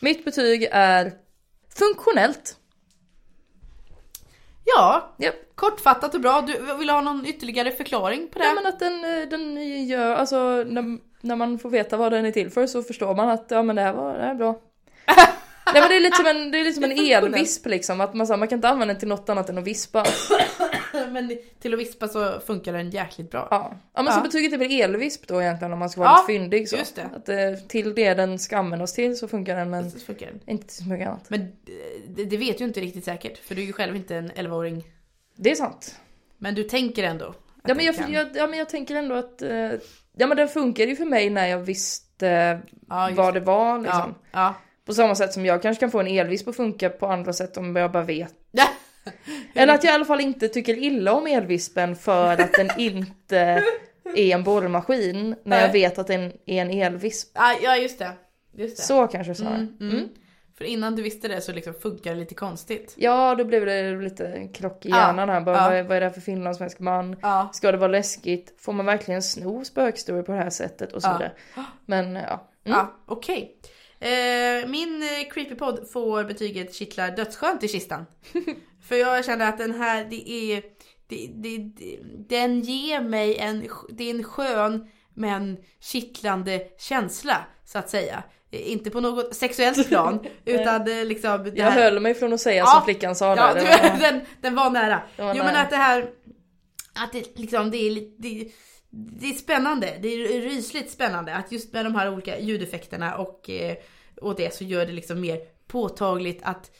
Mitt 0.00 0.24
betyg 0.24 0.68
är 0.72 1.12
funktionellt. 1.78 2.56
Ja, 4.64 5.14
Japp. 5.18 5.34
kortfattat 5.54 6.14
och 6.14 6.20
bra. 6.20 6.40
Du 6.40 6.76
vill 6.78 6.90
ha 6.90 7.00
någon 7.00 7.26
ytterligare 7.26 7.70
förklaring 7.70 8.28
på 8.28 8.38
det? 8.38 8.44
Ja 8.44 8.54
men 8.54 8.66
att 8.66 8.78
den, 8.78 9.04
eh, 9.04 9.28
den 9.28 9.86
gör, 9.86 10.14
alltså 10.14 10.64
när, 10.66 10.98
när 11.20 11.36
man 11.36 11.58
får 11.58 11.70
veta 11.70 11.96
vad 11.96 12.12
den 12.12 12.26
är 12.26 12.30
till 12.30 12.50
för 12.50 12.66
så 12.66 12.82
förstår 12.82 13.14
man 13.14 13.28
att 13.28 13.46
ja 13.48 13.62
men 13.62 13.76
det 13.76 13.82
här 13.82 13.92
var, 13.92 14.14
det 14.14 14.22
här 14.22 14.30
är 14.30 14.34
bra. 14.34 14.60
Nej 15.72 15.80
men 15.82 15.88
det 15.88 15.96
är 15.96 16.00
lite 16.00 16.16
som 16.16 16.26
en, 16.26 16.50
det 16.50 16.58
är 16.58 16.64
lite 16.64 16.74
som 16.74 16.84
en 16.84 16.98
elvisp 16.98 17.66
liksom, 17.66 18.00
att 18.00 18.14
man, 18.14 18.26
så 18.26 18.32
här, 18.32 18.38
man 18.38 18.48
kan 18.48 18.58
inte 18.58 18.68
använda 18.68 18.94
den 18.94 19.00
till 19.00 19.08
något 19.08 19.28
annat 19.28 19.48
än 19.48 19.58
att 19.58 19.64
vispa. 19.64 20.04
Men 21.12 21.36
till 21.60 21.74
att 21.74 21.80
vispa 21.80 22.08
så 22.08 22.40
funkar 22.40 22.72
den 22.72 22.90
jäkligt 22.90 23.30
bra. 23.30 23.48
Ja, 23.50 23.74
ja 23.94 24.02
men 24.02 24.12
så 24.12 24.18
Ja. 24.18 24.22
betyget 24.22 24.52
är 24.52 24.58
väl 24.58 24.80
elvisp 24.80 25.26
då 25.28 25.42
egentligen 25.42 25.72
om 25.72 25.78
man 25.78 25.90
ska 25.90 26.00
vara 26.00 26.10
Ja, 26.10 26.16
lite 26.28 26.40
fyndig 26.40 26.68
så. 26.68 26.76
just 26.76 26.96
det. 26.96 27.08
Att 27.16 27.28
eh, 27.28 27.66
till 27.68 27.94
det 27.94 28.14
den 28.14 28.38
ska 28.38 28.56
användas 28.56 28.92
till 28.92 29.18
så 29.18 29.28
funkar 29.28 29.56
den 29.56 29.70
men 29.70 29.90
Så 29.90 29.98
funkar 29.98 30.26
den. 30.26 30.40
inte 30.46 30.66
till 30.66 30.76
så 30.84 30.88
mycket 30.88 31.08
annat. 31.08 31.30
Men 31.30 31.40
eh, 31.40 31.46
det, 32.08 32.24
det 32.24 32.36
vet 32.36 32.60
ju 32.60 32.64
inte 32.64 32.80
riktigt 32.80 33.04
säkert, 33.04 33.38
för 33.38 33.54
du 33.54 33.62
är 33.62 33.66
ju 33.66 33.72
själv 33.72 33.96
inte 33.96 34.16
en 34.16 34.30
11-åring. 34.30 34.84
Det 35.36 35.50
är 35.50 35.54
sant. 35.54 35.94
Men 36.38 36.54
du 36.54 36.62
tänker 36.64 37.02
ändå? 37.02 37.34
Ja 37.66 37.74
men 37.74 37.84
jag, 37.84 37.96
kan. 37.96 38.12
jag, 38.12 38.28
ja 38.34 38.46
men 38.46 38.58
jag 38.58 38.68
tänker 38.68 38.94
ändå 38.96 39.14
att, 39.14 39.42
eh, 39.42 39.70
ja 40.16 40.26
men 40.26 40.36
den 40.36 40.48
funkar 40.48 40.86
ju 40.86 40.96
för 40.96 41.04
mig 41.04 41.30
när 41.30 41.46
jag 41.46 41.58
visste 41.58 42.60
Ja, 42.88 43.10
vad 43.14 43.34
det 43.34 43.40
var 43.40 43.78
liksom. 43.78 44.14
På 44.86 44.94
samma 44.94 45.14
sätt 45.14 45.32
som 45.32 45.46
jag 45.46 45.62
kanske 45.62 45.80
kan 45.80 45.90
få 45.90 46.00
en 46.00 46.06
elvisp 46.06 46.48
att 46.48 46.56
funka 46.56 46.90
på 46.90 47.06
andra 47.06 47.32
sätt 47.32 47.56
om 47.56 47.76
jag 47.76 47.92
bara 47.92 48.02
vet. 48.02 48.34
Ja. 49.54 49.62
Eller 49.62 49.74
att 49.74 49.84
jag 49.84 49.90
i 49.92 49.94
alla 49.94 50.04
fall 50.04 50.20
inte 50.20 50.48
tycker 50.48 50.74
illa 50.78 51.12
om 51.12 51.26
elvispen 51.26 51.96
för 51.96 52.32
att 52.32 52.52
den 52.52 52.68
inte 52.78 53.38
är 54.16 54.34
en 54.34 54.44
borrmaskin 54.44 55.36
när 55.44 55.60
jag 55.62 55.72
vet 55.72 55.98
att 55.98 56.06
den 56.06 56.32
är 56.46 56.62
en 56.62 56.70
elvisp. 56.70 57.30
Ja, 57.34 57.54
ja 57.62 57.76
just 57.76 57.98
det. 57.98 58.10
Just 58.56 58.76
det. 58.76 58.82
Så 58.82 59.06
kanske 59.06 59.34
snarare. 59.34 59.56
Mm, 59.56 59.76
mm. 59.80 60.08
För 60.58 60.64
innan 60.64 60.96
du 60.96 61.02
visste 61.02 61.28
det 61.28 61.40
så 61.40 61.52
liksom 61.52 61.74
funkar 61.74 62.14
det 62.14 62.20
lite 62.20 62.34
konstigt. 62.34 62.94
Ja, 62.98 63.34
då 63.34 63.44
blev 63.44 63.66
det 63.66 63.96
lite 64.00 64.48
krock 64.54 64.86
i 64.86 64.88
Ja, 64.88 64.96
hjärnan 64.96 65.28
här. 65.28 65.40
Bara, 65.40 65.56
ja. 65.56 65.62
vad, 65.68 65.78
är, 65.78 65.82
vad 65.82 65.96
är 65.96 66.00
det 66.00 66.06
här 66.06 66.12
för 66.12 66.20
finlandssvensk 66.20 66.78
man? 66.78 67.16
Ja. 67.22 67.50
Ska 67.52 67.72
det 67.72 67.78
vara 67.78 67.90
läskigt? 67.90 68.54
Får 68.58 68.72
man 68.72 68.86
verkligen 68.86 69.22
sno 69.22 69.64
spökhistorier 69.64 70.22
på 70.22 70.32
det 70.32 70.38
här 70.38 70.50
sättet? 70.50 70.92
Och 70.92 71.02
så 71.02 71.08
Ja. 71.08 71.12
vidare. 71.12 71.32
Men 71.86 72.14
ja. 72.14 72.50
Mm. 72.64 72.78
Ja, 72.78 72.94
okej. 73.06 73.56
Eh, 74.00 74.68
min 74.68 75.02
eh, 75.02 75.32
creepypod 75.32 75.90
får 75.92 76.24
betyget 76.24 76.74
kittlar 76.74 77.10
dödsskönt 77.10 77.62
i 77.62 77.68
kistan. 77.68 78.06
För 78.88 78.96
jag 78.96 79.24
känner 79.24 79.48
att 79.48 79.58
den 79.58 79.74
här, 79.74 80.04
det 80.04 80.30
är... 80.30 80.62
Det, 81.06 81.30
det, 81.34 81.58
det, 81.58 81.98
den 82.28 82.60
ger 82.60 83.00
mig 83.00 83.36
en, 83.36 83.68
det 83.88 84.10
är 84.10 84.14
en 84.14 84.24
skön 84.24 84.86
men 85.14 85.56
kittlande 85.80 86.62
känsla 86.78 87.36
så 87.64 87.78
att 87.78 87.90
säga. 87.90 88.22
Inte 88.50 88.90
på 88.90 89.00
något 89.00 89.34
sexuellt 89.34 89.88
plan 89.88 90.26
utan 90.44 90.84
det 90.84 91.04
liksom... 91.04 91.52
Jag 91.54 91.70
höll 91.70 92.00
mig 92.00 92.14
från 92.14 92.32
att 92.32 92.40
säga 92.40 92.58
Ja. 92.58 92.66
som 92.66 92.84
flickan 92.84 93.16
sa 93.16 93.36
Ja, 93.36 93.54
där. 93.54 93.60
du, 93.60 94.00
den, 94.00 94.20
den 94.40 94.54
var 94.54 94.70
nära. 94.70 95.02
Var 95.18 95.34
jo 95.34 95.42
nära. 95.42 95.44
men 95.44 95.56
att 95.56 95.70
det 95.70 95.76
här, 95.76 96.10
att 96.94 97.12
det 97.12 97.38
liksom, 97.38 97.70
det 97.70 97.76
är 97.76 97.94
det, 98.18 98.48
det 98.90 99.26
är 99.26 99.32
spännande. 99.32 99.98
Det 100.02 100.08
är 100.08 100.40
rysligt 100.40 100.90
spännande 100.90 101.34
att 101.34 101.52
just 101.52 101.72
med 101.72 101.84
de 101.86 101.94
här 101.94 102.12
olika 102.12 102.38
ljudeffekterna 102.38 103.16
och, 103.16 103.50
eh, 103.50 103.76
och 104.20 104.34
det 104.36 104.54
så 104.54 104.64
gör 104.64 104.86
det 104.86 104.92
liksom 104.92 105.20
mer 105.20 105.38
påtagligt 105.66 106.40
att 106.42 106.70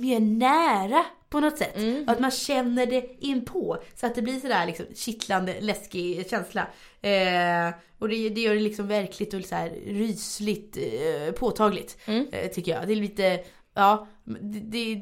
mer 0.00 0.20
nära 0.20 1.04
på 1.28 1.40
något 1.40 1.58
sätt. 1.58 1.76
Mm. 1.76 2.08
Att 2.08 2.20
man 2.20 2.30
känner 2.30 2.86
det 2.86 3.16
inpå. 3.20 3.82
Så 3.94 4.06
att 4.06 4.14
det 4.14 4.22
blir 4.22 4.40
sådär 4.40 4.66
liksom 4.66 4.86
kittlande, 4.94 5.60
läskig 5.60 6.30
känsla. 6.30 6.60
Eh, 7.00 7.74
och 7.98 8.08
det, 8.08 8.28
det 8.28 8.40
gör 8.40 8.54
det 8.54 8.60
liksom 8.60 8.88
verkligt 8.88 9.34
och 9.34 9.44
så 9.44 9.54
här 9.54 9.70
rysligt 9.86 10.76
eh, 10.76 11.32
påtagligt. 11.32 11.98
Mm. 12.06 12.26
Eh, 12.32 12.50
tycker 12.50 12.72
jag. 12.72 12.86
Det 12.86 12.92
är 12.92 12.96
lite, 12.96 13.40
ja, 13.74 14.08
det, 14.24 14.60
det, 14.60 14.94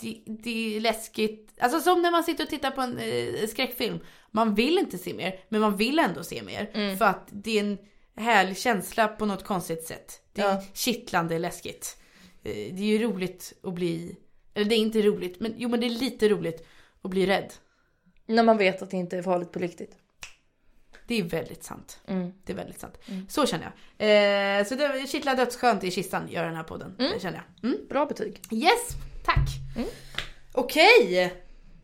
det, 0.00 0.22
det 0.26 0.76
är 0.76 0.80
läskigt. 0.80 1.50
Alltså 1.60 1.80
som 1.80 2.02
när 2.02 2.10
man 2.10 2.24
sitter 2.24 2.44
och 2.44 2.50
tittar 2.50 2.70
på 2.70 2.80
en 2.80 2.98
eh, 2.98 3.46
skräckfilm. 3.48 3.98
Man 4.30 4.54
vill 4.54 4.78
inte 4.78 4.98
se 4.98 5.14
mer, 5.14 5.40
men 5.48 5.60
man 5.60 5.76
vill 5.76 5.98
ändå 5.98 6.22
se 6.22 6.42
mer. 6.42 6.70
Mm. 6.74 6.96
För 6.98 7.04
att 7.04 7.28
det 7.32 7.58
är 7.58 7.64
en 7.64 7.78
härlig 8.16 8.58
känsla 8.58 9.08
på 9.08 9.26
något 9.26 9.44
konstigt 9.44 9.84
sätt. 9.86 10.20
Det 10.32 10.42
är 10.42 10.48
Ja. 10.54 10.62
kittlande 10.74 11.38
läskigt. 11.38 11.96
Eh, 12.44 12.52
Det 12.52 12.80
är 12.82 12.86
ju 12.86 12.98
roligt 12.98 13.52
att 13.62 13.74
bli, 13.74 14.16
eller 14.54 14.64
det 14.66 14.74
är 14.74 14.78
inte 14.78 15.02
roligt, 15.02 15.40
men 15.40 15.54
jo 15.56 15.68
men 15.68 15.80
det 15.80 15.86
är 15.86 15.90
lite 15.90 16.28
roligt 16.28 16.66
att 17.02 17.10
bli 17.10 17.26
rädd. 17.26 17.52
När 18.26 18.42
man 18.42 18.58
vet 18.58 18.82
att 18.82 18.90
det 18.90 18.96
inte 18.96 19.18
är 19.18 19.22
farligt 19.22 19.52
på 19.52 19.58
riktigt. 19.58 19.96
Det 21.06 21.18
är 21.18 21.22
väldigt 21.22 21.64
sant. 21.64 22.00
Mm. 22.06 22.32
Det 22.44 22.52
är 22.52 22.56
väldigt 22.56 22.80
sant. 22.80 22.98
Så 23.28 23.46
känner 23.46 23.64
jag. 23.64 23.70
Eh, 24.60 24.64
så 24.66 24.74
det 24.74 25.08
kittlar 25.08 25.36
dödsskönt 25.36 25.84
i 25.84 25.90
kistan 25.90 26.28
gör 26.30 26.44
den 26.44 26.56
här 26.56 26.62
podden. 26.62 26.94
Det 26.98 27.22
känner 27.22 27.42
jag. 27.60 27.70
Mm. 27.70 27.86
Bra 27.88 28.06
betyg. 28.06 28.40
Yes, 28.50 28.88
tack. 29.24 29.48
Okej. 30.52 31.34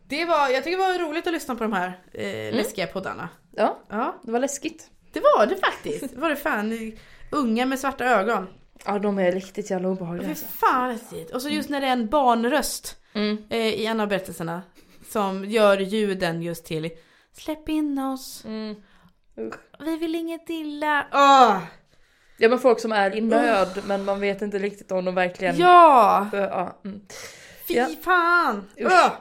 Det 0.07 0.25
var, 0.25 0.49
jag 0.49 0.63
tycker 0.63 0.77
det 0.77 0.83
var 0.83 0.99
roligt 1.09 1.27
att 1.27 1.33
lyssna 1.33 1.55
på 1.55 1.63
de 1.63 1.73
här 1.73 1.99
eh, 2.13 2.55
läskiga 2.55 2.87
poddarna. 2.87 3.29
Ja, 3.55 3.79
Ja, 3.89 4.19
det 4.23 4.31
var 4.31 4.39
läskigt. 4.39 4.89
det 5.13 5.19
var 5.19 5.45
det 5.45 5.55
faktiskt. 5.55 6.13
Det 6.15 6.21
var 6.21 6.29
det 6.29 6.35
fan. 6.35 6.93
Unga 7.31 7.65
med 7.65 7.79
svarta 7.79 8.05
ögon. 8.05 8.47
Ja, 8.85 8.99
de 8.99 9.19
är 9.19 9.31
riktigt 9.31 9.71
jävla 9.71 9.89
obehagliga. 9.89 10.23
Fy 10.25 10.29
Alltså. 10.31 10.45
fan 10.45 10.81
vad 10.81 10.89
läskigt. 10.91 11.31
Och 11.31 11.41
så 11.41 11.49
just 11.49 11.69
när 11.69 11.81
det 11.81 11.87
är 11.87 11.91
en 11.93 12.07
barnröst 12.09 12.97
Mm. 13.13 13.37
eh, 13.49 13.57
i 13.67 13.85
en 13.85 13.99
av 13.99 14.07
berättelserna. 14.07 14.61
Som 15.09 15.45
gör 15.45 15.77
ljuden 15.79 16.41
just 16.41 16.65
till 16.65 16.89
Släpp 17.37 17.69
in 17.69 17.99
oss. 17.99 18.43
Mm. 18.45 18.75
Vi 19.79 19.97
vill 19.97 20.15
inget 20.15 20.49
illa. 20.49 21.07
Åh! 21.13 21.57
Ja 22.37 22.49
men 22.49 22.59
folk 22.59 22.79
som 22.79 22.91
är 22.91 23.15
i 23.15 23.21
nöd 23.21 23.81
men 23.85 24.05
man 24.05 24.19
vet 24.19 24.41
inte 24.41 24.59
riktigt 24.59 24.91
om 24.91 25.05
de 25.05 25.15
verkligen... 25.15 25.57
Ja! 25.57 26.27
Ö, 26.33 26.41
ja. 26.51 26.79
Mm. 26.85 27.01
Fy 27.67 27.73
Ja. 27.73 27.87
fan! 28.03 28.69
Ugh. 28.79 29.11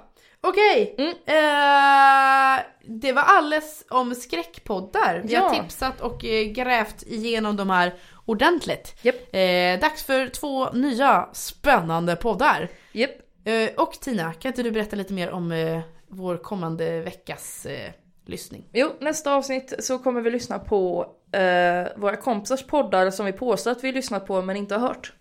Okej, 0.41 0.95
Mm. 0.99 1.11
eh, 1.11 2.63
det 3.01 3.13
var 3.13 3.23
alles 3.23 3.85
om 3.91 4.15
skräckpoddar. 4.15 5.23
Vi 5.25 5.35
har 5.35 5.55
Ja. 5.55 5.63
tipsat 5.63 6.01
och 6.01 6.25
eh, 6.25 6.45
grävt 6.45 7.03
igenom 7.03 7.57
de 7.57 7.71
här 7.71 7.95
ordentligt. 8.25 8.97
Japp. 9.03 9.35
Eh, 9.35 9.81
dags 9.81 10.03
för 10.03 10.29
två 10.29 10.71
nya 10.71 11.29
spännande 11.33 12.17
poddar. 12.17 12.69
Japp. 12.93 13.11
Eh, 13.45 13.71
och 13.77 13.93
Tina, 13.93 14.33
kan 14.33 14.49
inte 14.49 14.63
du 14.63 14.71
berätta 14.71 14.97
lite 14.97 15.13
mer 15.13 15.31
om 15.31 15.53
eh, 15.53 15.81
vår 16.09 16.37
kommande 16.37 17.01
veckas 17.01 17.67
eh, 17.67 17.91
lyssning? 18.27 18.65
Jo, 18.73 18.93
nästa 19.01 19.35
avsnitt 19.35 19.75
så 19.79 19.99
kommer 19.99 20.21
vi 20.21 20.31
lyssna 20.31 20.59
på 20.59 21.07
eh, 21.33 21.89
våra 21.97 22.17
kompisars 22.17 22.67
poddar 22.67 23.11
som 23.11 23.27
vi 23.27 23.33
påstår 23.33 23.71
att 23.71 23.85
vi 23.85 23.93
lyssnat 23.93 24.27
på 24.27 24.43
men 24.43 24.57
inte 24.57 24.75
har 24.75 24.89
hört. 24.89 25.13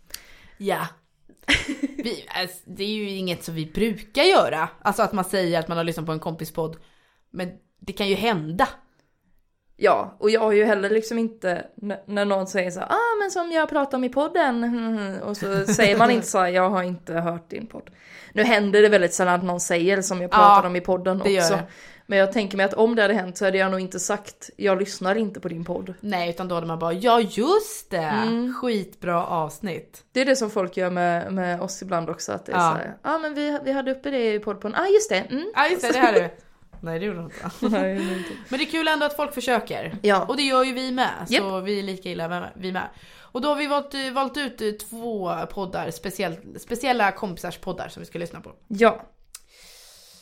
Ja. 0.58 0.88
Vi, 1.98 2.26
alltså, 2.28 2.58
det 2.66 2.84
är 2.84 2.94
ju 2.94 3.10
inget 3.10 3.44
som 3.44 3.56
vi 3.56 3.66
brukar 3.66 4.24
göra. 4.24 4.70
Alltså 4.82 5.04
att 5.04 5.14
man 5.14 5.26
säger 5.26 5.60
att 5.60 5.68
man 5.68 5.78
har 5.78 5.84
lyssnat 5.84 6.06
på 6.06 6.12
en 6.12 6.20
kompispodd. 6.20 6.78
Men 7.32 7.52
det 7.80 7.94
kan 7.94 8.08
ju 8.08 8.16
hända. 8.16 8.68
Ja, 9.82 10.16
och 10.20 10.30
jag 10.30 10.42
har 10.42 10.52
ju 10.52 10.64
heller 10.66 10.90
liksom 10.90 11.18
inte, 11.20 11.66
när 12.06 12.26
någon 12.26 12.48
säger 12.48 12.72
så 12.72 12.80
här, 12.80 12.88
ah 12.90 13.16
men 13.22 13.32
som 13.32 13.52
jag 13.52 13.70
pratade 13.70 13.96
om 13.98 14.04
i 14.04 14.10
podden, 14.10 15.20
och 15.24 15.38
så 15.38 15.66
säger 15.66 15.98
man 15.98 16.12
inte 16.12 16.28
så 16.28 16.40
här, 16.40 16.48
jag 16.48 16.70
har 16.70 16.84
inte 16.84 17.14
hört 17.14 17.50
din 17.50 17.68
podd. 17.68 17.90
Nu 18.34 18.44
händer 18.44 18.82
det 18.82 18.90
väldigt 18.90 19.14
sällan 19.14 19.34
att 19.36 19.44
någon 19.44 19.60
säger 19.60 20.02
som 20.02 20.22
jag 20.22 20.32
pratade 20.32 20.62
Ja, 20.64 20.68
om 20.68 20.76
i 20.76 20.82
podden 20.82 21.22
också. 21.22 21.60
Men 22.06 22.20
jag 22.20 22.32
tänker 22.32 22.58
mig 22.58 22.66
att 22.66 22.74
om 22.74 22.96
det 22.96 23.02
hade 23.02 23.14
hänt 23.14 23.38
så 23.38 23.46
hade 23.46 23.58
jag 23.58 23.72
nog 23.72 23.80
inte 23.80 24.00
sagt, 24.00 24.50
jag 24.58 24.80
lyssnar 24.80 25.16
inte 25.16 25.40
på 25.40 25.48
din 25.48 25.66
podd. 25.66 25.94
Nej, 26.00 26.30
utan 26.30 26.48
då 26.48 26.56
hade 26.56 26.68
man 26.68 26.80
bara, 26.80 26.94
ja 26.94 27.20
just 27.22 27.92
det! 27.92 27.98
Mm. 27.98 28.54
Skitbra 28.54 29.26
avsnitt. 29.26 30.04
Det 30.12 30.22
är 30.22 30.26
det 30.26 30.36
som 30.36 30.50
folk 30.50 30.78
gör 30.78 30.90
med, 30.90 31.34
med 31.34 31.62
oss 31.62 31.82
ibland 31.82 32.10
också, 32.10 32.32
att 32.32 32.46
det 32.46 32.52
är 32.52 32.56
Ja. 32.56 32.72
så 32.72 32.78
här, 32.78 32.96
ja 33.04 33.16
ah, 33.16 33.18
men 33.18 33.34
vi, 33.34 33.60
vi 33.64 33.72
hade 33.72 33.92
uppe 33.92 34.10
det 34.10 34.34
i 34.34 34.40
poddpodden, 34.40 34.76
ah 34.82 34.88
just 34.88 35.10
det, 35.10 35.20
mm. 35.30 35.52
Ja 35.56 35.68
just 35.68 35.82
det, 35.82 35.92
det 35.92 36.00
är 36.00 36.14
det. 36.14 36.30
Nej 36.82 37.00
det 37.00 37.06
gjorde 37.06 37.20
de 37.20 37.26
inte. 37.26 38.32
Men 38.50 38.60
det 38.60 38.66
är 38.66 38.72
kul 38.72 38.88
ändå 38.88 39.06
att 39.06 39.16
folk 39.16 39.34
försöker. 39.34 39.98
Ja. 40.02 40.26
Och 40.26 40.38
det 40.38 40.44
gör 40.44 40.64
ju 40.64 40.74
vi 40.74 40.92
med. 40.92 41.14
Så 41.28 41.34
Japp. 41.34 41.64
vi 41.64 41.80
är 41.80 41.84
lika 41.84 42.10
illa 42.10 42.28
med, 42.28 42.50
vi 42.56 42.72
med. 42.72 42.88
Och 43.32 43.42
då 43.42 43.48
har 43.48 43.56
vi 43.56 43.68
valt, 43.68 43.94
valt 44.14 44.38
ut 44.38 44.62
eh, 44.62 44.72
två 44.72 45.36
poddar, 45.54 45.92
speciell, 45.92 46.60
speciella 46.60 47.12
kompisars 47.12 47.58
poddar 47.58 47.88
som 47.90 48.02
vi 48.02 48.06
ska 48.08 48.20
lyssna 48.20 48.42
på. 48.42 48.52
ja. 48.68 49.06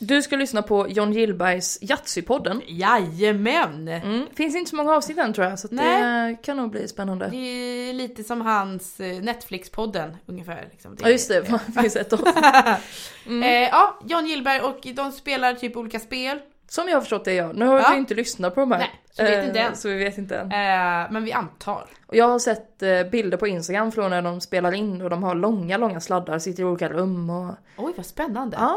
Du 0.00 0.22
ska 0.22 0.36
lyssna 0.36 0.62
på 0.62 0.88
John 0.88 1.12
Gillbergs 1.12 1.78
Yatzy-podden. 1.82 2.62
Jajamän! 2.66 3.88
Mm. 3.88 4.26
Finns 4.34 4.56
inte 4.56 4.70
så 4.70 4.76
många 4.76 4.92
avsnitt 4.94 5.18
än 5.18 5.32
tror 5.32 5.46
jag, 5.46 5.58
så 5.58 5.68
det 5.68 5.74
Nej. 5.76 6.38
kan 6.42 6.56
nog 6.56 6.70
bli 6.70 6.88
spännande. 6.88 7.28
Det 7.28 7.36
är 7.36 7.92
lite 7.92 8.24
som 8.24 8.40
hans 8.40 9.00
eh, 9.00 9.06
Netflix-podden 9.20 10.16
ungefär. 10.26 10.68
Liksom. 10.70 10.96
Ja 11.02 11.08
just 11.10 11.28
det, 11.28 11.40
det 11.40 11.58
finns 11.82 11.96
ett 11.96 12.12
avsnitt. 12.12 12.34
Eh, 13.44 13.46
ja, 13.68 13.98
Jan 14.06 14.26
Gillberg 14.26 14.60
och 14.60 14.86
de 14.94 15.12
spelar 15.12 15.54
typ 15.54 15.76
olika 15.76 15.98
spel. 16.00 16.38
Som 16.68 16.88
jag 16.88 16.96
har 16.96 17.00
förstått 17.00 17.24
det 17.24 17.34
jag. 17.34 17.56
Nu 17.56 17.66
har 17.66 17.78
Ja. 17.78 17.88
vi 17.92 17.98
inte 17.98 18.14
lyssnat 18.14 18.54
på 18.54 18.60
de 18.60 18.72
här. 18.72 18.78
Nej, 18.78 18.90
så 19.12 19.22
vi 19.22 19.30
vet 19.30 19.38
Eh, 19.42 19.46
inte 19.48 19.60
än. 19.60 19.76
Så 19.76 19.88
vi 19.88 19.94
vet 20.04 20.18
inte 20.18 20.36
än. 20.38 20.46
Eh, 20.52 21.10
men 21.12 21.24
vi 21.24 21.32
antar. 21.32 21.86
Och 22.06 22.16
jag 22.16 22.28
har 22.28 22.38
sett 22.38 22.82
eh, 22.82 23.02
bilder 23.12 23.36
på 23.38 23.46
Instagram 23.46 23.92
från 23.92 24.10
när 24.10 24.22
de 24.22 24.40
spelar 24.40 24.72
in 24.74 25.02
och 25.02 25.10
de 25.10 25.22
har 25.22 25.34
långa, 25.34 25.76
långa 25.76 26.00
sladdar, 26.00 26.38
sitter 26.38 26.62
i 26.62 26.66
olika 26.66 26.88
rum 26.88 27.30
och... 27.30 27.54
Oj 27.76 27.92
vad 27.96 28.06
spännande. 28.06 28.56
Ja, 28.60 28.76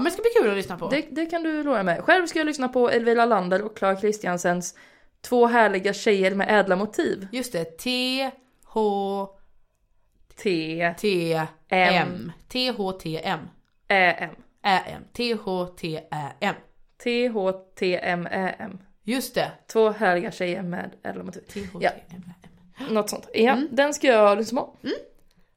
men 0.00 0.04
det 0.04 0.10
ska 0.10 0.22
bli 0.22 0.30
kul 0.40 0.50
att 0.50 0.56
lyssna 0.56 0.78
på. 0.78 0.88
det, 0.88 1.06
det 1.10 1.26
kan 1.26 1.42
du 1.42 1.62
lova 1.62 1.82
med. 1.82 2.04
Själv 2.04 2.26
ska 2.26 2.38
jag 2.38 2.46
lyssna 2.46 2.68
på 2.68 2.90
Elvira 2.90 3.24
Lander 3.24 3.62
och 3.62 3.76
Clara 3.76 3.96
Kristiansens 3.96 4.74
Två 5.20 5.46
härliga 5.46 5.92
tjejer 5.92 6.34
med 6.34 6.60
ädla 6.60 6.76
motiv. 6.76 7.28
Just 7.32 7.52
det, 7.52 7.64
T, 7.64 8.30
H, 8.64 9.26
T, 10.42 10.94
T, 10.98 11.32
M. 11.68 12.32
T, 12.48 12.70
H, 12.70 12.92
T, 12.92 13.20
M. 13.24 13.40
Ä, 13.88 14.12
M. 14.12 14.30
Ä, 14.62 14.78
M. 14.78 15.02
T, 15.12 15.34
H, 15.34 15.66
T, 15.66 16.00
Ä, 16.10 16.32
M. 16.40 16.54
T, 17.04 17.28
H, 17.28 17.52
T, 17.78 18.00
M, 18.02 18.26
Ä, 18.26 18.54
M. 18.58 18.78
Just 19.04 19.34
det. 19.34 19.52
Två 19.72 19.90
härliga 19.90 20.30
tjejer 20.30 20.62
med 20.62 20.90
ädla 21.02 21.24
motiv. 21.24 21.40
T, 21.40 21.60
H. 21.72 21.80
T, 21.80 21.86
M, 21.86 22.22
Ä, 22.26 22.46
M. 22.78 22.94
Något 22.94 23.10
sånt. 23.10 23.28
Ja, 23.34 23.58
den 23.70 23.94
ska 23.94 24.06
jag 24.06 24.38
lyssna 24.38 24.60
på. 24.60 24.76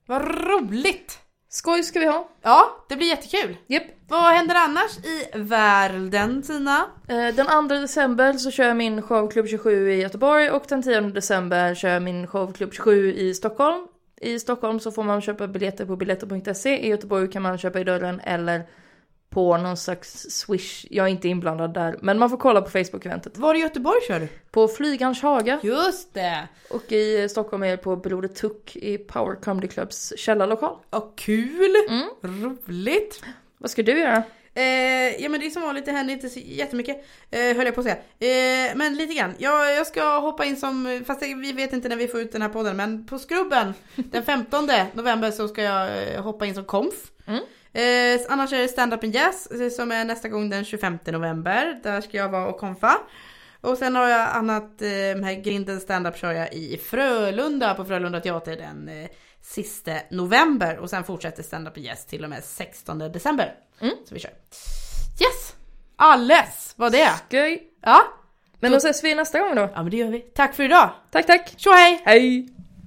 Vad 0.06 0.22
roligt! 0.22 1.21
Skoj 1.54 1.84
ska 1.84 2.00
vi 2.00 2.06
ha. 2.06 2.30
Ja, 2.42 2.86
det 2.90 2.96
blir 2.96 3.08
jättekul. 3.08 3.58
Japp. 3.68 3.84
Vad 4.08 4.34
händer 4.34 4.56
annars 4.56 4.98
i 5.06 5.28
världen 5.36 6.42
Tina? 6.42 6.86
Eh, 7.08 7.36
Den 7.36 7.70
2 7.70 7.76
december 7.76 8.34
så 8.34 8.52
kör 8.52 8.64
jag 8.68 8.78
min 8.78 9.02
show 9.02 9.32
Klubb 9.32 9.48
27 9.48 9.92
i 9.92 10.02
Göteborg 10.02 10.50
och 10.50 10.64
den 10.68 10.84
10 10.84 11.02
december 11.02 11.76
kör 11.76 11.90
jag 11.90 12.04
min 12.04 12.28
show 12.28 12.54
Klubb 12.54 12.74
27 12.74 13.14
i 13.14 13.34
Stockholm. 13.34 13.88
I 14.22 14.40
Stockholm 14.40 14.80
så 14.80 14.92
får 14.92 15.04
man 15.04 15.22
köpa 15.22 15.48
biljetter 15.48 15.86
på 15.86 15.96
biljetter.se. 15.96 16.78
I 16.78 16.90
Göteborg 16.90 17.32
kan 17.32 17.42
man 17.42 17.58
köpa 17.58 17.80
i 17.80 17.84
dörren 17.84 18.20
eller 18.24 18.64
på 19.32 19.58
någon 19.58 19.78
slags 19.78 20.30
swish. 20.30 20.86
Jag 20.90 21.06
är 21.06 21.10
inte 21.10 21.28
inblandad 21.28 21.74
där, 21.74 22.00
men 22.02 22.20
man 22.20 22.30
får 22.30 22.38
kolla 22.38 22.62
på 22.62 22.70
Facebook-eventet. 22.70 23.38
Var 23.38 23.56
i 23.56 23.60
Göteborg 23.60 24.00
kör 24.08 24.20
du? 24.20 24.28
På 24.52 24.68
Flygans 24.68 25.22
Haga 25.22 25.60
Just 25.64 26.14
det! 26.14 26.48
och 26.70 26.92
i 26.92 27.30
Stockholm 27.30 27.64
är 27.64 27.72
det 27.72 27.78
på 27.78 27.96
Broder 27.96 28.28
Tuck 28.28 28.76
i 28.76 28.98
Power 28.98 29.36
Comedy 29.36 29.68
Clubs 29.68 30.14
källarlokal. 30.18 30.76
Och 30.90 31.18
kul! 31.18 31.76
Mm. 31.90 32.10
Roligt! 32.22 33.24
Vad 33.58 33.72
ska 33.72 33.84
du 33.84 34.00
göra? 34.00 34.24
Eh, 34.54 35.22
ja 35.24 35.30
men 35.30 35.40
det 35.40 35.46
är 35.46 35.50
som 35.50 35.62
vanligt, 35.62 35.86
det 35.86 35.92
händer 35.92 36.14
inte 36.14 36.30
så 36.30 36.40
jättemycket. 36.40 37.06
Eh, 37.32 37.40
höll 37.40 37.66
jag 37.66 37.76
på 37.76 37.82
att 37.82 37.88
säga. 37.88 38.68
Eh, 38.68 38.76
men 38.76 38.96
lite 38.96 39.14
grann. 39.14 39.36
Jag, 39.38 39.76
jag 39.76 39.88
ska 39.88 40.20
hoppa 40.20 40.46
in 40.46 40.58
som, 40.58 41.04
fast 41.08 41.22
vi 41.24 41.52
vet 41.52 41.74
inte 41.74 41.90
när 41.90 41.96
vi 41.96 42.08
får 42.08 42.20
ut 42.20 42.32
den 42.32 42.42
här 42.42 42.50
podden, 42.50 42.78
men 42.78 43.06
på 43.06 43.20
Skrubben 43.20 43.74
den 43.96 44.24
15 44.24 44.70
november 44.94 45.32
så 45.32 45.48
ska 45.48 45.62
jag 45.62 46.14
eh, 46.14 46.24
hoppa 46.24 46.46
in 46.46 46.56
som 46.56 46.66
konf. 46.66 47.12
Mm. 47.28 47.44
Eh, 47.74 48.22
annars 48.30 48.54
är 48.54 48.58
det 48.62 48.68
stand 48.68 48.94
up 48.94 49.04
and 49.04 49.16
jazz 49.16 49.48
eh, 49.52 49.70
som 49.70 49.92
är 49.92 50.06
nästa 50.06 50.30
gång 50.30 50.50
den 50.50 50.66
25 50.66 51.00
november. 51.06 51.80
Där 51.84 52.02
ska 52.02 52.18
jag 52.18 52.30
vara 52.30 52.48
och 52.48 52.58
konfa. 52.58 52.98
Och 53.62 53.78
sen 53.78 53.96
har 53.96 54.08
jag 54.08 54.30
annat, 54.30 54.82
eh, 54.82 54.88
här 55.24 55.42
Grinden 55.44 55.80
stand-up 55.80 56.18
kör 56.18 56.32
jag 56.32 56.54
i 56.54 56.78
Frölunda 56.78 57.74
på 57.74 57.86
Frölunda 57.86 58.20
Teater 58.22 58.56
den 58.58 58.90
eh, 58.90 59.10
sista 59.42 59.92
november. 60.12 60.78
Och 60.78 60.90
sen 60.90 61.04
fortsätter 61.04 61.44
stand-up 61.44 61.78
and 61.78 61.86
jazz 61.86 62.06
till 62.06 62.24
och 62.24 62.30
med 62.30 62.44
16 62.44 63.00
december. 63.00 63.56
Mm. 63.82 63.96
Så 64.06 64.14
vi 64.14 64.20
kör. 64.20 64.32
Yes! 65.22 65.56
Alles 65.96 66.74
var 66.78 66.90
det! 66.90 67.10
Skoj! 67.28 67.64
Ja, 67.82 68.02
Men 68.60 68.72
då 68.72 68.78
ses 68.78 69.04
vi 69.04 69.16
nästa 69.16 69.40
gång 69.40 69.56
då. 69.56 69.62
ja 69.62 69.82
men 69.84 69.92
det 69.92 69.98
gör 69.98 70.12
vi. 70.12 70.20
Tack 70.20 70.56
för 70.56 70.64
idag! 70.64 70.90
Tack 71.12 71.26
tack! 71.26 71.54
Tjo 71.58 71.72
hej! 71.72 72.02
Hej! 72.06 72.50